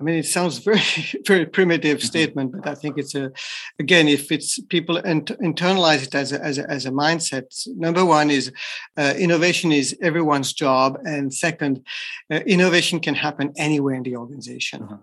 I 0.00 0.04
mean, 0.04 0.16
it 0.16 0.26
sounds 0.26 0.58
very, 0.68 0.80
very 1.26 1.46
primitive 1.46 1.98
mm-hmm. 1.98 2.06
statement, 2.06 2.52
but 2.52 2.66
I 2.66 2.74
think 2.74 2.98
it's 2.98 3.14
a, 3.14 3.32
again, 3.78 4.08
if 4.08 4.30
it's 4.30 4.60
people 4.60 4.96
int- 4.98 5.38
internalize 5.40 6.06
it 6.06 6.14
as 6.14 6.32
a, 6.32 6.42
as 6.42 6.58
a, 6.58 6.70
as 6.70 6.86
a 6.86 6.90
mindset. 6.90 7.66
Number 7.76 8.04
one 8.04 8.30
is 8.30 8.52
uh, 8.96 9.14
innovation 9.16 9.72
is 9.72 9.96
everyone's 10.00 10.52
job, 10.52 10.98
and 11.04 11.32
second, 11.32 11.84
uh, 12.30 12.36
innovation 12.46 13.00
can 13.00 13.14
happen 13.14 13.52
anywhere 13.56 13.94
in 13.94 14.04
the 14.04 14.16
organization. 14.16 14.82
Mm-hmm. 14.82 14.94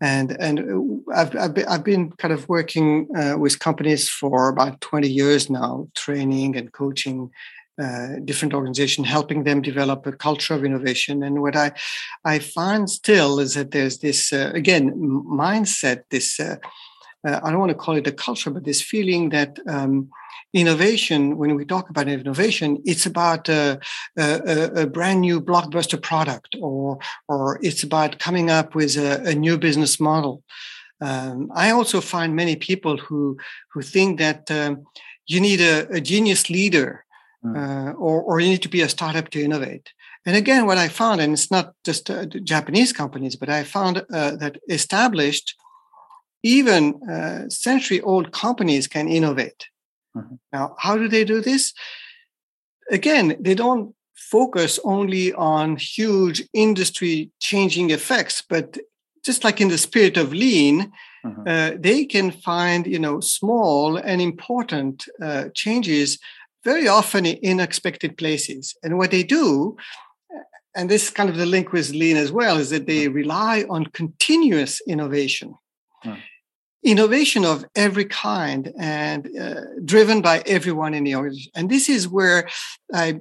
And 0.00 0.36
and 0.40 0.58
uh, 0.58 1.12
I've 1.14 1.36
I've 1.36 1.54
been, 1.54 1.66
I've 1.68 1.84
been 1.84 2.10
kind 2.12 2.34
of 2.34 2.48
working 2.48 3.06
uh, 3.16 3.38
with 3.38 3.60
companies 3.60 4.08
for 4.08 4.48
about 4.48 4.80
twenty 4.80 5.08
years 5.08 5.48
now, 5.48 5.86
training 5.94 6.56
and 6.56 6.72
coaching 6.72 7.30
uh, 7.80 8.16
different 8.24 8.54
organizations, 8.54 9.08
helping 9.08 9.44
them 9.44 9.62
develop 9.62 10.06
a 10.06 10.12
culture 10.12 10.54
of 10.54 10.64
innovation. 10.64 11.22
And 11.22 11.40
what 11.40 11.56
I 11.56 11.72
I 12.24 12.38
find 12.38 12.88
still 12.90 13.38
is 13.40 13.54
that 13.54 13.70
there's 13.70 13.98
this 13.98 14.32
uh, 14.32 14.50
again 14.54 14.92
mindset, 14.92 16.04
this 16.10 16.38
uh, 16.40 16.56
uh, 17.26 17.40
I 17.42 17.50
don't 17.50 17.60
want 17.60 17.70
to 17.70 17.76
call 17.76 17.96
it 17.96 18.06
a 18.06 18.12
culture, 18.12 18.50
but 18.50 18.64
this 18.64 18.82
feeling 18.82 19.28
that 19.28 19.58
um, 19.68 20.10
innovation, 20.52 21.38
when 21.38 21.54
we 21.54 21.64
talk 21.64 21.88
about 21.88 22.08
innovation, 22.08 22.82
it's 22.84 23.06
about 23.06 23.48
a, 23.48 23.78
a, 24.18 24.82
a, 24.82 24.86
brand 24.86 25.20
new 25.20 25.40
blockbuster 25.40 26.00
product, 26.00 26.56
or 26.60 26.98
or 27.28 27.58
it's 27.62 27.82
about 27.82 28.18
coming 28.18 28.50
up 28.50 28.74
with 28.74 28.96
a, 28.96 29.22
a 29.24 29.34
new 29.34 29.56
business 29.56 30.00
model. 30.00 30.42
Um, 31.00 31.50
I 31.54 31.70
also 31.70 32.00
find 32.00 32.34
many 32.34 32.56
people 32.56 32.96
who 32.96 33.38
who 33.72 33.82
think 33.82 34.18
that 34.18 34.50
um, 34.50 34.84
you 35.26 35.40
need 35.40 35.60
a, 35.60 35.88
a 35.90 36.00
genius 36.00 36.50
leader. 36.50 37.04
Uh, 37.44 37.92
or, 37.98 38.22
or 38.22 38.40
you 38.40 38.48
need 38.50 38.62
to 38.62 38.68
be 38.68 38.82
a 38.82 38.88
startup 38.88 39.30
to 39.30 39.42
innovate. 39.42 39.92
And 40.24 40.36
again, 40.36 40.66
what 40.66 40.78
I 40.78 40.88
found, 40.88 41.20
and 41.20 41.32
it's 41.32 41.50
not 41.50 41.74
just 41.84 42.08
uh, 42.10 42.26
Japanese 42.26 42.92
companies, 42.92 43.36
but 43.36 43.48
I 43.48 43.64
found 43.64 44.04
uh, 44.12 44.36
that 44.36 44.58
established, 44.68 45.56
even 46.44 47.00
uh, 47.10 47.48
century 47.48 48.00
old 48.00 48.32
companies 48.32 48.86
can 48.86 49.08
innovate. 49.08 49.66
Mm-hmm. 50.16 50.36
Now, 50.52 50.76
how 50.78 50.96
do 50.96 51.08
they 51.08 51.24
do 51.24 51.40
this? 51.40 51.72
Again, 52.90 53.36
they 53.40 53.54
don't 53.54 53.94
focus 54.14 54.78
only 54.84 55.32
on 55.34 55.76
huge 55.76 56.44
industry 56.52 57.30
changing 57.40 57.90
effects, 57.90 58.42
but 58.48 58.78
just 59.24 59.44
like 59.44 59.60
in 59.60 59.68
the 59.68 59.78
spirit 59.78 60.16
of 60.16 60.32
lean, 60.32 60.92
mm-hmm. 61.24 61.42
uh, 61.46 61.72
they 61.78 62.04
can 62.04 62.30
find 62.30 62.86
you 62.86 62.98
know 62.98 63.20
small 63.20 63.96
and 63.96 64.20
important 64.20 65.06
uh, 65.20 65.48
changes 65.54 66.18
very 66.64 66.88
often 66.88 67.26
in 67.26 67.60
unexpected 67.60 68.16
places. 68.16 68.74
And 68.82 68.98
what 68.98 69.10
they 69.10 69.22
do, 69.22 69.76
and 70.74 70.88
this 70.88 71.04
is 71.04 71.10
kind 71.10 71.28
of 71.28 71.36
the 71.36 71.46
link 71.46 71.72
with 71.72 71.90
lean 71.90 72.16
as 72.16 72.32
well, 72.32 72.58
is 72.58 72.70
that 72.70 72.86
they 72.86 73.06
mm-hmm. 73.06 73.14
rely 73.14 73.64
on 73.68 73.86
continuous 73.86 74.80
innovation. 74.86 75.54
Mm. 76.04 76.18
Innovation 76.84 77.44
of 77.44 77.64
every 77.76 78.04
kind 78.04 78.72
and 78.78 79.28
uh, 79.38 79.60
driven 79.84 80.20
by 80.20 80.42
everyone 80.46 80.94
in 80.94 81.04
the 81.04 81.14
organization. 81.14 81.52
And 81.54 81.70
this 81.70 81.88
is 81.88 82.08
where 82.08 82.48
I 82.92 83.20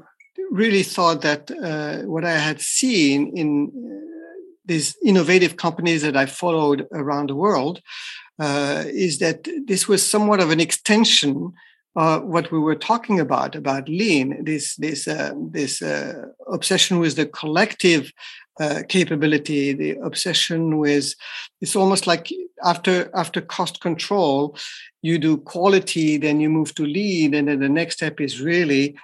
really 0.49 0.83
thought 0.83 1.21
that 1.21 1.51
uh, 1.51 2.07
what 2.07 2.25
I 2.25 2.37
had 2.37 2.59
seen 2.59 3.37
in 3.37 3.71
uh, 3.71 4.11
these 4.65 4.97
innovative 5.03 5.57
companies 5.57 6.01
that 6.01 6.17
I 6.17 6.25
followed 6.25 6.87
around 6.91 7.29
the 7.29 7.35
world 7.35 7.81
uh, 8.39 8.83
is 8.87 9.19
that 9.19 9.47
this 9.67 9.87
was 9.87 10.09
somewhat 10.09 10.39
of 10.39 10.49
an 10.49 10.59
extension 10.59 11.53
uh, 11.95 12.19
what 12.19 12.51
we 12.51 12.59
were 12.59 12.75
talking 12.75 13.19
about 13.19 13.55
about 13.55 13.89
lean 13.89 14.43
this 14.43 14.75
this 14.77 15.07
uh, 15.07 15.33
this 15.51 15.81
uh, 15.81 16.25
obsession 16.47 16.99
with 16.99 17.15
the 17.15 17.25
collective 17.25 18.11
uh, 18.59 18.81
capability 18.87 19.73
the 19.73 19.91
obsession 19.97 20.77
with 20.77 21.13
it's 21.59 21.75
almost 21.75 22.07
like 22.07 22.29
after 22.63 23.09
after 23.15 23.41
cost 23.41 23.81
control 23.81 24.55
you 25.01 25.17
do 25.17 25.37
quality 25.37 26.17
then 26.17 26.39
you 26.39 26.49
move 26.49 26.73
to 26.75 26.85
lean 26.85 27.33
and 27.33 27.47
then 27.47 27.59
the 27.59 27.69
next 27.69 27.95
step 27.95 28.21
is 28.21 28.41
really 28.41 28.95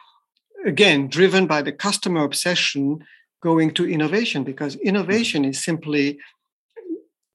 again 0.65 1.07
driven 1.07 1.45
by 1.47 1.61
the 1.61 1.71
customer 1.71 2.23
obsession 2.23 2.99
going 3.41 3.73
to 3.73 3.89
innovation 3.89 4.43
because 4.43 4.75
innovation 4.77 5.43
is 5.45 5.63
simply 5.63 6.19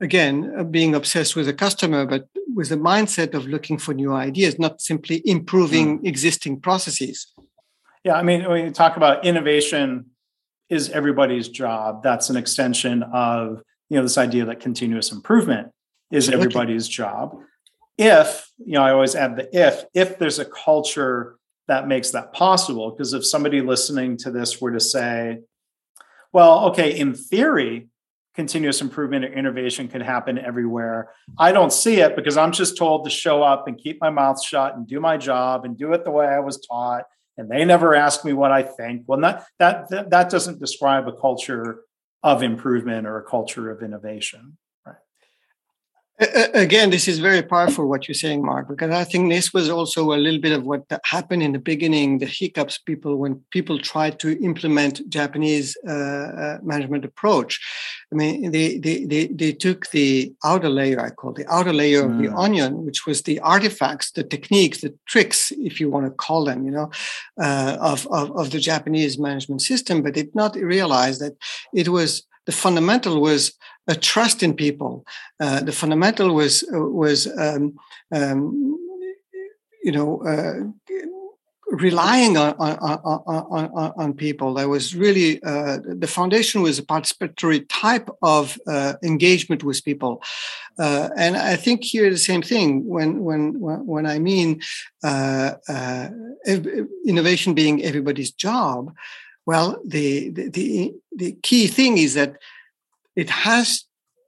again 0.01 0.53
uh, 0.59 0.65
being 0.65 0.95
obsessed 0.95 1.37
with 1.37 1.47
the 1.47 1.55
customer 1.55 2.07
but 2.07 2.29
with 2.55 2.69
the 2.69 2.77
mindset 2.77 3.35
of 3.35 3.47
looking 3.47 3.79
for 3.79 3.95
new 3.95 4.13
ideas 4.13 4.59
not 4.59 4.81
simply 4.81 5.23
improving 5.25 5.99
mm. 5.99 6.07
existing 6.07 6.61
processes. 6.61 7.33
Yeah 8.05 8.15
i 8.15 8.23
mean 8.23 8.49
when 8.49 8.65
you 8.65 8.71
talk 8.71 8.97
about 8.97 9.25
innovation 9.25 10.07
is 10.73 10.89
everybody's 10.89 11.49
job. 11.49 12.03
That's 12.03 12.31
an 12.31 12.37
extension 12.37 13.03
of 13.03 13.63
you 13.91 13.97
know 13.99 14.03
this 14.03 14.17
idea 14.17 14.47
that 14.47 14.59
continuous 14.59 15.13
improvement 15.13 15.69
is 16.11 16.31
everybody's 16.31 16.89
job. 16.89 17.37
If 17.99 18.51
you 18.59 18.73
know 18.73 18.83
i 18.83 18.91
always 18.91 19.15
add 19.15 19.37
the 19.37 19.49
if 19.53 19.85
if 19.95 20.19
there's 20.19 20.39
a 20.39 20.47
culture 20.47 21.37
that 21.69 21.87
makes 21.87 22.11
that 22.11 22.33
possible 22.33 22.91
because 22.91 23.13
if 23.13 23.25
somebody 23.25 23.61
listening 23.61 24.17
to 24.17 24.31
this 24.31 24.61
were 24.61 24.73
to 24.73 24.81
say 24.81 25.41
well 26.33 26.71
okay 26.71 26.99
in 26.99 27.15
theory 27.15 27.89
continuous 28.35 28.81
improvement 28.81 29.25
or 29.25 29.33
innovation 29.33 29.89
can 29.89 30.01
happen 30.01 30.39
everywhere. 30.39 31.11
I 31.39 31.53
don't 31.53 31.73
see 31.73 32.01
it 32.01 32.17
because 32.17 32.37
I'm 32.37 32.53
just 32.53 32.77
told 32.77 33.05
to 33.05 33.11
show 33.11 33.43
up 33.43 33.69
and 33.69 33.79
keep 33.79 34.01
my 34.01 34.11
mouth 34.11 34.43
shut 34.43 34.75
and 34.75 34.87
do 34.87 35.01
my 35.01 35.17
job 35.17 35.65
and 35.65 35.77
do 35.77 35.93
it 35.93 36.05
the 36.05 36.11
way 36.11 36.27
I 36.27 36.41
was 36.41 36.59
taught. 36.59 37.05
And 37.37 37.51
they 37.51 37.65
never 37.65 37.95
ask 37.95 38.25
me 38.25 38.33
what 38.33 38.53
I 38.53 38.63
think. 38.63 39.05
Well, 39.07 39.21
that 39.21 39.47
that 39.59 39.89
that, 39.91 40.11
that 40.11 40.31
doesn't 40.31 40.61
describe 40.61 41.09
a 41.09 41.13
culture 41.13 41.81
of 42.23 42.43
improvement 42.43 43.07
or 43.07 43.19
a 43.19 43.25
culture 43.25 43.71
of 43.71 43.83
innovation 43.83 44.57
again 46.55 46.91
this 46.91 47.09
is 47.09 47.19
very 47.19 47.43
powerful 47.43 47.89
what 47.89 48.07
you're 48.07 48.15
saying 48.15 48.45
mark 48.45 48.69
because 48.69 48.91
i 48.91 49.05
think 49.05 49.31
this 49.31 49.53
was 49.53 49.69
also 49.69 50.13
a 50.13 50.23
little 50.25 50.41
bit 50.41 50.53
of 50.53 50.65
what 50.65 50.85
happened 51.05 51.43
in 51.43 51.53
the 51.53 51.59
beginning 51.59 52.19
the 52.19 52.27
hiccups 52.27 52.79
people 52.79 53.17
when 53.17 53.41
people 53.51 53.79
tried 53.79 54.19
to 54.19 54.43
implement 54.43 55.09
japanese 55.09 55.77
uh, 55.89 55.93
uh, 55.93 56.59
management 56.63 57.05
approach 57.05 57.61
i 58.13 58.15
mean 58.15 58.51
they, 58.51 58.79
they 58.79 59.05
they 59.05 59.27
they 59.29 59.53
took 59.53 59.91
the 59.91 60.33
outer 60.45 60.69
layer 60.69 61.01
i 61.01 61.11
call 61.11 61.33
the 61.33 61.47
outer 61.53 61.73
layer 61.73 62.03
mm. 62.03 62.11
of 62.11 62.19
the 62.19 62.29
mm. 62.29 62.39
onion 62.39 62.85
which 62.85 63.07
was 63.07 63.23
the 63.23 63.41
artifacts 63.41 64.13
the 64.13 64.23
techniques 64.23 64.81
the 64.81 64.95
tricks 65.07 65.53
if 65.59 65.81
you 65.81 65.91
want 65.91 66.07
to 66.07 66.11
call 66.11 66.45
them 66.45 66.65
you 66.65 66.71
know 66.71 66.91
uh, 67.41 67.77
of, 67.81 68.07
of 68.09 68.31
of 68.39 68.51
the 68.51 68.61
japanese 68.61 69.19
management 69.19 69.61
system 69.61 70.03
but 70.03 70.15
did 70.15 70.35
not 70.35 70.55
realize 70.57 71.19
that 71.19 71.35
it 71.75 71.89
was 71.89 72.27
the 72.47 72.53
fundamental 72.53 73.21
was 73.21 73.53
a 73.89 73.95
trust 73.95 74.43
in 74.43 74.55
people. 74.55 75.05
Uh, 75.41 75.61
the 75.61 75.73
fundamental 75.73 76.35
was 76.35 76.65
was 76.71 77.27
um, 77.39 77.75
um, 78.13 78.79
you 79.83 79.93
know 79.93 80.23
uh, 80.23 80.61
relying 81.67 82.37
on 82.37 82.55
on, 82.59 82.77
on 82.79 83.71
on, 83.75 83.93
on 83.97 84.15
people. 84.15 84.55
There 84.55 84.69
was 84.69 84.95
really 84.95 85.43
uh, 85.43 85.79
the 85.85 86.07
foundation 86.07 86.63
was 86.63 86.79
a 86.79 86.83
participatory 86.83 87.67
type 87.69 88.09
of 88.23 88.59
uh, 88.67 88.95
engagement 89.03 89.65
with 89.65 89.85
people, 89.85 90.23
uh, 90.79 91.09
and 91.17 91.37
I 91.37 91.57
think 91.57 91.83
here 91.85 92.09
the 92.11 92.19
same 92.19 92.43
thing. 92.43 92.87
When 92.87 93.25
when 93.25 93.59
when 93.59 94.07
I 94.07 94.19
mean 94.19 94.61
uh, 95.03 95.55
innovation 97.05 97.55
being 97.55 97.83
everybody's 97.83 98.31
job, 98.31 98.93
well, 99.47 99.81
the, 99.85 100.31
the 100.31 100.49
the 100.49 100.95
the 101.17 101.33
key 101.43 101.67
thing 101.67 101.99
is 101.99 102.15
that 102.15 102.37
it 103.17 103.29
has, 103.29 103.85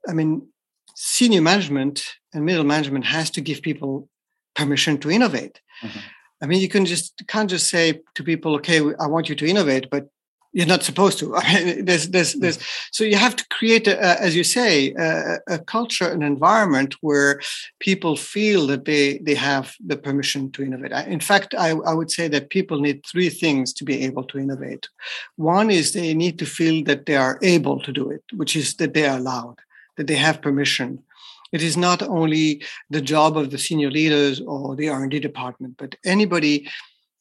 I 0.07 0.13
mean, 0.13 0.47
senior 0.95 1.41
management 1.41 2.03
and 2.33 2.45
middle 2.45 2.63
management 2.63 3.05
has 3.05 3.29
to 3.31 3.41
give 3.41 3.61
people 3.61 4.09
permission 4.55 4.97
to 4.99 5.09
innovate. 5.09 5.61
Mm-hmm. 5.81 5.99
I 6.41 6.45
mean, 6.47 6.61
you 6.61 6.67
can 6.69 6.85
just 6.85 7.23
can't 7.27 7.49
just 7.49 7.69
say 7.69 8.01
to 8.15 8.23
people, 8.23 8.55
"Okay, 8.55 8.81
I 8.99 9.07
want 9.07 9.29
you 9.29 9.35
to 9.35 9.47
innovate," 9.47 9.89
but 9.89 10.09
you're 10.55 10.65
not 10.65 10.83
supposed 10.83 11.19
to. 11.19 11.35
I 11.35 11.63
mean, 11.63 11.85
there's, 11.85 12.07
there's, 12.09 12.33
mm. 12.33 12.39
there's, 12.39 12.59
so 12.91 13.03
you 13.03 13.17
have 13.17 13.35
to 13.35 13.45
create, 13.49 13.87
a, 13.87 14.21
as 14.21 14.35
you 14.35 14.43
say, 14.43 14.93
a, 14.93 15.37
a, 15.47 15.59
culture, 15.59 16.07
an 16.07 16.23
environment 16.23 16.95
where 17.01 17.41
people 17.79 18.15
feel 18.15 18.65
that 18.67 18.85
they 18.85 19.17
they 19.19 19.35
have 19.35 19.75
the 19.85 19.97
permission 19.97 20.51
to 20.53 20.63
innovate. 20.63 20.93
In 21.07 21.19
fact, 21.19 21.53
I, 21.57 21.71
I 21.71 21.93
would 21.93 22.09
say 22.09 22.29
that 22.29 22.49
people 22.49 22.79
need 22.79 23.05
three 23.05 23.29
things 23.29 23.73
to 23.73 23.83
be 23.83 24.05
able 24.05 24.23
to 24.25 24.39
innovate. 24.39 24.87
One 25.35 25.69
is 25.69 25.91
they 25.91 26.13
need 26.13 26.39
to 26.39 26.45
feel 26.45 26.83
that 26.85 27.05
they 27.05 27.17
are 27.17 27.37
able 27.41 27.81
to 27.81 27.91
do 27.91 28.09
it, 28.09 28.23
which 28.33 28.55
is 28.55 28.75
that 28.77 28.93
they 28.93 29.05
are 29.05 29.17
allowed, 29.17 29.57
that 29.97 30.07
they 30.07 30.15
have 30.15 30.41
permission. 30.41 31.03
It 31.51 31.61
is 31.61 31.75
not 31.75 32.01
only 32.01 32.63
the 32.89 33.01
job 33.01 33.37
of 33.37 33.51
the 33.51 33.57
senior 33.57 33.91
leaders 33.91 34.41
or 34.41 34.75
the 34.75 34.89
R&D 34.89 35.19
department, 35.19 35.75
but 35.77 35.95
anybody 36.05 36.67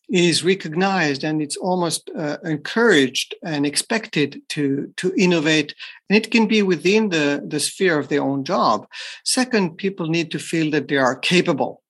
is 0.09 0.45
recognized 0.45 1.25
and 1.25 1.41
it's 1.41 1.57
almost 1.57 2.11
uh, 2.17 2.37
encouraged 2.45 3.35
and 3.43 3.65
expected 3.65 4.43
to 4.49 4.93
to 4.97 5.13
innovate 5.17 5.75
and 6.09 6.17
it 6.17 6.31
can 6.31 6.47
be 6.47 6.63
within 6.63 7.09
the 7.09 7.43
the 7.47 7.61
sphere 7.61 7.99
of 7.99 8.09
their 8.09 8.23
own 8.23 8.45
job. 8.45 8.87
Second 9.25 9.77
people 9.77 10.09
need 10.09 10.31
to 10.31 10.39
feel 10.39 10.71
that 10.71 10.89
they 10.89 10.97
are 10.97 11.17
capable. 11.17 11.83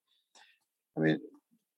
I 0.96 1.00
mean 1.00 1.18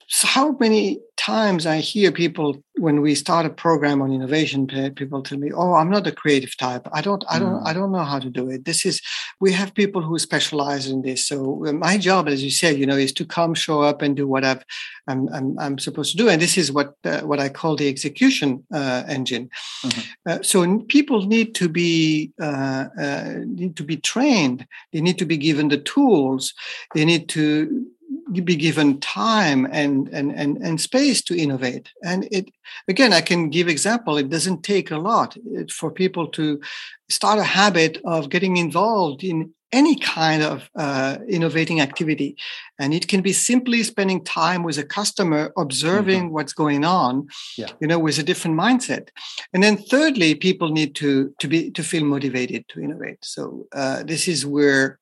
so 0.08 0.28
how 0.28 0.52
many 0.60 1.00
times 1.16 1.66
I 1.66 1.78
hear 1.78 2.12
people 2.12 2.62
when 2.78 3.00
we 3.00 3.14
start 3.14 3.46
a 3.46 3.50
program 3.50 4.02
on 4.02 4.12
innovation, 4.12 4.66
people 4.94 5.22
tell 5.22 5.38
me, 5.38 5.50
"Oh, 5.52 5.74
I'm 5.74 5.90
not 5.90 6.06
a 6.06 6.12
creative 6.12 6.56
type. 6.56 6.86
I 6.92 7.00
don't, 7.00 7.24
I 7.28 7.38
don't, 7.38 7.62
mm. 7.62 7.66
I 7.66 7.72
don't 7.72 7.90
know 7.90 8.04
how 8.04 8.18
to 8.18 8.30
do 8.30 8.48
it." 8.50 8.64
This 8.64 8.86
is 8.86 9.00
we 9.40 9.52
have 9.52 9.74
people 9.74 10.02
who 10.02 10.18
specialize 10.18 10.86
in 10.86 11.02
this. 11.02 11.26
So 11.26 11.66
uh, 11.66 11.72
my 11.72 11.98
job, 11.98 12.28
as 12.28 12.44
you 12.44 12.50
said, 12.50 12.78
you 12.78 12.86
know, 12.86 12.96
is 12.96 13.12
to 13.14 13.24
come, 13.24 13.54
show 13.54 13.80
up, 13.80 14.02
and 14.02 14.14
do 14.14 14.28
what 14.28 14.44
I've, 14.44 14.64
I'm, 15.08 15.28
I'm, 15.32 15.58
I'm 15.58 15.78
supposed 15.78 16.12
to 16.12 16.16
do. 16.16 16.28
And 16.28 16.40
this 16.40 16.56
is 16.56 16.70
what 16.70 16.94
uh, 17.04 17.22
what 17.22 17.40
I 17.40 17.48
call 17.48 17.76
the 17.76 17.88
execution 17.88 18.64
uh, 18.72 19.02
engine. 19.08 19.50
Mm-hmm. 19.84 20.30
Uh, 20.30 20.42
so 20.42 20.78
people 20.88 21.26
need 21.26 21.54
to 21.56 21.68
be 21.68 22.32
uh, 22.40 22.86
uh, 23.00 23.34
need 23.44 23.76
to 23.76 23.82
be 23.82 23.96
trained. 23.96 24.66
They 24.92 25.00
need 25.00 25.18
to 25.18 25.26
be 25.26 25.36
given 25.36 25.68
the 25.68 25.78
tools. 25.78 26.54
They 26.94 27.04
need 27.04 27.28
to 27.30 27.86
be 28.32 28.56
given 28.56 29.00
time 29.00 29.66
and, 29.70 30.08
and, 30.08 30.32
and, 30.32 30.56
and 30.58 30.80
space 30.80 31.22
to 31.22 31.36
innovate. 31.36 31.90
And 32.02 32.28
it, 32.32 32.50
again, 32.88 33.12
I 33.12 33.20
can 33.20 33.50
give 33.50 33.68
example. 33.68 34.18
It 34.18 34.30
doesn't 34.30 34.62
take 34.62 34.90
a 34.90 34.98
lot 34.98 35.36
for 35.70 35.90
people 35.90 36.26
to 36.28 36.60
start 37.08 37.38
a 37.38 37.44
habit 37.44 37.98
of 38.04 38.28
getting 38.28 38.56
involved 38.56 39.22
in 39.22 39.52
any 39.72 39.96
kind 39.96 40.42
of 40.42 40.70
uh, 40.76 41.18
innovating 41.28 41.80
activity. 41.80 42.36
And 42.78 42.94
it 42.94 43.08
can 43.08 43.20
be 43.20 43.32
simply 43.32 43.82
spending 43.82 44.24
time 44.24 44.62
with 44.62 44.78
a 44.78 44.84
customer, 44.84 45.52
observing 45.56 46.24
mm-hmm. 46.24 46.34
what's 46.34 46.52
going 46.52 46.84
on, 46.84 47.28
yeah. 47.58 47.68
you 47.80 47.86
know, 47.86 47.98
with 47.98 48.18
a 48.18 48.22
different 48.22 48.58
mindset. 48.58 49.08
And 49.52 49.62
then 49.62 49.76
thirdly, 49.76 50.34
people 50.34 50.70
need 50.70 50.94
to, 50.96 51.34
to 51.40 51.48
be, 51.48 51.70
to 51.72 51.82
feel 51.82 52.04
motivated 52.04 52.64
to 52.68 52.80
innovate. 52.80 53.18
So 53.22 53.66
uh, 53.72 54.02
this 54.04 54.28
is 54.28 54.46
where 54.46 54.98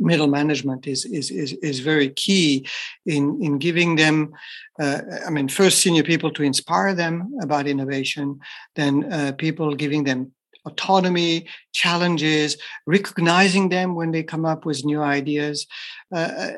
middle 0.00 0.26
management 0.26 0.86
is 0.86 1.04
is 1.04 1.30
is, 1.30 1.52
is 1.54 1.80
very 1.80 2.10
key 2.10 2.66
in 3.06 3.42
in 3.42 3.58
giving 3.58 3.96
them 3.96 4.32
uh, 4.80 5.00
i 5.26 5.30
mean 5.30 5.48
first 5.48 5.78
senior 5.80 6.02
people 6.02 6.30
to 6.30 6.42
inspire 6.42 6.94
them 6.94 7.32
about 7.42 7.66
innovation 7.66 8.38
then 8.76 9.12
uh, 9.12 9.32
people 9.36 9.74
giving 9.74 10.04
them 10.04 10.32
autonomy 10.68 11.46
challenges 11.72 12.56
recognizing 12.86 13.68
them 13.68 13.94
when 13.94 14.10
they 14.12 14.22
come 14.22 14.44
up 14.44 14.64
with 14.64 14.84
new 14.84 15.02
ideas. 15.02 15.66
Uh, 16.14 16.50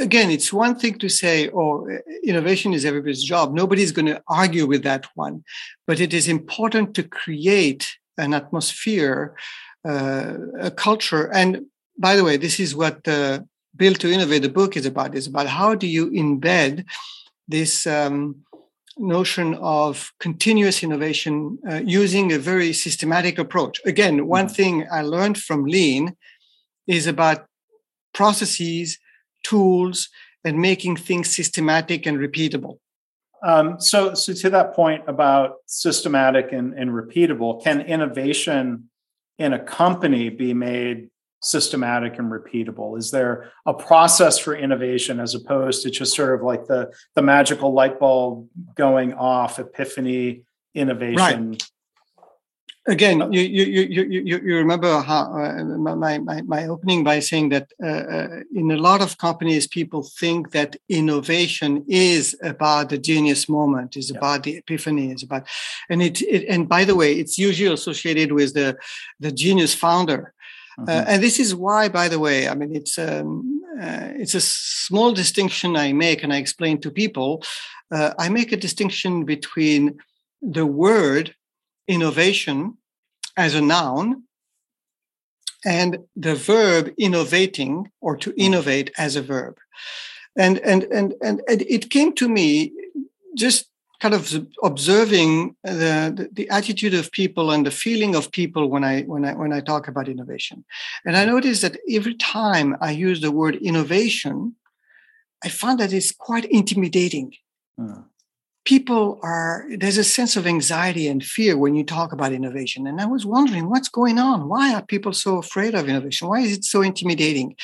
again 0.00 0.30
it's 0.30 0.52
one 0.52 0.74
thing 0.80 0.96
to 0.98 1.08
say 1.08 1.50
oh 1.60 1.88
innovation 2.22 2.72
is 2.72 2.84
everybody's 2.84 3.24
job. 3.32 3.46
Nobody's 3.52 3.92
going 3.92 4.06
to 4.14 4.22
argue 4.28 4.66
with 4.66 4.82
that 4.84 5.04
one. 5.14 5.44
But 5.86 6.00
it 6.00 6.12
is 6.14 6.28
important 6.28 6.94
to 6.94 7.02
create 7.02 7.84
an 8.16 8.34
atmosphere 8.34 9.34
uh, 9.88 10.34
a 10.68 10.70
culture 10.70 11.32
and 11.32 11.50
by 11.98 12.16
the 12.16 12.24
way, 12.24 12.36
this 12.36 12.60
is 12.60 12.74
what 12.74 13.04
the 13.04 13.46
Built 13.76 14.00
to 14.00 14.10
Innovate 14.10 14.42
the 14.42 14.48
book 14.48 14.76
is 14.76 14.86
about. 14.86 15.14
It's 15.14 15.26
about 15.26 15.46
how 15.46 15.74
do 15.74 15.86
you 15.86 16.10
embed 16.10 16.84
this 17.46 17.86
um, 17.86 18.44
notion 18.96 19.54
of 19.54 20.12
continuous 20.18 20.82
innovation 20.82 21.58
uh, 21.68 21.80
using 21.84 22.32
a 22.32 22.38
very 22.38 22.72
systematic 22.72 23.38
approach. 23.38 23.80
Again, 23.84 24.26
one 24.26 24.46
mm-hmm. 24.46 24.54
thing 24.54 24.86
I 24.90 25.02
learned 25.02 25.38
from 25.38 25.64
Lean 25.64 26.16
is 26.86 27.06
about 27.06 27.46
processes, 28.12 28.98
tools, 29.44 30.08
and 30.44 30.58
making 30.58 30.96
things 30.96 31.34
systematic 31.34 32.06
and 32.06 32.18
repeatable. 32.18 32.78
Um, 33.42 33.80
so, 33.80 34.14
so 34.14 34.32
to 34.32 34.50
that 34.50 34.74
point 34.74 35.04
about 35.06 35.56
systematic 35.66 36.52
and, 36.52 36.74
and 36.74 36.90
repeatable, 36.90 37.62
can 37.62 37.80
innovation 37.82 38.90
in 39.38 39.52
a 39.52 39.58
company 39.60 40.28
be 40.28 40.54
made 40.54 41.08
systematic 41.40 42.18
and 42.18 42.30
repeatable? 42.30 42.98
Is 42.98 43.10
there 43.10 43.50
a 43.66 43.74
process 43.74 44.38
for 44.38 44.54
innovation 44.54 45.20
as 45.20 45.34
opposed 45.34 45.82
to 45.82 45.90
just 45.90 46.14
sort 46.14 46.34
of 46.34 46.42
like 46.42 46.66
the 46.66 46.92
the 47.14 47.22
magical 47.22 47.72
light 47.72 47.98
bulb 48.00 48.48
going 48.74 49.14
off 49.14 49.58
epiphany 49.58 50.42
innovation? 50.74 51.50
Right. 51.50 51.62
Again, 52.86 53.30
you 53.34 53.42
you 53.42 53.64
you 53.64 54.02
you, 54.04 54.40
you 54.42 54.56
remember 54.56 55.00
how 55.00 55.24
uh, 55.34 55.62
my, 55.62 56.18
my 56.18 56.40
my 56.40 56.66
opening 56.66 57.04
by 57.04 57.20
saying 57.20 57.50
that 57.50 57.70
uh, 57.82 57.86
uh, 57.86 58.28
in 58.54 58.70
a 58.70 58.78
lot 58.78 59.02
of 59.02 59.18
companies 59.18 59.66
people 59.66 60.02
think 60.02 60.52
that 60.52 60.74
innovation 60.88 61.84
is 61.86 62.34
about 62.42 62.88
the 62.88 62.96
genius 62.96 63.46
moment, 63.46 63.94
is 63.94 64.10
yeah. 64.10 64.16
about 64.16 64.42
the 64.44 64.56
epiphany, 64.56 65.12
is 65.12 65.22
about, 65.22 65.46
and 65.90 66.00
it, 66.00 66.22
it 66.22 66.46
and 66.48 66.66
by 66.66 66.84
the 66.84 66.96
way, 66.96 67.12
it's 67.12 67.36
usually 67.36 67.70
associated 67.70 68.32
with 68.32 68.54
the 68.54 68.74
the 69.20 69.32
genius 69.32 69.74
founder 69.74 70.32
uh, 70.78 70.82
mm-hmm. 70.82 71.10
and 71.10 71.22
this 71.22 71.40
is 71.40 71.54
why, 71.54 71.88
by 71.88 72.08
the 72.08 72.18
way, 72.18 72.48
I 72.48 72.54
mean 72.54 72.74
it's 72.74 72.98
um, 72.98 73.62
uh, 73.80 74.10
it's 74.16 74.34
a 74.34 74.40
small 74.40 75.12
distinction 75.12 75.76
I 75.76 75.92
make, 75.92 76.22
and 76.22 76.32
I 76.32 76.36
explain 76.36 76.80
to 76.80 76.90
people. 76.90 77.42
Uh, 77.90 78.12
I 78.18 78.28
make 78.28 78.52
a 78.52 78.56
distinction 78.56 79.24
between 79.24 79.98
the 80.42 80.66
word 80.66 81.34
innovation 81.86 82.76
as 83.36 83.54
a 83.54 83.60
noun 83.60 84.24
and 85.64 85.98
the 86.14 86.34
verb 86.34 86.92
innovating 86.98 87.90
or 88.00 88.16
to 88.16 88.30
mm-hmm. 88.30 88.40
innovate 88.40 88.90
as 88.98 89.16
a 89.16 89.22
verb. 89.22 89.56
And 90.36 90.58
and 90.58 90.84
and 90.84 91.14
and, 91.22 91.42
and 91.48 91.62
it 91.62 91.90
came 91.90 92.12
to 92.14 92.28
me 92.28 92.72
just 93.36 93.68
kind 94.00 94.14
of 94.14 94.46
observing 94.62 95.56
the, 95.64 96.12
the, 96.14 96.28
the, 96.32 96.50
attitude 96.50 96.94
of 96.94 97.10
people 97.10 97.50
and 97.50 97.66
the 97.66 97.70
feeling 97.70 98.14
of 98.14 98.30
people 98.30 98.70
when 98.70 98.84
I 98.84 99.02
when 99.02 99.24
I 99.24 99.34
when 99.34 99.52
I 99.52 99.60
talk 99.60 99.88
about 99.88 100.08
innovation. 100.08 100.64
And 101.04 101.16
I 101.16 101.24
noticed 101.24 101.62
that 101.62 101.78
every 101.90 102.14
time 102.14 102.76
I 102.80 102.92
use 102.92 103.20
the 103.20 103.32
word 103.32 103.56
innovation, 103.56 104.54
I 105.44 105.48
find 105.48 105.80
that 105.80 105.92
it's 105.92 106.12
quite 106.12 106.44
intimidating. 106.44 107.34
Mm. 107.78 108.04
People 108.64 109.18
are 109.22 109.66
there's 109.76 109.98
a 109.98 110.04
sense 110.04 110.36
of 110.36 110.46
anxiety 110.46 111.08
and 111.08 111.24
fear 111.24 111.56
when 111.56 111.74
you 111.74 111.82
talk 111.82 112.12
about 112.12 112.32
innovation. 112.32 112.86
And 112.86 113.00
I 113.00 113.06
was 113.06 113.26
wondering 113.26 113.68
what's 113.68 113.88
going 113.88 114.18
on. 114.18 114.48
Why 114.48 114.74
are 114.74 114.82
people 114.82 115.12
so 115.12 115.38
afraid 115.38 115.74
of 115.74 115.88
innovation? 115.88 116.28
Why 116.28 116.40
is 116.40 116.52
it 116.52 116.64
so 116.64 116.82
intimidating? 116.82 117.56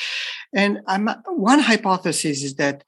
And 0.53 0.81
I'm 0.87 1.09
one 1.27 1.61
hypothesis 1.61 2.43
is 2.43 2.55
that 2.57 2.85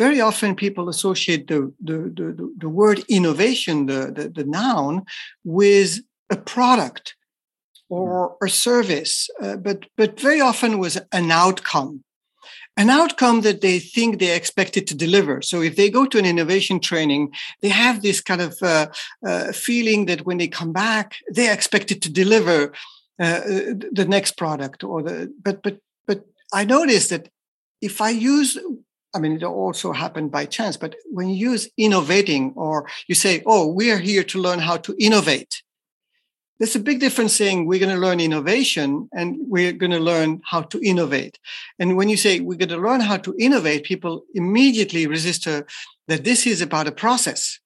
very 0.00 0.20
often 0.20 0.54
people 0.54 0.88
associate 0.88 1.46
the, 1.46 1.60
the, 1.88 1.98
the, 2.18 2.54
the 2.64 2.68
word 2.80 2.98
innovation, 3.08 3.76
the, 3.84 4.00
the, 4.16 4.24
the, 4.38 4.44
noun, 4.44 5.04
with 5.44 6.00
a 6.30 6.38
product 6.38 7.16
or 7.90 8.10
a 8.42 8.48
service, 8.48 9.28
uh, 9.42 9.56
but, 9.56 9.78
but 9.98 10.18
very 10.18 10.40
often 10.40 10.78
with 10.78 10.96
an 11.12 11.30
outcome. 11.30 12.02
An 12.78 12.88
outcome 12.88 13.42
that 13.42 13.60
they 13.60 13.78
think 13.78 14.10
they're 14.18 14.40
expected 14.42 14.86
to 14.86 14.94
deliver. 14.94 15.42
So, 15.42 15.60
if 15.60 15.74
they 15.76 15.90
go 15.90 16.06
to 16.06 16.18
an 16.18 16.24
innovation 16.24 16.78
training, 16.80 17.22
they 17.60 17.68
have 17.68 18.00
this 18.00 18.20
kind 18.22 18.40
of 18.40 18.54
uh, 18.62 18.86
uh, 19.26 19.52
feeling 19.52 20.06
that 20.06 20.24
when 20.24 20.38
they 20.38 20.48
come 20.48 20.72
back, 20.72 21.16
they're 21.34 21.52
expected 21.52 22.00
to 22.02 22.10
deliver 22.22 22.72
uh, 23.18 23.40
the 23.98 24.06
next 24.08 24.32
product. 24.38 24.84
Or 24.84 25.02
the 25.02 25.30
but 25.46 25.62
but 25.64 25.76
but 26.06 26.20
I 26.54 26.64
noticed 26.64 27.10
that 27.10 27.28
if 27.80 28.00
I 28.00 28.10
use 28.10 28.56
I 29.12 29.18
mean, 29.18 29.32
it 29.32 29.42
also 29.42 29.92
happened 29.92 30.30
by 30.30 30.46
chance, 30.46 30.76
but 30.76 30.94
when 31.10 31.28
you 31.28 31.50
use 31.50 31.68
innovating 31.76 32.52
or 32.54 32.88
you 33.08 33.14
say, 33.14 33.42
oh, 33.44 33.66
we 33.66 33.90
are 33.90 33.98
here 33.98 34.22
to 34.24 34.40
learn 34.40 34.60
how 34.60 34.76
to 34.78 34.94
innovate, 34.98 35.62
there's 36.58 36.76
a 36.76 36.80
big 36.80 37.00
difference 37.00 37.34
saying 37.34 37.66
we're 37.66 37.80
going 37.80 37.94
to 37.94 38.00
learn 38.00 38.20
innovation 38.20 39.08
and 39.14 39.36
we're 39.40 39.72
going 39.72 39.92
to 39.92 39.98
learn 39.98 40.42
how 40.44 40.60
to 40.60 40.80
innovate. 40.82 41.38
And 41.78 41.96
when 41.96 42.10
you 42.10 42.18
say 42.18 42.40
we're 42.40 42.58
going 42.58 42.68
to 42.68 42.76
learn 42.76 43.00
how 43.00 43.16
to 43.16 43.34
innovate, 43.38 43.84
people 43.84 44.24
immediately 44.34 45.06
resist 45.06 45.44
that 45.44 45.66
this 46.24 46.46
is 46.46 46.60
about 46.60 46.86
a 46.86 46.92
process 46.92 47.58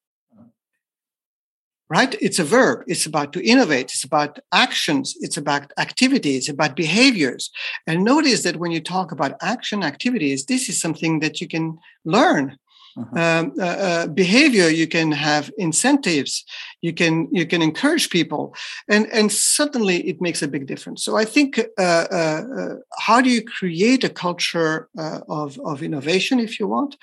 right? 1.89 2.15
It's 2.19 2.39
a 2.39 2.43
verb. 2.43 2.83
It's 2.87 3.05
about 3.05 3.31
to 3.33 3.45
innovate. 3.45 3.91
It's 3.91 4.03
about 4.03 4.39
actions. 4.51 5.15
It's 5.19 5.37
about 5.37 5.71
activities, 5.77 6.49
about 6.49 6.75
behaviors. 6.75 7.51
And 7.85 8.03
notice 8.03 8.43
that 8.43 8.57
when 8.57 8.71
you 8.71 8.81
talk 8.81 9.11
about 9.11 9.35
action 9.41 9.83
activities, 9.83 10.45
this 10.45 10.67
is 10.67 10.79
something 10.79 11.19
that 11.19 11.41
you 11.41 11.47
can 11.47 11.77
learn. 12.03 12.57
Uh-huh. 12.97 13.19
Um, 13.19 13.53
uh, 13.59 13.63
uh, 13.63 14.07
behavior 14.07 14.69
you 14.69 14.87
can 14.87 15.11
have 15.11 15.51
incentives 15.57 16.45
you 16.79 16.93
can 16.93 17.27
you 17.29 17.45
can 17.45 17.61
encourage 17.61 18.09
people 18.09 18.55
and 18.87 19.05
and 19.11 19.29
suddenly 19.33 19.97
it 20.07 20.21
makes 20.21 20.41
a 20.41 20.47
big 20.47 20.65
difference 20.65 21.03
so 21.03 21.17
i 21.17 21.25
think 21.25 21.59
uh, 21.59 21.81
uh, 22.09 22.43
uh 22.57 22.75
how 22.99 23.19
do 23.19 23.29
you 23.29 23.43
create 23.43 24.05
a 24.05 24.09
culture 24.09 24.87
of 25.27 25.59
of 25.65 25.83
innovation 25.83 26.39
if 26.39 26.57
you 26.57 26.69
want 26.69 26.95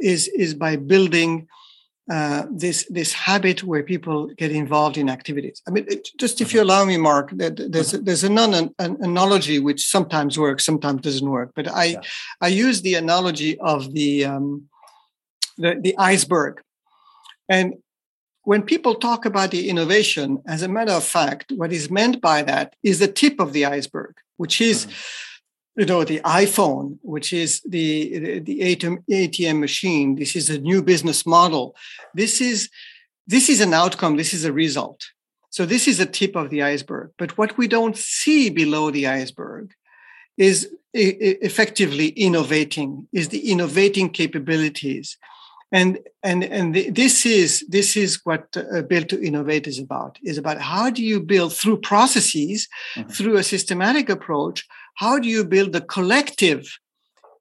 is 0.00 0.26
is 0.26 0.52
by 0.52 0.74
building 0.74 1.46
uh, 2.10 2.44
this 2.50 2.86
this 2.90 3.12
habit 3.14 3.62
where 3.62 3.82
people 3.82 4.26
get 4.36 4.52
involved 4.52 4.98
in 4.98 5.08
activities. 5.08 5.62
I 5.66 5.70
mean, 5.70 5.86
it, 5.88 6.08
just 6.18 6.40
if 6.40 6.52
you 6.52 6.60
mm-hmm. 6.60 6.68
allow 6.68 6.84
me, 6.84 6.96
Mark, 6.98 7.30
that 7.36 7.56
there's 7.72 7.92
mm-hmm. 7.92 8.04
there's 8.04 8.24
an, 8.24 8.36
an, 8.38 8.74
an, 8.78 8.98
analogy 9.00 9.58
which 9.58 9.86
sometimes 9.86 10.38
works, 10.38 10.66
sometimes 10.66 11.00
doesn't 11.00 11.28
work. 11.28 11.52
But 11.54 11.68
I 11.68 11.84
yeah. 11.84 12.00
I 12.42 12.48
use 12.48 12.82
the 12.82 12.94
analogy 12.94 13.58
of 13.58 13.94
the, 13.94 14.26
um, 14.26 14.68
the 15.56 15.78
the 15.80 15.96
iceberg, 15.96 16.60
and 17.48 17.74
when 18.42 18.62
people 18.62 18.96
talk 18.96 19.24
about 19.24 19.50
the 19.50 19.70
innovation, 19.70 20.42
as 20.46 20.60
a 20.60 20.68
matter 20.68 20.92
of 20.92 21.04
fact, 21.04 21.52
what 21.56 21.72
is 21.72 21.90
meant 21.90 22.20
by 22.20 22.42
that 22.42 22.74
is 22.82 22.98
the 22.98 23.08
tip 23.08 23.40
of 23.40 23.52
the 23.54 23.64
iceberg, 23.64 24.14
which 24.36 24.60
is. 24.60 24.86
Mm-hmm 24.86 25.20
you 25.76 25.86
know 25.86 26.04
the 26.04 26.20
iphone 26.20 26.98
which 27.02 27.32
is 27.32 27.60
the 27.62 28.40
the 28.40 28.60
atm, 28.60 29.02
ATM 29.10 29.60
machine. 29.60 30.14
This 30.14 30.36
is 30.36 30.50
a 30.50 30.58
new 30.58 30.82
business 30.82 31.26
model. 31.26 31.74
This 32.14 32.40
is 32.40 32.68
this 33.26 33.48
is 33.48 33.60
an 33.60 33.74
outcome. 33.74 34.16
This 34.16 34.34
is 34.34 34.44
a 34.44 34.52
result. 34.52 35.04
So 35.50 35.64
this 35.64 35.86
is 35.86 35.98
the 35.98 36.06
tip 36.06 36.34
of 36.36 36.50
the 36.50 36.62
iceberg. 36.62 37.12
But 37.16 37.38
what 37.38 37.56
we 37.56 37.68
don't 37.68 37.96
see 37.96 38.50
below 38.50 38.90
the 38.90 39.06
iceberg 39.06 39.72
is 40.36 40.68
effectively 40.92 42.08
innovating 42.08 43.08
is 43.12 43.28
the 43.28 43.50
innovating 43.50 44.10
capabilities. 44.10 45.16
And 45.72 45.98
and 46.22 46.44
and 46.44 46.74
this 46.74 47.26
is 47.26 47.64
this 47.68 47.96
is 47.96 48.20
what 48.24 48.56
uh, 48.56 48.82
Built 48.82 49.08
to 49.08 49.20
Innovate 49.20 49.66
is 49.66 49.78
about. 49.78 50.18
Is 50.22 50.38
about 50.38 50.60
how 50.60 50.90
do 50.90 51.02
you 51.02 51.20
build 51.20 51.52
through 51.52 51.78
processes 51.78 52.68
mm-hmm. 52.94 53.10
through 53.10 53.36
a 53.36 53.42
systematic 53.42 54.08
approach 54.08 54.66
how 54.94 55.18
do 55.18 55.28
you 55.28 55.44
build 55.44 55.72
the 55.72 55.80
collective 55.80 56.78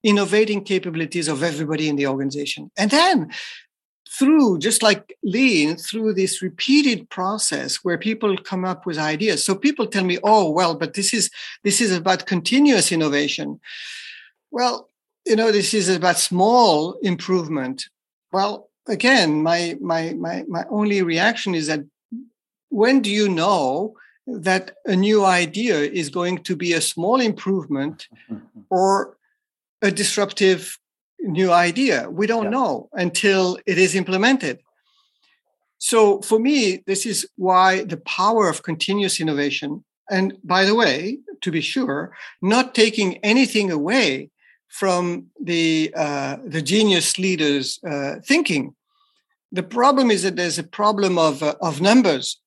innovating 0.03 0.63
capabilities 0.63 1.27
of 1.27 1.43
everybody 1.43 1.87
in 1.87 1.95
the 1.95 2.07
organization? 2.07 2.71
And 2.77 2.91
then 2.91 3.31
through 4.17 4.59
just 4.59 4.83
like 4.83 5.17
lean 5.23 5.75
through 5.75 6.13
this 6.13 6.41
repeated 6.41 7.09
process 7.09 7.77
where 7.77 7.97
people 7.97 8.37
come 8.37 8.63
up 8.63 8.85
with 8.85 8.97
ideas. 8.97 9.43
So 9.43 9.55
people 9.55 9.87
tell 9.87 10.03
me 10.03 10.19
oh 10.23 10.49
well 10.49 10.75
but 10.75 10.93
this 10.93 11.13
is 11.13 11.29
this 11.63 11.81
is 11.81 11.91
about 11.91 12.27
continuous 12.27 12.91
innovation. 12.91 13.59
Well 14.51 14.89
you 15.25 15.35
know 15.35 15.51
this 15.51 15.73
is 15.73 15.89
about 15.89 16.17
small 16.17 16.93
improvement. 17.01 17.85
Well 18.31 18.69
again 18.87 19.41
my 19.41 19.77
my 19.81 20.13
my 20.13 20.43
my 20.47 20.65
only 20.69 21.01
reaction 21.01 21.55
is 21.55 21.67
that 21.67 21.81
when 22.69 23.01
do 23.01 23.09
you 23.09 23.29
know 23.29 23.95
that 24.27 24.71
a 24.85 24.95
new 24.95 25.25
idea 25.25 25.77
is 25.79 26.09
going 26.09 26.39
to 26.39 26.55
be 26.55 26.73
a 26.73 26.81
small 26.81 27.19
improvement 27.19 28.07
or 28.69 29.17
a 29.81 29.91
disruptive 29.91 30.79
new 31.19 31.51
idea. 31.51 32.09
We 32.09 32.27
don't 32.27 32.45
yeah. 32.45 32.57
know 32.57 32.89
until 32.93 33.57
it 33.65 33.77
is 33.77 33.95
implemented. 33.95 34.59
So 35.77 36.21
for 36.21 36.39
me, 36.39 36.83
this 36.87 37.05
is 37.05 37.27
why 37.35 37.83
the 37.83 37.97
power 37.97 38.47
of 38.47 38.63
continuous 38.63 39.19
innovation. 39.19 39.83
And 40.09 40.37
by 40.43 40.65
the 40.65 40.75
way, 40.75 41.19
to 41.41 41.51
be 41.51 41.61
sure, 41.61 42.15
not 42.41 42.73
taking 42.73 43.17
anything 43.17 43.69
away 43.71 44.29
from 44.69 45.27
the 45.41 45.93
uh, 45.95 46.37
the 46.45 46.61
genius 46.61 47.19
leaders' 47.19 47.79
uh, 47.87 48.15
thinking. 48.25 48.75
The 49.51 49.61
problem 49.61 50.09
is 50.09 50.23
that 50.23 50.35
there's 50.35 50.57
a 50.57 50.63
problem 50.63 51.17
of 51.17 51.43
uh, 51.43 51.55
of 51.61 51.79
numbers. 51.79 52.39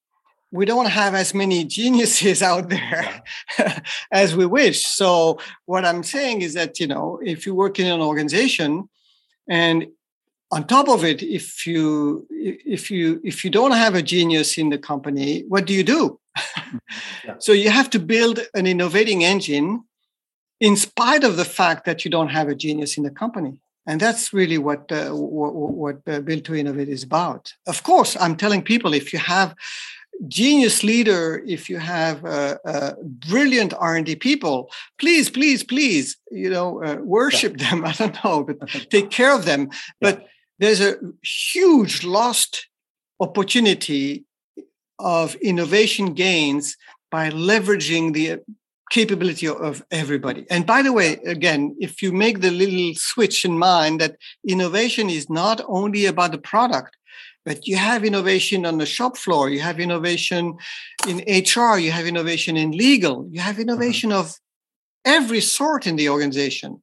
We 0.53 0.65
don't 0.65 0.89
have 0.89 1.15
as 1.15 1.35
many 1.35 1.65
geniuses 1.65 2.43
out 2.51 2.69
there 2.69 3.23
as 4.13 4.37
we 4.37 4.47
wish. 4.47 4.87
So 4.87 5.39
what 5.67 5.85
I'm 5.85 6.03
saying 6.03 6.43
is 6.43 6.55
that 6.55 6.81
you 6.81 6.87
know 6.87 7.21
if 7.23 7.47
you 7.47 7.55
work 7.55 7.79
in 7.79 7.87
an 7.87 8.01
organization 8.01 8.89
and 9.49 9.87
on 10.53 10.67
top 10.67 10.89
of 10.89 11.05
it 11.05 11.23
if 11.23 11.67
you 11.67 12.27
if 12.31 12.91
you 12.91 13.21
if 13.25 13.45
you 13.45 13.51
don't 13.51 13.73
have 13.73 13.97
a 13.97 14.03
genius 14.03 14.57
in 14.57 14.71
the 14.71 14.79
company 14.79 15.45
what 15.49 15.67
do 15.67 15.75
you 15.75 15.83
do 15.83 16.21
mm-hmm. 16.39 16.77
yeah. 17.25 17.35
so 17.41 17.51
you 17.51 17.69
have 17.69 17.91
to 17.91 17.99
build 17.99 18.39
an 18.55 18.65
innovating 18.65 19.25
engine 19.25 19.83
in 20.61 20.77
spite 20.77 21.25
of 21.25 21.37
the 21.37 21.45
fact 21.45 21.85
that 21.85 22.05
you 22.05 22.11
don't 22.11 22.29
have 22.29 22.49
a 22.49 22.55
genius 22.55 22.97
in 22.97 23.05
the 23.05 23.11
company. 23.11 23.61
And 23.89 24.01
that's 24.01 24.33
really 24.33 24.59
what 24.59 24.91
uh, 24.91 25.11
what, 25.11 25.55
what 25.55 25.97
uh, 26.09 26.21
Built 26.21 26.45
to 26.45 26.55
Innovate 26.57 26.89
is 26.89 27.05
about. 27.05 27.53
Of 27.69 27.85
course, 27.85 28.17
I'm 28.19 28.37
telling 28.37 28.63
people 28.63 28.93
if 28.93 29.13
you 29.13 29.21
have 29.21 29.55
genius 30.29 30.83
leader, 30.83 31.43
if 31.47 31.69
you 31.69 31.79
have 31.79 32.25
uh, 32.25 32.59
uh 32.65 32.93
brilliant 33.03 33.75
R&D 33.75 34.17
people, 34.17 34.71
please, 34.99 35.29
please, 35.31 35.63
please, 35.63 36.17
you 36.31 36.51
know, 36.51 36.83
uh, 36.83 36.97
worship 36.97 37.57
yeah. 37.59 37.71
them. 37.71 37.85
I 37.91 37.93
don't 37.93 38.25
know, 38.25 38.45
but 38.45 38.69
take 38.91 39.11
care 39.11 39.35
of 39.35 39.45
them. 39.45 39.69
Yeah. 39.71 39.77
But 40.01 40.27
there's 40.59 40.81
a 40.81 40.97
huge 41.23 42.05
lost 42.05 42.69
opportunity 43.21 44.25
of 44.99 45.35
innovation 45.37 46.15
gains 46.15 46.77
by 47.11 47.31
leveraging 47.31 48.15
the 48.15 48.41
capability 48.91 49.49
of 49.49 49.85
everybody. 49.91 50.47
And 50.49 50.65
by 50.65 50.83
the 50.83 50.93
way, 50.93 51.15
again, 51.27 51.77
if 51.81 52.03
you 52.03 52.13
make 52.13 52.41
the 52.41 52.51
little 52.51 52.95
switch 52.95 53.45
in 53.45 53.59
mind 53.59 54.01
that 54.01 54.17
innovation 54.49 55.11
is 55.11 55.29
not 55.29 55.61
only 55.67 56.07
about 56.07 56.33
the 56.33 56.39
product, 56.39 56.97
but 57.47 57.67
you 57.67 57.77
have 57.77 58.05
innovation 58.05 58.67
on 58.67 58.77
the 58.77 58.85
shop 58.85 59.17
floor, 59.17 59.49
you 59.49 59.61
have 59.61 59.81
innovation 59.81 60.59
in 61.09 61.19
HR, 61.27 61.79
you 61.79 61.93
have 61.93 62.07
innovation 62.07 62.57
in 62.59 62.73
legal, 62.73 63.27
you 63.31 63.41
have 63.41 63.55
mm-hmm. 63.55 63.71
innovation 63.71 64.11
mm-hmm. 64.11 64.19
of 64.19 64.35
every 65.07 65.41
sort 65.41 65.87
in 65.87 65.97
the 65.97 66.11
organization. 66.11 66.83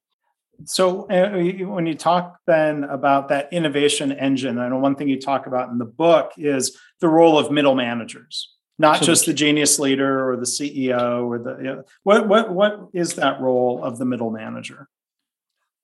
So, 0.66 1.08
uh, 1.10 1.32
when 1.68 1.86
you 1.86 1.96
talk 1.96 2.38
then 2.48 2.86
about 2.86 3.28
that 3.30 3.52
innovation 3.52 4.12
engine, 4.14 4.58
I 4.58 4.70
know 4.70 4.78
one 4.78 4.96
thing 4.96 5.10
you 5.10 5.20
talk 5.20 5.46
about 5.46 5.70
in 5.70 5.78
the 5.78 5.86
book 5.86 6.32
is 6.38 6.76
the 7.02 7.10
role 7.10 7.38
of 7.38 7.52
middle 7.52 7.76
managers 7.76 8.54
not 8.80 8.98
Absolutely. 8.98 9.12
just 9.12 9.26
the 9.28 9.34
genius 9.34 9.80
leader 9.80 10.30
or 10.30 10.36
the 10.36 10.46
CEO 10.46 11.26
or 11.26 11.38
the 11.38 11.58
you 11.58 11.64
know, 11.64 11.84
what 12.04 12.28
what 12.28 12.52
what 12.52 12.90
is 12.94 13.14
that 13.16 13.40
role 13.40 13.84
of 13.84 13.98
the 13.98 14.06
middle 14.06 14.32
manager? 14.32 14.90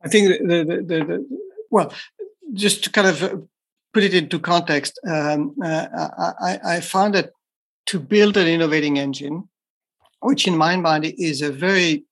I 0.04 0.08
think 0.08 0.40
the 0.40 0.64
the, 0.64 0.76
the, 0.78 1.06
the 1.06 1.40
well, 1.70 1.94
just 2.54 2.84
to 2.86 2.90
kind 2.90 3.08
of 3.08 3.48
put 3.94 4.04
it 4.04 4.14
into 4.14 4.40
context, 4.40 5.00
um, 5.08 5.56
uh, 5.64 5.88
I, 6.42 6.60
I 6.66 6.80
found 6.82 7.16
that 7.16 7.32
to 7.88 8.00
build 8.00 8.38
an 8.38 8.48
innovating 8.48 9.00
engine, 9.00 9.50
which 10.22 10.48
in 10.48 10.56
my 10.58 10.76
mind 10.76 11.06
is 11.18 11.42
a 11.42 11.52
very 11.52 12.06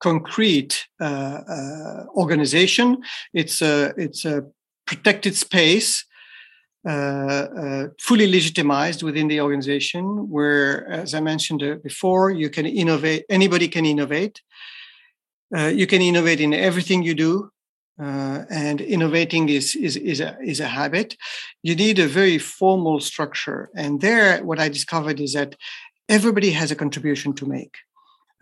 concrete 0.00 0.86
uh, 1.00 1.40
uh, 1.48 2.04
organization. 2.14 2.98
It's 3.32 3.62
a 3.62 3.94
it's 3.96 4.24
a 4.24 4.44
protected 4.86 5.34
space 5.34 6.04
uh, 6.86 7.48
uh, 7.58 7.88
fully 8.00 8.30
legitimized 8.30 9.02
within 9.02 9.26
the 9.26 9.40
organization, 9.40 10.30
where, 10.30 10.88
as 10.88 11.14
I 11.14 11.20
mentioned 11.20 11.60
uh, 11.60 11.74
before, 11.82 12.30
you 12.30 12.48
can 12.48 12.64
innovate, 12.64 13.24
anybody 13.28 13.66
can 13.66 13.84
innovate. 13.84 14.40
you 15.52 15.86
can 15.86 16.00
innovate 16.00 16.40
in 16.40 16.54
everything 16.54 17.02
you 17.02 17.14
do. 17.14 17.50
Uh, 18.00 18.44
and 18.50 18.82
innovating 18.82 19.48
is, 19.48 19.74
is, 19.74 19.96
is, 19.96 20.20
a, 20.20 20.36
is 20.44 20.60
a 20.60 20.68
habit. 20.68 21.16
You 21.62 21.74
need 21.74 21.98
a 21.98 22.06
very 22.06 22.36
formal 22.38 23.00
structure. 23.00 23.70
And 23.74 24.02
there, 24.02 24.44
what 24.44 24.58
I 24.58 24.68
discovered 24.68 25.18
is 25.18 25.32
that 25.32 25.56
everybody 26.08 26.50
has 26.50 26.70
a 26.70 26.76
contribution 26.76 27.32
to 27.34 27.46
make. 27.46 27.76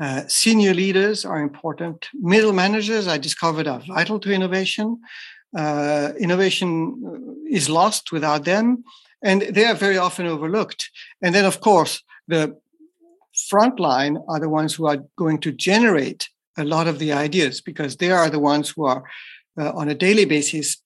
Uh, 0.01 0.23
senior 0.27 0.75
leaders 0.75 1.25
are 1.25 1.41
important. 1.41 2.09
Middle 2.15 2.53
managers, 2.53 3.07
I 3.07 3.17
discovered, 3.17 3.69
are 3.69 3.79
vital 3.87 4.19
to 4.21 4.33
innovation 4.33 4.99
uh, 5.57 6.13
innovation 6.19 7.47
is 7.49 7.69
lost 7.69 8.13
without 8.13 8.45
them, 8.45 8.85
and 9.23 9.43
they 9.43 9.65
are 9.65 9.75
very 9.75 9.97
often 9.97 10.27
overlooked. 10.27 10.91
And 11.23 11.35
then, 11.35 11.45
of 11.45 11.61
course, 11.61 12.03
the 12.27 12.59
frontline 13.53 14.23
are 14.29 14.41
the 14.41 14.49
ones 14.49 14.75
who 14.75 14.87
are 14.87 15.05
going 15.17 15.39
to 15.41 15.53
generate 15.53 16.29
a 16.57 16.65
lot 16.65 16.87
of 16.87 16.99
the 16.99 17.13
ideas 17.13 17.61
because 17.61 17.97
they 17.97 18.11
are 18.11 18.31
the 18.31 18.39
ones 18.39 18.71
who 18.71 18.85
are 18.85 19.05
uh, 19.59 19.73
on 19.73 19.89
a 19.89 19.95
daily 19.95 20.25
basis 20.25 20.77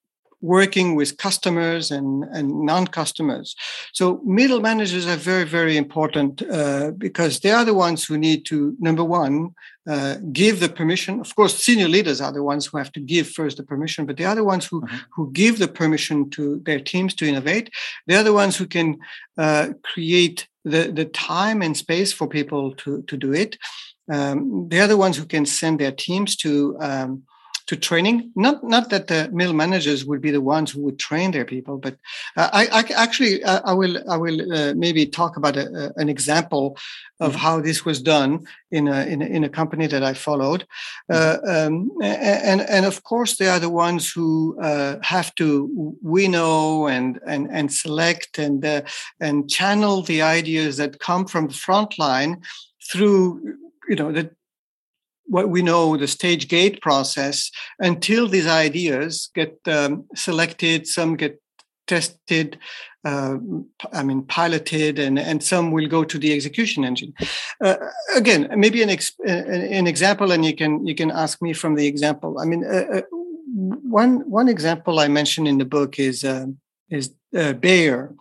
working 0.40 0.94
with 0.94 1.16
customers 1.16 1.90
and, 1.90 2.24
and 2.24 2.64
non-customers. 2.64 3.56
So 3.92 4.20
middle 4.24 4.60
managers 4.60 5.06
are 5.06 5.16
very, 5.16 5.44
very 5.44 5.76
important 5.76 6.42
uh, 6.42 6.92
because 6.92 7.40
they 7.40 7.50
are 7.50 7.64
the 7.64 7.74
ones 7.74 8.04
who 8.04 8.16
need 8.16 8.46
to, 8.46 8.76
number 8.78 9.02
one, 9.02 9.54
uh, 9.88 10.16
give 10.32 10.60
the 10.60 10.68
permission. 10.68 11.18
Of 11.20 11.34
course, 11.34 11.56
senior 11.56 11.88
leaders 11.88 12.20
are 12.20 12.32
the 12.32 12.42
ones 12.42 12.66
who 12.66 12.78
have 12.78 12.92
to 12.92 13.00
give 13.00 13.28
first 13.28 13.56
the 13.56 13.64
permission, 13.64 14.06
but 14.06 14.16
they 14.16 14.24
are 14.24 14.36
the 14.36 14.44
ones 14.44 14.66
who, 14.66 14.82
mm-hmm. 14.82 14.96
who 15.14 15.32
give 15.32 15.58
the 15.58 15.68
permission 15.68 16.30
to 16.30 16.60
their 16.64 16.80
teams 16.80 17.14
to 17.14 17.26
innovate. 17.26 17.70
They 18.06 18.14
are 18.14 18.24
the 18.24 18.32
ones 18.32 18.56
who 18.56 18.66
can 18.66 18.98
uh, 19.36 19.70
create 19.82 20.46
the, 20.64 20.92
the 20.92 21.06
time 21.06 21.62
and 21.62 21.76
space 21.76 22.12
for 22.12 22.28
people 22.28 22.74
to, 22.76 23.02
to 23.02 23.16
do 23.16 23.32
it. 23.32 23.58
Um, 24.10 24.68
they 24.68 24.80
are 24.80 24.86
the 24.86 24.96
ones 24.96 25.16
who 25.16 25.26
can 25.26 25.46
send 25.46 25.80
their 25.80 25.92
teams 25.92 26.36
to 26.36 26.76
um, 26.80 27.24
to 27.68 27.76
training. 27.76 28.32
Not 28.34 28.64
not 28.64 28.88
that 28.90 29.06
the 29.06 29.28
middle 29.30 29.54
managers 29.54 30.04
would 30.04 30.20
be 30.20 30.30
the 30.30 30.40
ones 30.40 30.70
who 30.70 30.82
would 30.82 30.98
train 30.98 31.30
their 31.30 31.44
people, 31.44 31.76
but 31.76 31.96
uh, 32.36 32.48
I, 32.52 32.66
I, 32.66 32.80
actually 32.96 33.44
uh, 33.44 33.60
I 33.64 33.74
will 33.74 33.96
I 34.10 34.16
will 34.16 34.40
uh, 34.52 34.74
maybe 34.74 35.06
talk 35.06 35.36
about 35.36 35.56
a, 35.56 35.66
a, 35.66 36.00
an 36.00 36.08
example 36.08 36.78
of 37.20 37.32
mm-hmm. 37.32 37.40
how 37.40 37.60
this 37.60 37.84
was 37.84 38.00
done 38.00 38.46
in 38.70 38.88
a 38.88 39.04
in 39.04 39.20
a, 39.20 39.26
in 39.26 39.44
a 39.44 39.50
company 39.50 39.86
that 39.86 40.02
I 40.02 40.14
followed, 40.14 40.66
uh, 41.12 41.36
mm-hmm. 41.46 41.66
um, 41.66 41.90
and 42.02 42.62
and 42.62 42.86
of 42.86 43.02
course 43.04 43.36
they 43.36 43.48
are 43.48 43.60
the 43.60 43.70
ones 43.70 44.10
who 44.10 44.58
uh, 44.60 44.96
have 45.02 45.34
to 45.34 45.94
winnow 46.02 46.86
and 46.86 47.20
and 47.26 47.48
and 47.50 47.70
select 47.70 48.38
and 48.38 48.64
uh, 48.64 48.82
and 49.20 49.50
channel 49.50 50.02
the 50.02 50.22
ideas 50.22 50.78
that 50.78 51.00
come 51.00 51.26
from 51.26 51.48
the 51.48 51.54
front 51.54 51.98
line 51.98 52.40
through 52.90 53.42
you 53.88 53.96
know 53.96 54.10
the 54.10 54.30
what 55.28 55.48
we 55.48 55.62
know 55.62 55.96
the 55.96 56.06
stage 56.06 56.48
gate 56.48 56.80
process 56.80 57.50
until 57.78 58.26
these 58.28 58.46
ideas 58.46 59.30
get 59.34 59.58
um, 59.66 60.04
selected 60.14 60.86
some 60.86 61.16
get 61.16 61.40
tested 61.86 62.58
uh, 63.04 63.36
i 63.92 64.02
mean 64.02 64.22
piloted 64.22 64.98
and, 64.98 65.18
and 65.18 65.42
some 65.42 65.70
will 65.70 65.88
go 65.88 66.04
to 66.04 66.18
the 66.18 66.32
execution 66.32 66.84
engine 66.84 67.12
uh, 67.64 67.76
again 68.14 68.48
maybe 68.56 68.82
an, 68.82 68.90
ex- 68.90 69.18
an 69.26 69.86
example 69.86 70.32
and 70.32 70.44
you 70.44 70.54
can 70.54 70.86
you 70.86 70.94
can 70.94 71.10
ask 71.10 71.40
me 71.40 71.52
from 71.52 71.74
the 71.74 71.86
example 71.86 72.38
i 72.38 72.44
mean 72.44 72.64
uh, 72.64 72.98
uh 72.98 73.02
one 74.00 74.28
one 74.30 74.48
example 74.48 74.98
i 74.98 75.08
mentioned 75.08 75.48
in 75.48 75.58
the 75.58 75.64
book 75.64 75.98
is 75.98 76.24
uh, 76.24 76.46
is 76.90 77.14
uh, 77.36 77.52
bayer 77.54 78.14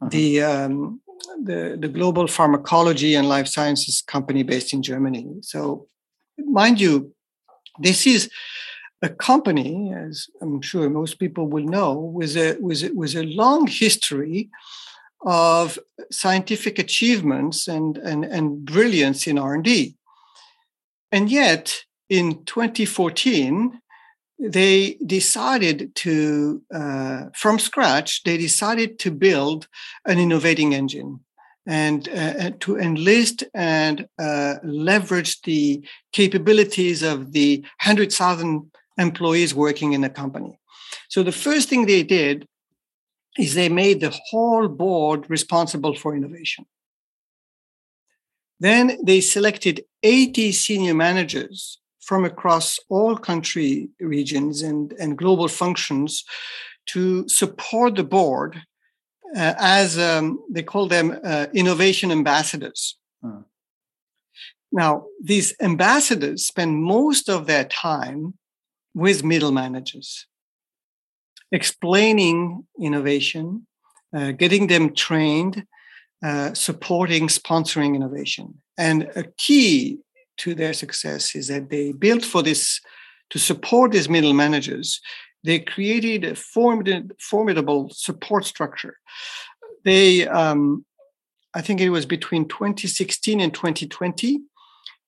uh-huh. 0.00 0.08
the 0.10 0.42
um, 0.42 1.00
the, 1.42 1.76
the 1.80 1.88
global 1.88 2.26
pharmacology 2.26 3.14
and 3.14 3.28
life 3.28 3.48
sciences 3.48 4.02
company 4.02 4.42
based 4.42 4.72
in 4.72 4.82
Germany. 4.82 5.26
So 5.40 5.88
mind 6.38 6.80
you, 6.80 7.12
this 7.78 8.06
is 8.06 8.30
a 9.02 9.08
company, 9.08 9.92
as 9.92 10.28
I'm 10.40 10.62
sure 10.62 10.88
most 10.88 11.18
people 11.18 11.46
will 11.48 11.64
know, 11.64 11.94
with 11.94 12.36
a, 12.36 12.56
with 12.60 12.82
a, 12.84 12.92
with 12.94 13.14
a 13.14 13.24
long 13.24 13.66
history 13.66 14.50
of 15.24 15.78
scientific 16.10 16.78
achievements 16.78 17.66
and, 17.66 17.96
and, 17.98 18.24
and 18.24 18.64
brilliance 18.64 19.26
in 19.26 19.38
R&D. 19.38 19.96
And 21.12 21.30
yet, 21.30 21.84
in 22.08 22.44
2014, 22.44 23.80
they 24.38 24.98
decided 25.06 25.94
to, 25.94 26.62
uh, 26.74 27.26
from 27.34 27.58
scratch, 27.58 28.22
they 28.24 28.36
decided 28.36 28.98
to 29.00 29.10
build 29.10 29.68
an 30.06 30.18
innovating 30.18 30.74
engine 30.74 31.23
and 31.66 32.08
uh, 32.08 32.50
to 32.60 32.78
enlist 32.78 33.44
and 33.54 34.06
uh, 34.18 34.56
leverage 34.62 35.40
the 35.42 35.84
capabilities 36.12 37.02
of 37.02 37.32
the 37.32 37.60
100,000 37.82 38.70
employees 38.98 39.54
working 39.54 39.92
in 39.92 40.02
the 40.02 40.10
company. 40.10 40.58
So 41.08 41.22
the 41.22 41.32
first 41.32 41.68
thing 41.68 41.86
they 41.86 42.02
did 42.02 42.46
is 43.38 43.54
they 43.54 43.68
made 43.68 44.00
the 44.00 44.16
whole 44.28 44.68
board 44.68 45.28
responsible 45.28 45.94
for 45.94 46.14
innovation. 46.14 46.66
Then 48.60 48.98
they 49.04 49.20
selected 49.20 49.84
80 50.02 50.52
senior 50.52 50.94
managers 50.94 51.78
from 52.00 52.24
across 52.24 52.78
all 52.88 53.16
country 53.16 53.88
regions 53.98 54.62
and, 54.62 54.92
and 55.00 55.18
global 55.18 55.48
functions 55.48 56.24
to 56.86 57.26
support 57.28 57.96
the 57.96 58.04
board 58.04 58.62
uh, 59.36 59.54
as 59.58 59.98
um, 59.98 60.40
they 60.50 60.62
call 60.62 60.88
them 60.88 61.18
uh, 61.24 61.46
innovation 61.52 62.10
ambassadors. 62.10 62.96
Hmm. 63.22 63.40
Now, 64.72 65.04
these 65.22 65.54
ambassadors 65.60 66.46
spend 66.46 66.82
most 66.82 67.28
of 67.28 67.46
their 67.46 67.64
time 67.64 68.34
with 68.94 69.24
middle 69.24 69.52
managers, 69.52 70.26
explaining 71.52 72.66
innovation, 72.80 73.66
uh, 74.14 74.32
getting 74.32 74.66
them 74.68 74.94
trained, 74.94 75.66
uh, 76.24 76.54
supporting, 76.54 77.28
sponsoring 77.28 77.94
innovation. 77.94 78.62
And 78.78 79.10
a 79.14 79.24
key 79.36 79.98
to 80.38 80.54
their 80.54 80.72
success 80.72 81.34
is 81.34 81.48
that 81.48 81.70
they 81.70 81.92
built 81.92 82.24
for 82.24 82.42
this 82.42 82.80
to 83.30 83.38
support 83.38 83.92
these 83.92 84.08
middle 84.08 84.32
managers. 84.32 85.00
They 85.44 85.58
created 85.58 86.24
a 86.24 86.34
formidable 86.34 87.90
support 87.90 88.46
structure. 88.46 88.96
They, 89.84 90.26
um, 90.26 90.86
I 91.54 91.60
think 91.60 91.80
it 91.80 91.90
was 91.90 92.06
between 92.06 92.48
2016 92.48 93.40
and 93.40 93.52
2020, 93.52 94.40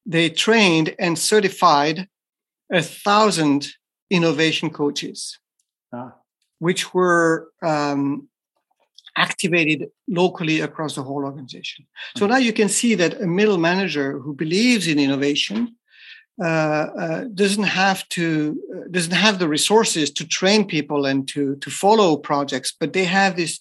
they 0.04 0.28
trained 0.30 0.94
and 0.98 1.18
certified 1.18 2.08
a 2.70 2.82
thousand 2.82 3.68
innovation 4.10 4.70
coaches, 4.70 5.38
ah. 5.92 6.12
which 6.58 6.92
were 6.92 7.48
um, 7.62 8.28
activated 9.16 9.88
locally 10.06 10.60
across 10.60 10.94
the 10.94 11.02
whole 11.02 11.24
organization. 11.24 11.86
So 12.16 12.24
mm-hmm. 12.24 12.32
now 12.32 12.38
you 12.38 12.52
can 12.52 12.68
see 12.68 12.94
that 12.94 13.20
a 13.20 13.26
middle 13.26 13.58
manager 13.58 14.18
who 14.18 14.34
believes 14.34 14.86
in 14.86 14.98
innovation 14.98 15.76
doesn't 16.38 17.64
have 17.64 18.08
to 18.10 18.60
uh, 18.74 18.88
doesn't 18.90 19.14
have 19.14 19.38
the 19.38 19.48
resources 19.48 20.10
to 20.10 20.26
train 20.26 20.66
people 20.66 21.06
and 21.06 21.26
to 21.28 21.56
to 21.56 21.70
follow 21.70 22.16
projects, 22.16 22.74
but 22.78 22.92
they 22.92 23.04
have 23.04 23.36
this 23.36 23.58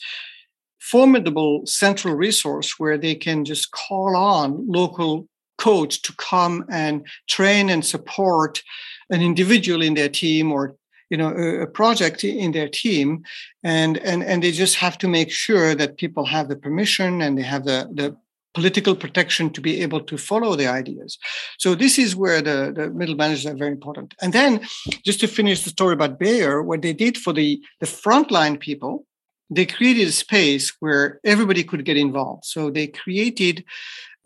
formidable 0.80 1.66
central 1.66 2.14
resource 2.14 2.78
where 2.78 2.98
they 2.98 3.16
can 3.16 3.44
just 3.46 3.72
call 3.72 4.16
on 4.16 4.68
local 4.68 5.28
coach 5.58 6.02
to 6.02 6.14
come 6.18 6.66
and 6.70 7.08
train 7.28 7.70
and 7.70 7.86
support 7.86 8.62
an 9.10 9.22
individual 9.22 9.82
in 9.82 9.94
their 9.94 10.10
team 10.10 10.52
or 10.52 10.76
you 11.10 11.18
know 11.18 11.30
a, 11.30 11.62
a, 11.62 11.68
project 11.68 12.24
in 12.24 12.52
their 12.52 12.68
team. 12.68 13.24
And 13.64 13.98
and 14.00 14.24
and 14.24 14.44
they 14.44 14.52
just 14.52 14.76
have 14.76 14.98
to 15.00 15.08
make 15.08 15.32
sure 15.32 15.76
that 15.76 15.98
people 15.98 16.26
have 16.26 16.50
the 16.50 16.56
permission 16.56 17.22
and 17.22 17.38
they 17.38 17.44
have 17.44 17.64
the 17.64 17.90
the 17.94 18.18
political 18.56 18.96
protection 18.96 19.50
to 19.52 19.62
be 19.62 19.82
able 19.82 20.02
to 20.02 20.18
follow 20.18 20.56
the 20.56 20.68
ideas. 20.68 21.18
So 21.60 21.76
this 21.76 22.00
is 22.00 22.16
where 22.16 22.42
the, 22.42 22.74
the 22.76 22.90
middle 22.90 23.16
managers 23.16 23.46
are 23.46 23.56
very 23.56 23.72
important. 23.72 24.16
And 24.22 24.34
then 24.34 24.62
just 25.04 25.20
to 25.20 25.28
finish 25.28 25.64
the 25.64 25.70
story 25.70 25.94
about 25.94 26.20
bayer 26.20 26.64
what 26.64 26.82
they 26.82 26.94
did 26.94 27.18
for 27.18 27.34
the 27.34 27.62
the 27.82 27.86
frontline 27.86 28.60
people 28.60 29.06
they 29.50 29.66
created 29.66 30.08
a 30.08 30.12
space 30.12 30.74
where 30.80 31.20
everybody 31.24 31.64
could 31.64 31.86
get 31.86 31.98
involved. 31.98 32.46
So 32.46 32.70
they 32.70 32.88
created 32.88 33.64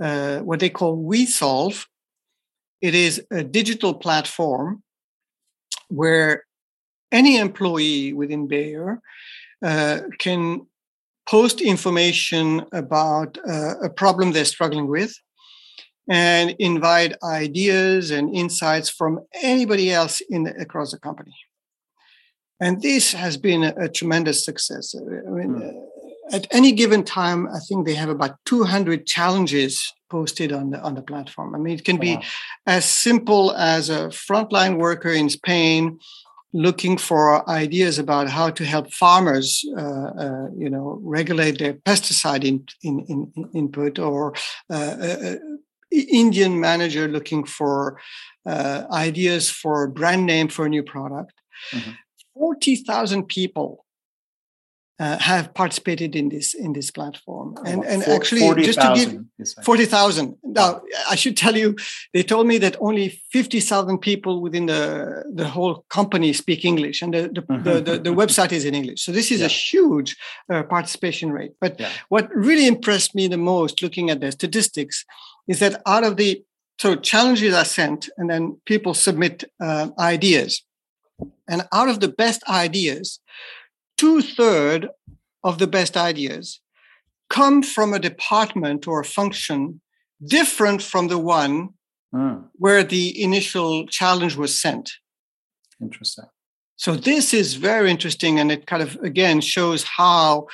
uh, 0.02 0.40
what 0.40 0.60
they 0.60 0.70
call 0.70 1.04
WeSolve. 1.04 1.86
It 2.82 2.96
is 2.96 3.22
a 3.32 3.44
digital 3.44 3.94
platform 3.94 4.82
where 5.90 6.46
any 7.12 7.38
employee 7.38 8.14
within 8.14 8.48
Bayer 8.48 9.02
uh, 9.62 10.02
can 10.20 10.66
post 11.30 11.62
information 11.62 12.66
about 12.74 13.38
uh, 13.48 13.76
a 13.84 13.90
problem 13.90 14.32
they're 14.32 14.46
struggling 14.46 14.88
with 14.88 15.14
and 16.10 16.56
invite 16.58 17.14
ideas 17.24 18.10
and 18.10 18.36
insights 18.36 18.90
from 18.90 19.20
anybody 19.44 19.92
else 19.92 20.22
in 20.30 20.44
the, 20.44 20.56
across 20.60 20.92
the 20.92 21.00
company. 21.00 21.36
And 22.60 22.82
this 22.82 23.14
has 23.14 23.38
been 23.38 23.64
a, 23.64 23.74
a 23.78 23.90
tremendous 23.90 24.44
success. 24.44 24.96
I 24.96 25.30
mean, 25.30 25.56
mm 25.56 25.90
at 26.32 26.48
any 26.52 26.72
given 26.72 27.04
time, 27.04 27.48
I 27.48 27.60
think 27.60 27.86
they 27.86 27.96
have 27.96 28.10
about 28.10 28.36
200 28.46 29.06
challenges 29.06 29.92
posted 30.10 30.52
on 30.52 30.72
the 30.72 30.82
on 30.82 30.96
the 30.96 31.02
platform. 31.02 31.56
I 31.56 31.58
mean, 31.58 31.76
it 31.76 31.86
can 31.86 31.98
be 31.98 32.20
as 32.66 32.86
simple 32.86 33.52
as 33.54 33.90
a 33.90 34.10
frontline 34.10 34.78
worker 34.78 35.10
in 35.10 35.30
Spain 35.30 36.00
looking 36.54 36.97
for 36.97 37.47
ideas 37.50 38.00
about 38.00 38.28
how 38.30 38.50
to 38.50 38.66
help 38.66 38.91
farmers, 38.91 39.64
uh, 39.78 39.82
uh, 39.82 40.47
you 40.58 40.70
know, 40.70 41.00
regulate 41.04 41.60
their 41.60 41.74
pesticide 41.74 42.43
in, 42.43 42.66
in, 42.84 43.06
in 43.08 43.50
input, 43.54 44.00
or 44.00 44.34
uh, 44.70 44.95
uh 45.00 45.36
Indian 45.91 46.60
manager 46.60 47.08
looking 47.08 47.43
for 47.43 48.00
uh, 48.45 48.84
ideas 48.91 49.50
for 49.50 49.88
brand 49.88 50.26
name 50.26 50.47
for 50.47 50.66
a 50.66 50.70
new 50.70 50.84
product. 50.84 51.34
Mm-hmm. 51.72 51.91
Forty 52.34 52.76
thousand 52.76 53.28
people 53.28 53.86
uh, 55.00 55.18
have 55.18 55.54
participated 55.54 56.16
in 56.16 56.30
this 56.30 56.54
in 56.54 56.74
this 56.74 56.91
platform. 56.91 57.56
And 57.66 57.86
and 57.86 58.04
Four, 58.04 58.16
actually 58.16 58.41
40, 58.41 58.64
just 58.64 58.82
to 58.82 58.93
give 58.95 59.54
40,000 59.64 60.38
now 60.43 60.82
I 61.10 61.16
should 61.16 61.38
tell 61.38 61.56
you 61.56 61.78
they 62.14 62.24
told 62.24 62.47
me 62.47 62.58
that 62.58 62.76
only 62.82 63.22
50,000 63.32 64.00
people 64.00 64.41
within 64.41 64.66
the 64.66 65.24
the 65.34 65.47
whole 65.47 65.86
company 65.89 66.34
speak 66.34 66.66
English 66.66 67.02
and 67.02 67.14
the 67.14 67.30
the, 67.34 67.41
mm-hmm. 67.41 67.64
the, 67.64 67.82
the, 67.82 68.00
the, 68.00 68.10
website 68.10 68.52
is 68.52 68.66
in 68.66 68.76
English. 68.76 69.02
So 69.06 69.12
this 69.12 69.32
is 69.32 69.39
yeah. 69.39 69.45
a 69.45 69.50
huge 69.50 70.18
uh, 70.52 70.64
participation 70.64 71.32
rate. 71.32 71.54
But 71.62 71.80
yeah. 71.80 71.89
what 72.10 72.30
really 72.36 72.68
impressed 72.68 73.16
me 73.16 73.28
the 73.28 73.38
most 73.38 73.82
looking 73.82 74.10
at 74.10 74.20
the 74.20 74.32
statistics 74.32 75.06
is 75.47 75.60
that 75.60 75.82
out 75.86 76.04
of 76.04 76.18
the 76.18 76.43
so 76.80 76.95
challenges 76.95 77.54
are 77.54 77.66
sent 77.66 78.10
and 78.18 78.30
then 78.30 78.60
people 78.66 78.93
submit 78.93 79.43
uh, 79.62 79.89
ideas. 79.97 80.64
And 81.47 81.68
out 81.74 81.89
of 81.89 82.00
the 82.00 82.08
best 82.08 82.41
ideas 82.47 83.20
two 84.00 84.22
thirds 84.22 84.88
of 85.43 85.58
the 85.58 85.68
best 85.68 85.97
ideas 85.97 86.62
come 87.30 87.62
from 87.62 87.93
a 87.93 88.00
department 88.00 88.88
or 88.88 89.02
a 89.02 89.12
function 89.20 89.82
different 90.26 90.82
from 90.82 91.08
the 91.08 91.18
one 91.18 91.70
mm. 92.14 92.43
where 92.54 92.84
the 92.84 93.22
initial 93.22 93.86
challenge 93.88 94.36
was 94.36 94.60
sent. 94.60 94.91
Interesting. 95.82 96.26
So 96.76 96.95
this 96.95 97.34
is 97.34 97.56
very 97.56 97.91
interesting, 97.91 98.39
and 98.39 98.52
it 98.52 98.66
kind 98.66 98.82
of 98.82 98.95
again 99.12 99.41
shows 99.41 99.84
how 99.84 100.47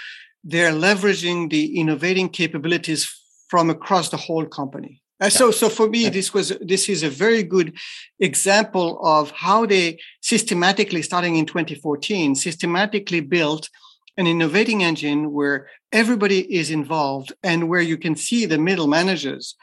they're 0.43 0.71
leveraging 0.87 1.49
the 1.49 1.79
innovating 1.79 2.29
capabilities 2.29 3.01
from 3.47 3.69
across 3.69 4.09
the 4.09 4.17
whole 4.17 4.45
company. 4.45 5.01
Uh, 5.22 5.30
so, 5.30 5.49
so 5.49 5.70
for 5.70 5.89
me, 5.89 6.09
this 6.09 6.34
was 6.34 6.49
this 6.59 6.89
is 6.89 7.03
a 7.03 7.09
very 7.09 7.41
good 7.41 7.78
example 8.20 8.99
of 9.01 9.32
how 9.32 9.66
they 9.66 9.97
systematically, 10.22 11.01
starting 11.01 11.38
in 11.38 11.45
2014, 11.45 12.36
systematically 12.36 13.22
built 13.22 13.70
an 14.18 14.28
innovating 14.28 14.84
engine 14.84 15.32
where 15.32 15.68
everybody 15.91 16.53
is 16.53 16.72
involved 16.72 17.34
and 17.43 17.70
where 17.70 17.82
you 17.82 17.97
can 17.97 18.16
see 18.16 18.45
the 18.45 18.57
middle 18.57 18.88
managers 18.88 19.55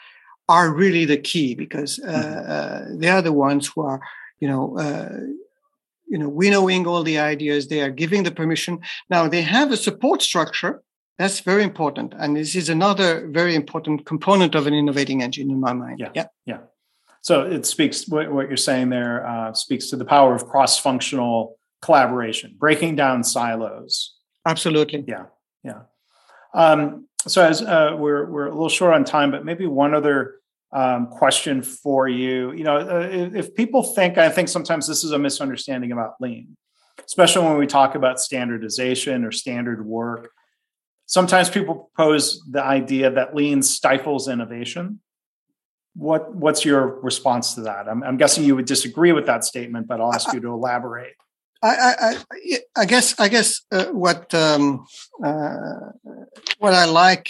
are 0.48 0.74
really 0.74 1.04
the 1.04 1.16
key 1.16 1.54
because 1.54 1.98
uh, 2.00 2.12
mm-hmm. 2.12 2.50
uh, 2.50 2.98
they 2.98 3.08
are 3.08 3.22
the 3.22 3.32
ones 3.32 3.68
who 3.68 3.82
are, 3.82 4.00
you 4.40 4.48
know, 4.48 4.78
uh, 4.78 5.20
you 6.08 6.18
know, 6.18 6.28
winnowing 6.28 6.86
all 6.86 7.02
the 7.02 7.18
ideas. 7.18 7.68
They 7.68 7.80
are 7.80 7.90
giving 7.90 8.22
the 8.22 8.30
permission. 8.30 8.80
Now 9.08 9.28
they 9.28 9.42
have 9.42 9.70
a 9.70 9.76
support 9.76 10.20
structure 10.20 10.82
that's 11.18 11.40
very 11.40 11.62
important. 11.62 12.14
And 12.18 12.36
this 12.36 12.54
is 12.54 12.68
another 12.68 13.28
very 13.28 13.54
important 13.54 14.06
component 14.06 14.54
of 14.54 14.66
an 14.66 14.74
innovating 14.74 15.22
engine 15.22 15.50
in 15.50 15.60
my 15.60 15.72
mind. 15.72 16.00
Yeah. 16.00 16.10
Yeah. 16.14 16.26
yeah. 16.46 16.58
So 17.20 17.42
it 17.42 17.66
speaks, 17.66 18.08
what, 18.08 18.32
what 18.32 18.48
you're 18.48 18.56
saying 18.56 18.88
there 18.90 19.26
uh, 19.26 19.52
speaks 19.52 19.90
to 19.90 19.96
the 19.96 20.04
power 20.04 20.34
of 20.34 20.46
cross 20.46 20.78
functional 20.78 21.56
collaboration, 21.80 22.56
breaking 22.58 22.96
down 22.96 23.22
silos. 23.22 24.16
Absolutely. 24.46 25.04
Yeah. 25.06 25.26
Yeah. 25.62 25.82
Um, 26.54 27.06
so 27.28 27.44
as 27.44 27.62
uh, 27.62 27.94
we're, 27.96 28.28
we're 28.28 28.46
a 28.46 28.50
little 28.50 28.68
short 28.68 28.94
on 28.94 29.04
time, 29.04 29.30
but 29.30 29.44
maybe 29.44 29.66
one 29.66 29.94
other 29.94 30.36
um, 30.72 31.06
question 31.06 31.62
for 31.62 32.08
you. 32.08 32.50
You 32.52 32.64
know, 32.64 32.78
uh, 32.78 33.08
if, 33.10 33.34
if 33.34 33.54
people 33.54 33.84
think, 33.84 34.18
I 34.18 34.28
think 34.28 34.48
sometimes 34.48 34.88
this 34.88 35.04
is 35.04 35.12
a 35.12 35.18
misunderstanding 35.18 35.92
about 35.92 36.14
lean, 36.20 36.56
especially 37.06 37.46
when 37.46 37.58
we 37.58 37.66
talk 37.68 37.94
about 37.94 38.18
standardization 38.18 39.24
or 39.24 39.30
standard 39.30 39.86
work 39.86 40.30
sometimes 41.12 41.50
people 41.50 41.74
propose 41.74 42.42
the 42.50 42.64
idea 42.64 43.10
that 43.10 43.34
lean 43.34 43.62
stifles 43.62 44.28
innovation. 44.28 45.00
What 45.94 46.34
what's 46.34 46.64
your 46.64 47.00
response 47.02 47.54
to 47.54 47.60
that? 47.62 47.86
I'm, 47.86 48.02
I'm 48.02 48.16
guessing 48.16 48.44
you 48.44 48.56
would 48.56 48.64
disagree 48.64 49.12
with 49.12 49.26
that 49.26 49.44
statement, 49.44 49.86
but 49.86 50.00
I'll 50.00 50.14
ask 50.14 50.32
you 50.32 50.40
to 50.40 50.48
elaborate. 50.48 51.16
I, 51.62 51.74
I, 52.08 52.58
I 52.82 52.84
guess 52.86 53.20
I 53.20 53.28
guess 53.28 53.60
uh, 53.70 53.84
what 54.04 54.34
um, 54.34 54.86
uh, 55.22 55.92
what 56.58 56.72
I 56.72 56.86
like 56.86 57.26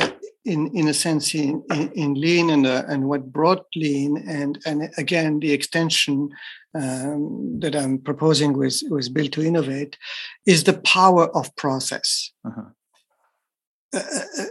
uh, 0.00 0.10
in 0.44 0.70
in 0.74 0.88
a 0.88 0.94
sense 0.94 1.34
in, 1.34 1.62
in, 1.70 1.92
in 1.92 2.14
lean 2.14 2.48
and 2.50 2.66
uh, 2.66 2.84
and 2.88 3.06
what 3.06 3.30
brought 3.30 3.66
lean 3.76 4.16
and 4.26 4.58
and 4.64 4.88
again 4.96 5.40
the 5.40 5.52
extension 5.52 6.30
um, 6.74 7.60
that 7.60 7.76
I'm 7.76 7.98
proposing 7.98 8.56
with 8.58 8.82
with 8.88 9.12
Built 9.12 9.32
to 9.32 9.42
Innovate 9.42 9.98
is 10.46 10.64
the 10.64 10.78
power 10.96 11.28
of 11.36 11.54
process. 11.54 12.32
Uh-huh. 12.44 12.70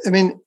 I 0.05 0.09
mean, 0.09 0.39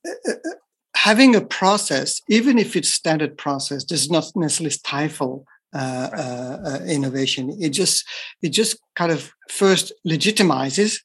having 0.96 1.34
a 1.34 1.40
process, 1.40 2.20
even 2.28 2.59
if 2.59 2.76
it's 2.76 2.92
standard 2.92 3.36
process, 3.36 3.84
does 3.84 4.11
not 4.11 4.24
necessarily 4.34 4.70
stifle 4.70 5.44
uh, 5.74 6.09
uh, 6.12 6.59
uh, 6.66 6.84
innovation. 6.86 7.57
It 7.61 7.70
just 7.70 8.07
it 8.42 8.51
just 8.51 8.80
kind 8.96 9.12
of 9.12 9.30
first 9.51 9.92
legitimizes 10.07 11.01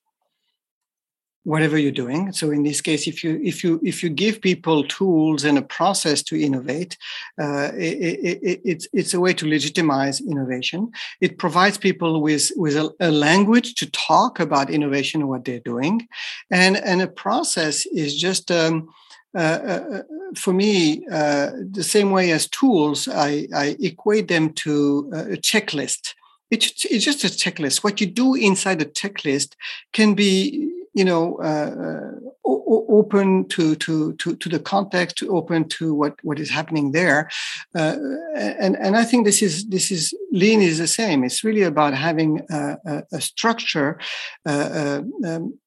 whatever 1.44 1.78
you're 1.78 1.92
doing 1.92 2.32
so 2.32 2.52
in 2.52 2.64
this 2.64 2.82
case 2.82 3.08
if 3.08 3.24
you 3.24 3.40
if 3.44 3.64
you 3.64 3.80
if 3.84 4.02
you 4.02 4.10
give 4.10 4.42
people 4.42 4.84
tools 4.88 5.44
and 5.44 5.58
a 5.58 5.62
process 5.62 6.24
to 6.24 6.40
innovate 6.40 6.98
uh, 7.42 7.72
it, 7.74 8.40
it, 8.44 8.62
it's 8.64 8.88
it's 8.94 9.14
a 9.14 9.20
way 9.20 9.34
to 9.34 9.48
legitimize 9.48 10.22
innovation 10.22 10.90
it 11.22 11.38
provides 11.38 11.78
people 11.78 12.22
with 12.22 12.52
with 12.56 12.76
a, 12.76 12.94
a, 13.00 13.12
language 13.12 13.76
to 13.76 13.90
talk 13.92 14.40
about 14.40 14.70
innovation 14.70 15.22
and 15.22 15.30
what 15.30 15.44
they're 15.44 15.60
doing 15.60 16.08
and 16.50 16.78
and 16.78 17.02
a 17.02 17.08
process 17.08 17.86
is 17.88 18.16
just 18.16 18.50
um, 18.50 18.90
uh, 19.36 19.40
uh, 19.40 20.04
for 20.36 20.54
me, 20.54 21.08
uh, 21.12 21.50
the 21.72 21.84
same 21.84 22.12
way 22.12 22.32
as 22.32 22.48
tools, 22.48 23.08
I, 23.08 23.48
I 23.56 23.76
equate 23.80 24.28
them 24.28 24.54
to 24.54 25.10
a 25.12 25.38
checklist. 25.38 26.14
It's, 26.52 26.86
it's 26.86 27.04
just 27.04 27.24
a 27.24 27.28
checklist. 27.28 27.84
What 27.84 28.00
you 28.00 28.06
do 28.06 28.36
inside 28.36 28.80
a 28.82 28.86
checklist 28.86 29.54
can 29.92 30.14
be 30.14 30.72
you 30.94 31.06
know 31.06 31.38
uh, 31.38 32.12
o- 32.46 32.86
open 32.90 33.48
to, 33.50 33.76
to 33.76 34.14
to 34.14 34.36
to 34.36 34.50
the 34.50 34.60
context 34.60 35.24
open 35.24 35.68
to 35.70 35.94
what 35.94 36.16
what 36.24 36.40
is 36.40 36.50
happening 36.50 36.92
there. 36.92 37.30
Uh, 37.76 37.98
and 38.36 38.76
and 38.78 38.96
i 38.96 39.04
think 39.04 39.26
this 39.26 39.42
is 39.42 39.66
this 39.70 39.92
is 39.92 40.14
lean 40.32 40.62
is 40.62 40.78
the 40.78 40.88
same. 40.88 41.24
It's 41.24 41.44
really 41.44 41.64
about 41.64 41.94
having 41.94 42.42
a, 42.50 43.04
a, 43.12 43.22
structure 43.22 44.00
uh, 44.46 45.02
um, 45.26 45.60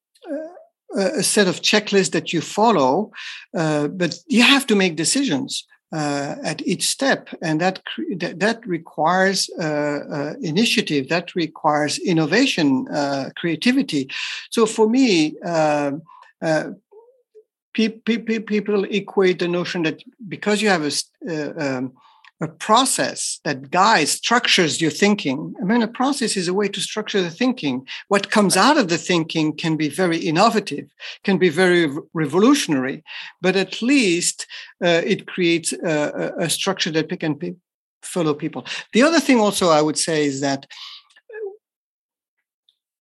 a 0.97 1.23
set 1.23 1.47
of 1.47 1.61
checklists 1.61 2.13
that 2.13 2.33
you 2.33 2.41
follow 2.41 3.11
uh, 3.57 3.89
but 3.89 4.15
you 4.27 4.43
have 4.43 4.67
to 4.67 4.77
make 4.77 4.97
decisions 4.97 5.67
uh, 5.93 6.35
at 6.43 6.67
each 6.67 6.87
step, 6.87 7.29
and 7.43 7.61
that 7.61 7.83
that, 8.17 8.41
that 8.41 8.67
requires 8.67 9.49
uh, 9.61 10.01
uh, 10.11 10.35
initiative, 10.41 11.09
that 11.09 11.35
requires 11.35 11.99
innovation, 11.99 12.87
uh, 12.89 13.31
creativity. 13.37 14.11
So 14.51 14.67
for 14.67 14.89
me. 14.89 15.39
Um, 15.41 16.03
uh, 16.43 16.71
pe- 17.77 17.89
pe- 17.89 18.41
people 18.41 18.85
equate 18.85 19.39
the 19.39 19.49
notion 19.49 19.83
that 19.83 20.03
because 20.29 20.63
you 20.63 20.69
have 20.69 20.85
a, 20.85 21.77
um, 21.77 21.93
a 22.41 22.49
process 22.49 23.41
that 23.45 23.71
guides, 23.71 24.11
structures 24.11 24.81
your 24.81 24.91
thinking. 24.91 25.55
I 25.61 25.65
mean, 25.65 25.83
a 25.83 25.89
process 25.89 26.37
is 26.37 26.49
a 26.49 26.55
way 26.55 26.69
to 26.69 26.81
structure 26.81 27.23
the 27.23 27.31
thinking. 27.31 27.87
What 28.09 28.31
comes 28.31 28.57
out 28.57 28.77
of 28.77 28.89
the 28.89 28.99
thinking 28.99 29.57
can 29.57 29.77
be 29.77 29.89
very 29.89 30.19
innovative, 30.19 30.93
can 31.25 31.39
be 31.39 31.49
very 31.49 31.91
revolutionary, 32.13 33.03
but 33.41 33.57
at 33.57 33.81
least 33.81 34.47
uh, 34.85 35.03
it 35.05 35.27
creates 35.27 35.73
a, 35.73 36.35
a, 36.39 36.51
structure 36.51 36.91
that 36.91 37.09
can 37.19 37.59
follow 38.03 38.35
people. 38.35 38.67
The 38.93 39.03
other 39.03 39.21
thing 39.21 39.41
also 39.41 39.71
I 39.71 39.81
would 39.81 39.99
say 39.99 40.27
is 40.27 40.41
that 40.41 40.67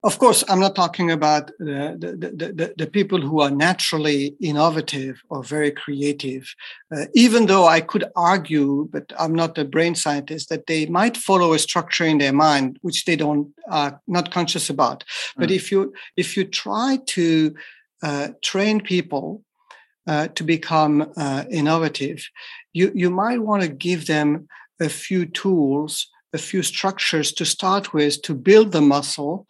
of 0.05 0.19
course, 0.19 0.43
I'm 0.47 0.59
not 0.59 0.75
talking 0.75 1.09
about 1.09 1.47
the, 1.57 1.97
the, 1.97 2.51
the, 2.53 2.73
the, 2.77 2.87
people 2.87 3.19
who 3.19 3.41
are 3.41 3.49
naturally 3.49 4.35
innovative 4.39 5.19
or 5.29 5.43
very 5.43 5.71
creative, 5.71 6.53
uh, 6.95 7.05
even 7.15 7.47
though 7.47 7.65
I 7.65 7.81
could 7.81 8.05
argue, 8.15 8.87
but 8.91 9.11
I'm 9.17 9.33
not 9.33 9.57
a 9.57 9.65
brain 9.65 9.95
scientist, 9.95 10.49
that 10.49 10.67
they 10.67 10.85
might 10.85 11.17
follow 11.17 11.53
a 11.53 11.59
structure 11.59 12.05
in 12.05 12.19
their 12.19 12.33
mind, 12.33 12.77
which 12.83 13.05
they 13.05 13.15
don't 13.15 13.51
are 13.71 13.99
not 14.07 14.31
conscious 14.31 14.69
about. 14.69 14.99
Mm. 14.99 15.39
But 15.39 15.51
if 15.51 15.71
you 15.71 15.91
if 16.15 16.37
you 16.37 16.43
try 16.45 16.99
to 17.07 17.55
uh, 18.03 18.27
train 18.43 18.81
people 18.81 19.41
uh, 20.05 20.27
to 20.35 20.43
become 20.43 21.11
uh, 21.17 21.45
innovative, 21.49 22.29
you, 22.73 22.91
you 22.93 23.09
might 23.09 23.41
want 23.41 23.63
to 23.63 23.69
give 23.69 24.05
them 24.05 24.47
a 24.79 24.87
few 24.89 25.25
tools, 25.25 26.07
a 26.31 26.37
few 26.37 26.61
structures 26.61 27.31
to 27.33 27.45
start 27.45 27.91
with 27.91 28.21
to 28.21 28.35
build 28.35 28.71
the 28.71 28.81
muscle 28.81 29.47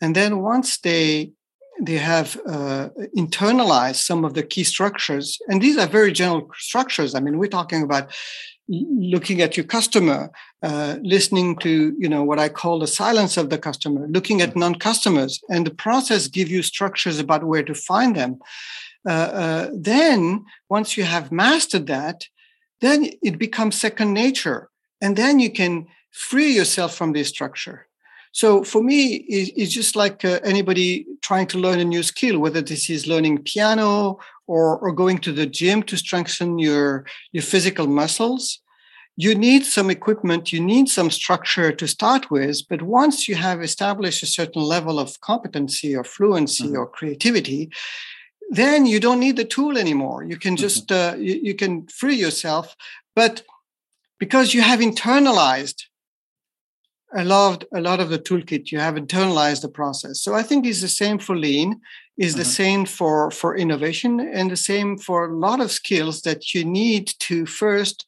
and 0.00 0.14
then 0.14 0.40
once 0.40 0.78
they 0.78 1.32
they 1.80 1.96
have 1.96 2.36
uh, 2.46 2.88
internalized 3.16 4.02
some 4.02 4.24
of 4.24 4.34
the 4.34 4.42
key 4.42 4.64
structures, 4.64 5.38
and 5.48 5.62
these 5.62 5.78
are 5.78 5.86
very 5.86 6.12
general 6.12 6.50
structures. 6.58 7.14
I 7.14 7.20
mean, 7.20 7.38
we're 7.38 7.46
talking 7.46 7.82
about 7.82 8.12
looking 8.68 9.40
at 9.40 9.56
your 9.56 9.64
customer, 9.64 10.30
uh, 10.62 10.96
listening 11.02 11.56
to 11.58 11.94
you 11.98 12.08
know 12.08 12.24
what 12.24 12.38
I 12.38 12.48
call 12.48 12.78
the 12.78 12.86
silence 12.86 13.36
of 13.36 13.50
the 13.50 13.58
customer, 13.58 14.06
looking 14.08 14.40
at 14.40 14.56
non-customers, 14.56 15.40
and 15.48 15.66
the 15.66 15.74
process 15.74 16.26
give 16.26 16.48
you 16.48 16.62
structures 16.62 17.18
about 17.18 17.44
where 17.44 17.62
to 17.62 17.74
find 17.74 18.16
them. 18.16 18.38
Uh, 19.08 19.12
uh 19.12 19.70
then, 19.72 20.44
once 20.68 20.96
you 20.96 21.04
have 21.04 21.32
mastered 21.32 21.86
that, 21.86 22.26
then 22.80 23.10
it 23.22 23.38
becomes 23.38 23.80
second 23.80 24.12
nature, 24.12 24.68
and 25.00 25.16
then 25.16 25.38
you 25.38 25.50
can 25.50 25.86
free 26.10 26.50
yourself 26.50 26.94
from 26.94 27.12
this 27.12 27.28
structure 27.28 27.87
so 28.32 28.62
for 28.62 28.82
me, 28.82 29.14
it's 29.28 29.72
just 29.72 29.96
like 29.96 30.24
uh, 30.24 30.40
anybody 30.44 31.06
trying 31.22 31.46
to 31.48 31.58
learn 31.58 31.80
a 31.80 31.84
new 31.84 32.02
skill, 32.02 32.38
whether 32.38 32.60
this 32.60 32.90
is 32.90 33.06
learning 33.06 33.42
piano 33.42 34.18
or, 34.46 34.78
or 34.78 34.92
going 34.92 35.18
to 35.18 35.32
the 35.32 35.46
gym 35.46 35.82
to 35.84 35.96
strengthen 35.96 36.58
your, 36.58 37.04
your 37.32 37.42
physical 37.42 37.86
muscles. 37.86 38.60
You 39.16 39.34
need 39.34 39.64
some 39.64 39.90
equipment, 39.90 40.52
you 40.52 40.60
need 40.60 40.88
some 40.88 41.10
structure 41.10 41.72
to 41.72 41.88
start 41.88 42.30
with. 42.30 42.68
But 42.68 42.82
once 42.82 43.28
you 43.28 43.34
have 43.34 43.62
established 43.62 44.22
a 44.22 44.26
certain 44.26 44.62
level 44.62 45.00
of 45.00 45.20
competency 45.20 45.96
or 45.96 46.04
fluency 46.04 46.64
mm-hmm. 46.64 46.76
or 46.76 46.86
creativity, 46.86 47.70
then 48.50 48.86
you 48.86 49.00
don't 49.00 49.20
need 49.20 49.36
the 49.36 49.44
tool 49.44 49.76
anymore. 49.76 50.22
You 50.22 50.36
can 50.36 50.54
mm-hmm. 50.54 50.62
just, 50.62 50.92
uh, 50.92 51.16
you, 51.18 51.34
you 51.42 51.54
can 51.54 51.86
free 51.88 52.14
yourself. 52.14 52.76
But 53.16 53.42
because 54.18 54.54
you 54.54 54.62
have 54.62 54.80
internalized 54.80 55.82
a 57.14 57.24
lot, 57.24 57.64
a 57.74 57.80
lot 57.80 58.00
of 58.00 58.10
the 58.10 58.18
toolkit 58.18 58.70
you 58.70 58.78
have 58.78 58.94
internalized 58.94 59.62
the 59.62 59.68
process 59.68 60.20
so 60.20 60.34
i 60.34 60.42
think 60.42 60.66
it's 60.66 60.80
the 60.80 60.88
same 60.88 61.18
for 61.18 61.36
lean 61.36 61.80
is 62.18 62.34
the 62.34 62.42
uh-huh. 62.42 62.50
same 62.50 62.84
for 62.84 63.30
for 63.30 63.56
innovation 63.56 64.20
and 64.20 64.50
the 64.50 64.56
same 64.56 64.98
for 64.98 65.26
a 65.26 65.34
lot 65.34 65.60
of 65.60 65.70
skills 65.70 66.22
that 66.22 66.54
you 66.54 66.64
need 66.64 67.06
to 67.18 67.46
first 67.46 68.04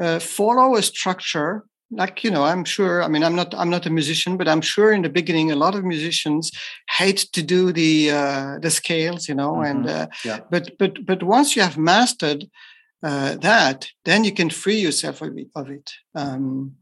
uh, 0.00 0.18
follow 0.18 0.74
a 0.74 0.82
structure 0.82 1.64
like 1.90 2.24
you 2.24 2.30
know 2.30 2.44
i'm 2.44 2.64
sure 2.64 3.02
i 3.02 3.08
mean 3.08 3.22
i'm 3.22 3.36
not 3.36 3.54
i'm 3.54 3.70
not 3.70 3.86
a 3.86 3.90
musician 3.90 4.36
but 4.36 4.48
i'm 4.48 4.62
sure 4.62 4.92
in 4.92 5.02
the 5.02 5.08
beginning 5.08 5.52
a 5.52 5.56
lot 5.56 5.74
of 5.74 5.84
musicians 5.84 6.50
hate 6.96 7.28
to 7.32 7.42
do 7.42 7.72
the 7.72 8.10
uh, 8.10 8.58
the 8.60 8.70
scales 8.70 9.28
you 9.28 9.34
know 9.34 9.52
mm-hmm. 9.52 9.70
and 9.70 9.88
uh, 9.88 10.06
yeah. 10.24 10.40
but 10.50 10.76
but 10.78 11.04
but 11.04 11.22
once 11.22 11.54
you 11.54 11.62
have 11.62 11.76
mastered 11.76 12.46
uh, 13.02 13.34
that 13.36 13.88
then 14.04 14.24
you 14.24 14.32
can 14.32 14.48
free 14.48 14.78
yourself 14.78 15.22
of 15.22 15.36
it, 15.36 15.48
of 15.56 15.70
it. 15.70 15.90
Um, 16.14 16.76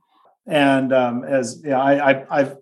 and 0.50 0.92
um, 0.92 1.24
as 1.24 1.62
yeah, 1.64 1.80
I, 1.80 2.10
I 2.10 2.40
I've 2.40 2.56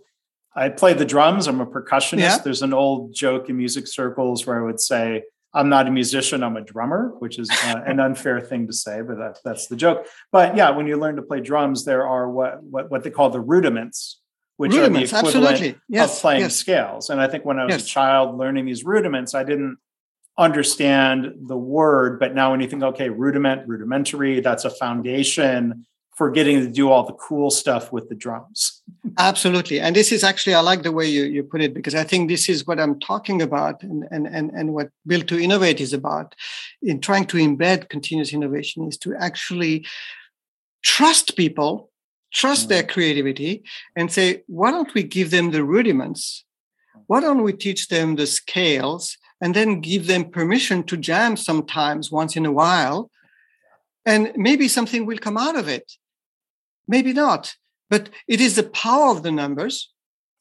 I 0.54 0.68
play 0.68 0.92
the 0.92 1.04
drums. 1.04 1.46
I'm 1.46 1.60
a 1.60 1.66
percussionist. 1.66 2.18
Yeah. 2.18 2.38
There's 2.38 2.62
an 2.62 2.74
old 2.74 3.14
joke 3.14 3.48
in 3.48 3.56
music 3.56 3.86
circles 3.86 4.46
where 4.46 4.60
I 4.60 4.64
would 4.64 4.80
say, 4.80 5.22
"I'm 5.54 5.68
not 5.68 5.86
a 5.86 5.90
musician. 5.90 6.42
I'm 6.42 6.56
a 6.56 6.60
drummer," 6.60 7.14
which 7.18 7.38
is 7.38 7.50
uh, 7.50 7.80
an 7.86 7.98
unfair 7.98 8.40
thing 8.40 8.66
to 8.66 8.72
say, 8.72 9.00
but 9.00 9.16
that, 9.18 9.38
that's 9.44 9.68
the 9.68 9.76
joke. 9.76 10.06
But 10.30 10.56
yeah, 10.56 10.70
when 10.70 10.86
you 10.86 10.98
learn 10.98 11.16
to 11.16 11.22
play 11.22 11.40
drums, 11.40 11.84
there 11.84 12.06
are 12.06 12.30
what 12.30 12.62
what, 12.62 12.90
what 12.90 13.02
they 13.04 13.10
call 13.10 13.30
the 13.30 13.40
rudiments, 13.40 14.20
which 14.58 14.72
rudiments, 14.72 15.12
are 15.12 15.22
the 15.22 15.28
equivalent 15.28 15.78
yes, 15.88 16.16
of 16.16 16.20
playing 16.20 16.40
yes. 16.42 16.56
scales. 16.56 17.08
And 17.08 17.20
I 17.20 17.26
think 17.26 17.44
when 17.44 17.58
I 17.58 17.64
was 17.64 17.74
yes. 17.74 17.84
a 17.84 17.86
child 17.86 18.36
learning 18.36 18.66
these 18.66 18.84
rudiments, 18.84 19.34
I 19.34 19.44
didn't 19.44 19.78
understand 20.36 21.34
the 21.48 21.56
word, 21.56 22.20
but 22.20 22.34
now 22.34 22.52
when 22.52 22.60
you 22.60 22.68
think, 22.68 22.82
okay, 22.82 23.08
rudiment, 23.08 23.66
rudimentary, 23.66 24.40
that's 24.40 24.64
a 24.64 24.70
foundation 24.70 25.84
for 26.18 26.32
getting 26.32 26.58
to 26.58 26.68
do 26.68 26.90
all 26.90 27.04
the 27.04 27.12
cool 27.12 27.48
stuff 27.48 27.92
with 27.92 28.08
the 28.08 28.14
drums. 28.16 28.82
Absolutely. 29.18 29.78
And 29.78 29.94
this 29.94 30.10
is 30.10 30.24
actually, 30.24 30.52
I 30.52 30.58
like 30.58 30.82
the 30.82 30.90
way 30.90 31.06
you, 31.06 31.22
you 31.22 31.44
put 31.44 31.60
it 31.60 31.72
because 31.72 31.94
I 31.94 32.02
think 32.02 32.28
this 32.28 32.48
is 32.48 32.66
what 32.66 32.80
I'm 32.80 32.98
talking 32.98 33.40
about 33.40 33.84
and, 33.84 34.04
and, 34.10 34.26
and, 34.26 34.50
and 34.50 34.74
what 34.74 34.88
Built 35.06 35.28
to 35.28 35.38
Innovate 35.38 35.80
is 35.80 35.92
about 35.92 36.34
in 36.82 37.00
trying 37.00 37.26
to 37.26 37.36
embed 37.36 37.88
continuous 37.88 38.32
innovation 38.32 38.88
is 38.88 38.98
to 38.98 39.14
actually 39.14 39.86
trust 40.82 41.36
people, 41.36 41.92
trust 42.34 42.62
mm-hmm. 42.62 42.70
their 42.70 42.82
creativity, 42.82 43.62
and 43.94 44.12
say, 44.12 44.42
why 44.48 44.72
don't 44.72 44.92
we 44.94 45.04
give 45.04 45.30
them 45.30 45.52
the 45.52 45.62
rudiments? 45.62 46.44
Why 47.06 47.20
don't 47.20 47.44
we 47.44 47.52
teach 47.52 47.86
them 47.86 48.16
the 48.16 48.26
scales 48.26 49.16
and 49.40 49.54
then 49.54 49.80
give 49.80 50.08
them 50.08 50.30
permission 50.30 50.82
to 50.82 50.96
jam 50.96 51.36
sometimes 51.36 52.10
once 52.10 52.34
in 52.34 52.44
a 52.44 52.50
while? 52.50 53.08
And 54.04 54.32
maybe 54.34 54.66
something 54.66 55.06
will 55.06 55.18
come 55.18 55.38
out 55.38 55.54
of 55.54 55.68
it 55.68 55.92
Maybe 56.88 57.12
not, 57.12 57.54
but 57.90 58.08
it 58.26 58.40
is 58.40 58.56
the 58.56 58.62
power 58.64 59.10
of 59.10 59.22
the 59.22 59.30
numbers. 59.30 59.92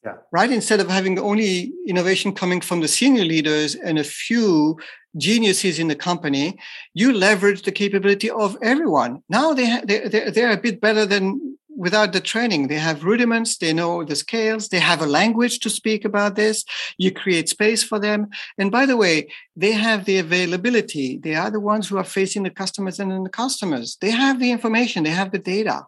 Yeah. 0.06 0.14
Right. 0.32 0.52
Instead 0.52 0.80
of 0.80 0.90
having 0.90 1.20
only 1.20 1.74
innovation 1.86 2.34
coming 2.34 2.62
from 2.62 2.80
the 2.80 2.88
senior 2.88 3.26
leaders 3.26 3.76
and 3.76 4.00
a 4.00 4.04
few 4.04 4.78
geniuses 5.18 5.80
in 5.80 5.88
the 5.88 5.96
company, 5.96 6.58
you 6.94 7.12
leverage 7.12 7.64
the 7.64 7.72
capability 7.72 8.30
of 8.30 8.56
everyone. 8.62 9.24
Now 9.28 9.54
they 9.54 9.70
ha- 9.70 9.82
they 9.84 10.08
they're, 10.08 10.32
they're 10.32 10.52
a 10.52 10.58
bit 10.58 10.80
better 10.80 11.06
than 11.06 11.58
without 11.78 12.12
the 12.12 12.20
training. 12.20 12.68
They 12.68 12.76
have 12.76 13.04
rudiments, 13.04 13.58
they 13.58 13.72
know 13.72 14.04
the 14.04 14.16
scales, 14.16 14.70
they 14.70 14.80
have 14.80 15.02
a 15.02 15.06
language 15.06 15.60
to 15.60 15.70
speak 15.70 16.04
about 16.06 16.36
this. 16.36 16.66
You 16.98 17.12
create 17.12 17.50
space 17.50 17.84
for 17.84 18.00
them. 18.00 18.28
And 18.58 18.72
by 18.72 18.86
the 18.86 18.98
way, 18.98 19.28
they 19.56 19.74
have 19.74 20.06
the 20.06 20.18
availability. 20.18 21.18
They 21.18 21.36
are 21.36 21.52
the 21.52 21.60
ones 21.60 21.88
who 21.88 21.98
are 21.98 22.04
facing 22.04 22.44
the 22.44 22.50
customers 22.50 23.00
and 23.00 23.26
the 23.26 23.30
customers. 23.30 23.98
They 24.02 24.12
have 24.12 24.40
the 24.40 24.52
information, 24.52 25.04
they 25.04 25.12
have 25.12 25.32
the 25.32 25.40
data. 25.40 25.86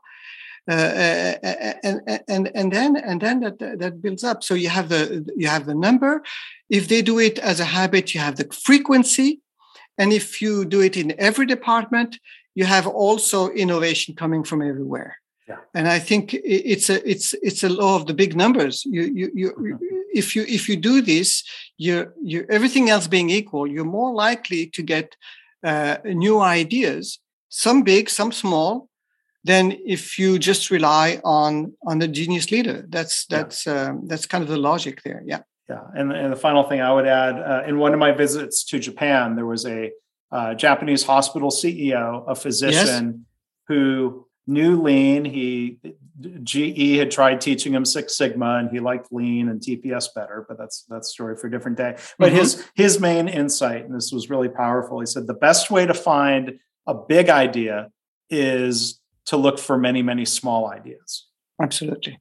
Uh, 0.67 1.35
and 1.83 2.01
and 2.27 2.51
and 2.53 2.71
then 2.71 2.95
and 2.95 3.21
then 3.21 3.39
that 3.41 3.59
that 3.59 4.01
builds 4.01 4.23
up. 4.23 4.43
So 4.43 4.53
you 4.53 4.69
have 4.69 4.89
the 4.89 5.25
you 5.35 5.47
have 5.47 5.65
the 5.65 5.75
number. 5.75 6.23
If 6.69 6.87
they 6.87 7.01
do 7.01 7.19
it 7.19 7.39
as 7.39 7.59
a 7.59 7.65
habit, 7.65 8.13
you 8.13 8.19
have 8.19 8.35
the 8.35 8.47
frequency, 8.51 9.41
and 9.97 10.13
if 10.13 10.41
you 10.41 10.65
do 10.65 10.81
it 10.81 10.95
in 10.97 11.13
every 11.19 11.45
department, 11.45 12.19
you 12.55 12.65
have 12.65 12.87
also 12.87 13.49
innovation 13.49 14.15
coming 14.15 14.43
from 14.43 14.61
everywhere. 14.61 15.17
Yeah. 15.47 15.57
And 15.73 15.87
I 15.87 15.99
think 15.99 16.33
it's 16.33 16.89
a 16.89 17.09
it's 17.09 17.33
it's 17.41 17.63
a 17.63 17.69
law 17.69 17.95
of 17.95 18.05
the 18.05 18.13
big 18.13 18.35
numbers. 18.35 18.85
You 18.85 19.01
you 19.01 19.31
you 19.33 19.51
mm-hmm. 19.51 19.85
if 20.13 20.35
you 20.35 20.43
if 20.43 20.69
you 20.69 20.75
do 20.75 21.01
this, 21.01 21.43
you 21.77 22.11
you 22.23 22.45
everything 22.49 22.89
else 22.89 23.07
being 23.07 23.29
equal, 23.29 23.65
you're 23.65 23.85
more 23.85 24.13
likely 24.13 24.67
to 24.67 24.83
get 24.83 25.15
uh, 25.63 25.97
new 26.03 26.39
ideas, 26.39 27.19
some 27.49 27.83
big, 27.83 28.09
some 28.09 28.31
small, 28.31 28.88
than 29.49 29.75
if 29.83 30.19
you 30.19 30.37
just 30.37 30.69
rely 30.69 31.19
on 31.23 31.73
on 31.89 31.97
the 31.97 32.07
genius 32.07 32.51
leader. 32.51 32.85
That's 32.87 33.25
that's 33.25 33.65
yeah. 33.65 33.89
um, 33.89 34.07
that's 34.07 34.27
kind 34.27 34.43
of 34.43 34.49
the 34.49 34.57
logic 34.57 35.01
there. 35.03 35.23
Yeah. 35.25 35.41
Yeah, 35.67 35.83
and, 35.93 36.11
and 36.11 36.33
the 36.33 36.41
final 36.47 36.63
thing 36.63 36.81
I 36.81 36.91
would 36.91 37.05
add 37.05 37.35
uh, 37.35 37.61
in 37.67 37.77
one 37.77 37.93
of 37.93 37.99
my 37.99 38.11
visits 38.11 38.63
to 38.69 38.79
Japan, 38.79 39.35
there 39.35 39.45
was 39.45 39.67
a 39.67 39.91
uh, 40.31 40.55
Japanese 40.55 41.03
hospital 41.03 41.51
CEO, 41.51 42.23
a 42.27 42.33
physician 42.33 43.05
yes. 43.05 43.25
who 43.67 44.25
knew 44.47 44.81
lean. 44.81 45.25
He 45.25 45.77
GE 46.41 46.97
had 46.97 47.11
tried 47.11 47.39
teaching 47.39 47.71
him 47.71 47.85
Six 47.85 48.17
Sigma, 48.17 48.57
and 48.57 48.71
he 48.71 48.79
liked 48.79 49.11
lean 49.11 49.47
and 49.47 49.61
TPS 49.61 50.07
better. 50.15 50.43
But 50.47 50.57
that's 50.57 50.85
that's 50.89 51.09
a 51.09 51.11
story 51.11 51.35
for 51.37 51.45
a 51.45 51.51
different 51.51 51.77
day. 51.77 51.97
But 52.17 52.29
mm-hmm. 52.29 52.39
his 52.39 52.65
his 52.73 52.99
main 52.99 53.27
insight, 53.27 53.85
and 53.85 53.93
this 53.95 54.11
was 54.11 54.27
really 54.27 54.49
powerful. 54.49 54.99
He 54.99 55.05
said 55.05 55.27
the 55.27 55.35
best 55.35 55.69
way 55.69 55.85
to 55.85 55.93
find 55.93 56.59
a 56.87 56.95
big 56.95 57.29
idea 57.29 57.91
is 58.31 58.98
to 59.29 59.37
look 59.37 59.59
for 59.59 59.77
many, 59.77 60.01
many 60.01 60.25
small 60.25 60.71
ideas. 60.71 61.27
Absolutely. 61.61 62.19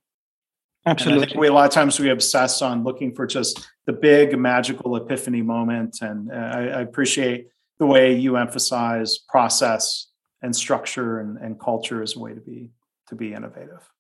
Absolutely. 0.85 1.39
we, 1.39 1.49
a 1.49 1.53
lot 1.53 1.67
of 1.67 1.73
times 1.73 1.99
we 1.99 2.11
obsess 2.11 2.61
on 2.61 2.85
looking 2.85 3.15
for 3.15 3.27
just 3.27 3.67
the 3.87 3.95
big 3.95 4.39
magical 4.39 4.95
epiphany 4.97 5.41
moment. 5.41 5.99
And 6.03 6.31
uh, 6.31 6.35
I, 6.35 6.61
I, 6.61 6.81
appreciate 6.83 7.49
the 7.79 7.87
way 7.87 8.15
you 8.15 8.37
emphasize 8.37 9.19
process 9.19 10.09
and 10.43 10.55
structure 10.55 11.21
and, 11.21 11.39
and 11.39 11.59
culture 11.59 12.03
as 12.03 12.15
a 12.15 12.19
way 12.19 12.35
to 12.35 12.41
be 12.41 12.71
to 13.09 13.15
be 13.15 13.33
innovative. 13.33 13.91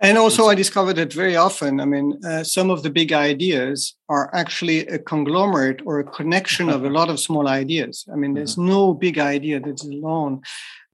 And 0.00 0.16
also, 0.16 0.46
I 0.46 0.54
discovered 0.54 0.94
that 0.94 1.12
very 1.12 1.34
often, 1.34 1.80
I 1.80 1.84
mean, 1.84 2.20
uh, 2.24 2.44
some 2.44 2.70
of 2.70 2.84
the 2.84 2.90
big 2.90 3.12
ideas 3.12 3.96
are 4.08 4.30
actually 4.32 4.86
a 4.86 4.98
conglomerate 4.98 5.80
or 5.84 5.98
a 5.98 6.04
connection 6.04 6.68
of 6.68 6.84
a 6.84 6.90
lot 6.98 7.10
of 7.10 7.18
small 7.18 7.48
ideas. 7.48 8.04
I 8.12 8.16
mean, 8.16 8.34
there's 8.34 8.54
mm-hmm. 8.54 8.68
no 8.68 8.94
big 8.94 9.18
idea 9.18 9.58
that's 9.58 9.84
alone. 9.84 10.42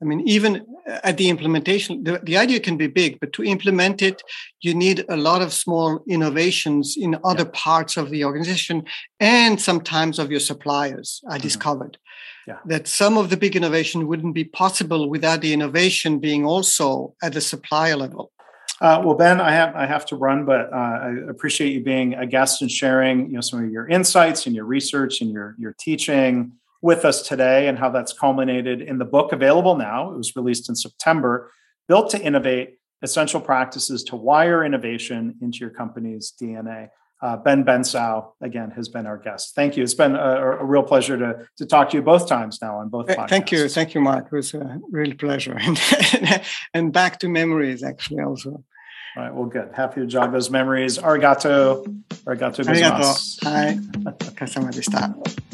I 0.00 0.06
mean, 0.06 0.26
even 0.26 0.66
at 0.86 1.18
the 1.18 1.28
implementation, 1.28 2.04
the, 2.04 2.18
the 2.22 2.36
idea 2.36 2.60
can 2.60 2.76
be 2.76 2.86
big, 2.86 3.20
but 3.20 3.32
to 3.34 3.44
implement 3.44 4.02
it, 4.02 4.22
you 4.60 4.74
need 4.74 5.04
a 5.08 5.16
lot 5.16 5.42
of 5.42 5.52
small 5.52 6.02
innovations 6.08 6.96
in 6.98 7.16
other 7.24 7.44
yeah. 7.44 7.50
parts 7.52 7.96
of 7.96 8.10
the 8.10 8.24
organization 8.24 8.84
and 9.20 9.60
sometimes 9.60 10.18
of 10.18 10.30
your 10.30 10.40
suppliers. 10.40 11.20
I 11.28 11.34
mm-hmm. 11.34 11.42
discovered 11.42 11.98
yeah. 12.46 12.58
that 12.66 12.88
some 12.88 13.16
of 13.16 13.30
the 13.30 13.36
big 13.36 13.56
innovation 13.56 14.06
wouldn't 14.06 14.34
be 14.34 14.44
possible 14.44 15.08
without 15.08 15.40
the 15.40 15.52
innovation 15.52 16.18
being 16.18 16.44
also 16.44 17.14
at 17.22 17.32
the 17.32 17.40
supplier 17.40 17.96
level. 17.96 18.30
Uh, 18.80 19.00
well, 19.04 19.14
Ben, 19.14 19.40
I 19.40 19.52
have 19.52 19.74
I 19.76 19.86
have 19.86 20.04
to 20.06 20.16
run, 20.16 20.44
but 20.44 20.72
uh, 20.72 20.76
I 20.76 21.14
appreciate 21.28 21.72
you 21.72 21.82
being 21.82 22.14
a 22.14 22.26
guest 22.26 22.60
and 22.60 22.70
sharing, 22.70 23.28
you 23.28 23.34
know, 23.34 23.40
some 23.40 23.64
of 23.64 23.70
your 23.70 23.86
insights 23.88 24.46
and 24.46 24.54
your 24.54 24.64
research 24.64 25.20
and 25.20 25.30
your 25.30 25.54
your 25.58 25.74
teaching 25.78 26.52
with 26.82 27.04
us 27.04 27.22
today 27.22 27.68
and 27.68 27.78
how 27.78 27.88
that's 27.88 28.12
culminated 28.12 28.82
in 28.82 28.98
the 28.98 29.04
book 29.04 29.32
available 29.32 29.76
now. 29.76 30.12
It 30.12 30.16
was 30.16 30.36
released 30.36 30.68
in 30.68 30.74
September, 30.74 31.50
Built 31.88 32.10
to 32.10 32.20
Innovate 32.20 32.78
Essential 33.02 33.40
Practices 33.40 34.02
to 34.04 34.16
Wire 34.16 34.64
Innovation 34.64 35.36
into 35.40 35.58
Your 35.60 35.70
Company's 35.70 36.32
DNA. 36.38 36.90
Uh, 37.24 37.38
ben 37.38 37.64
Bensaou, 37.64 38.32
again, 38.42 38.70
has 38.72 38.90
been 38.90 39.06
our 39.06 39.16
guest. 39.16 39.54
Thank 39.54 39.78
you. 39.78 39.82
It's 39.82 39.94
been 39.94 40.14
a, 40.14 40.58
a, 40.60 40.64
real 40.64 40.82
pleasure 40.82 41.16
to, 41.16 41.48
to 41.56 41.64
talk 41.64 41.88
to 41.88 41.96
you 41.96 42.02
both 42.02 42.28
times 42.28 42.58
now 42.60 42.76
on 42.76 42.90
both 42.90 43.06
podcasts. 43.06 43.30
Thank 43.30 43.50
you. 43.50 43.66
Thank 43.66 43.94
you, 43.94 44.02
Mark. 44.02 44.26
It 44.26 44.36
was 44.36 44.52
a 44.52 44.78
real 44.90 45.14
pleasure. 45.14 45.58
And, 45.64 46.42
and 46.74 46.92
back 46.92 47.20
to 47.20 47.28
memories, 47.30 47.82
actually, 47.82 48.22
also. 48.22 48.50
All 48.50 49.22
right. 49.22 49.34
Well, 49.34 49.46
good. 49.46 49.70
Happy 49.72 50.02
to 50.02 50.06
jog 50.06 50.32
those 50.32 50.50
memories. 50.50 50.98
Arigato. 50.98 51.86
Arigato 52.26 52.62
gozaimasu. 52.62 53.42
Hi. 53.44 53.78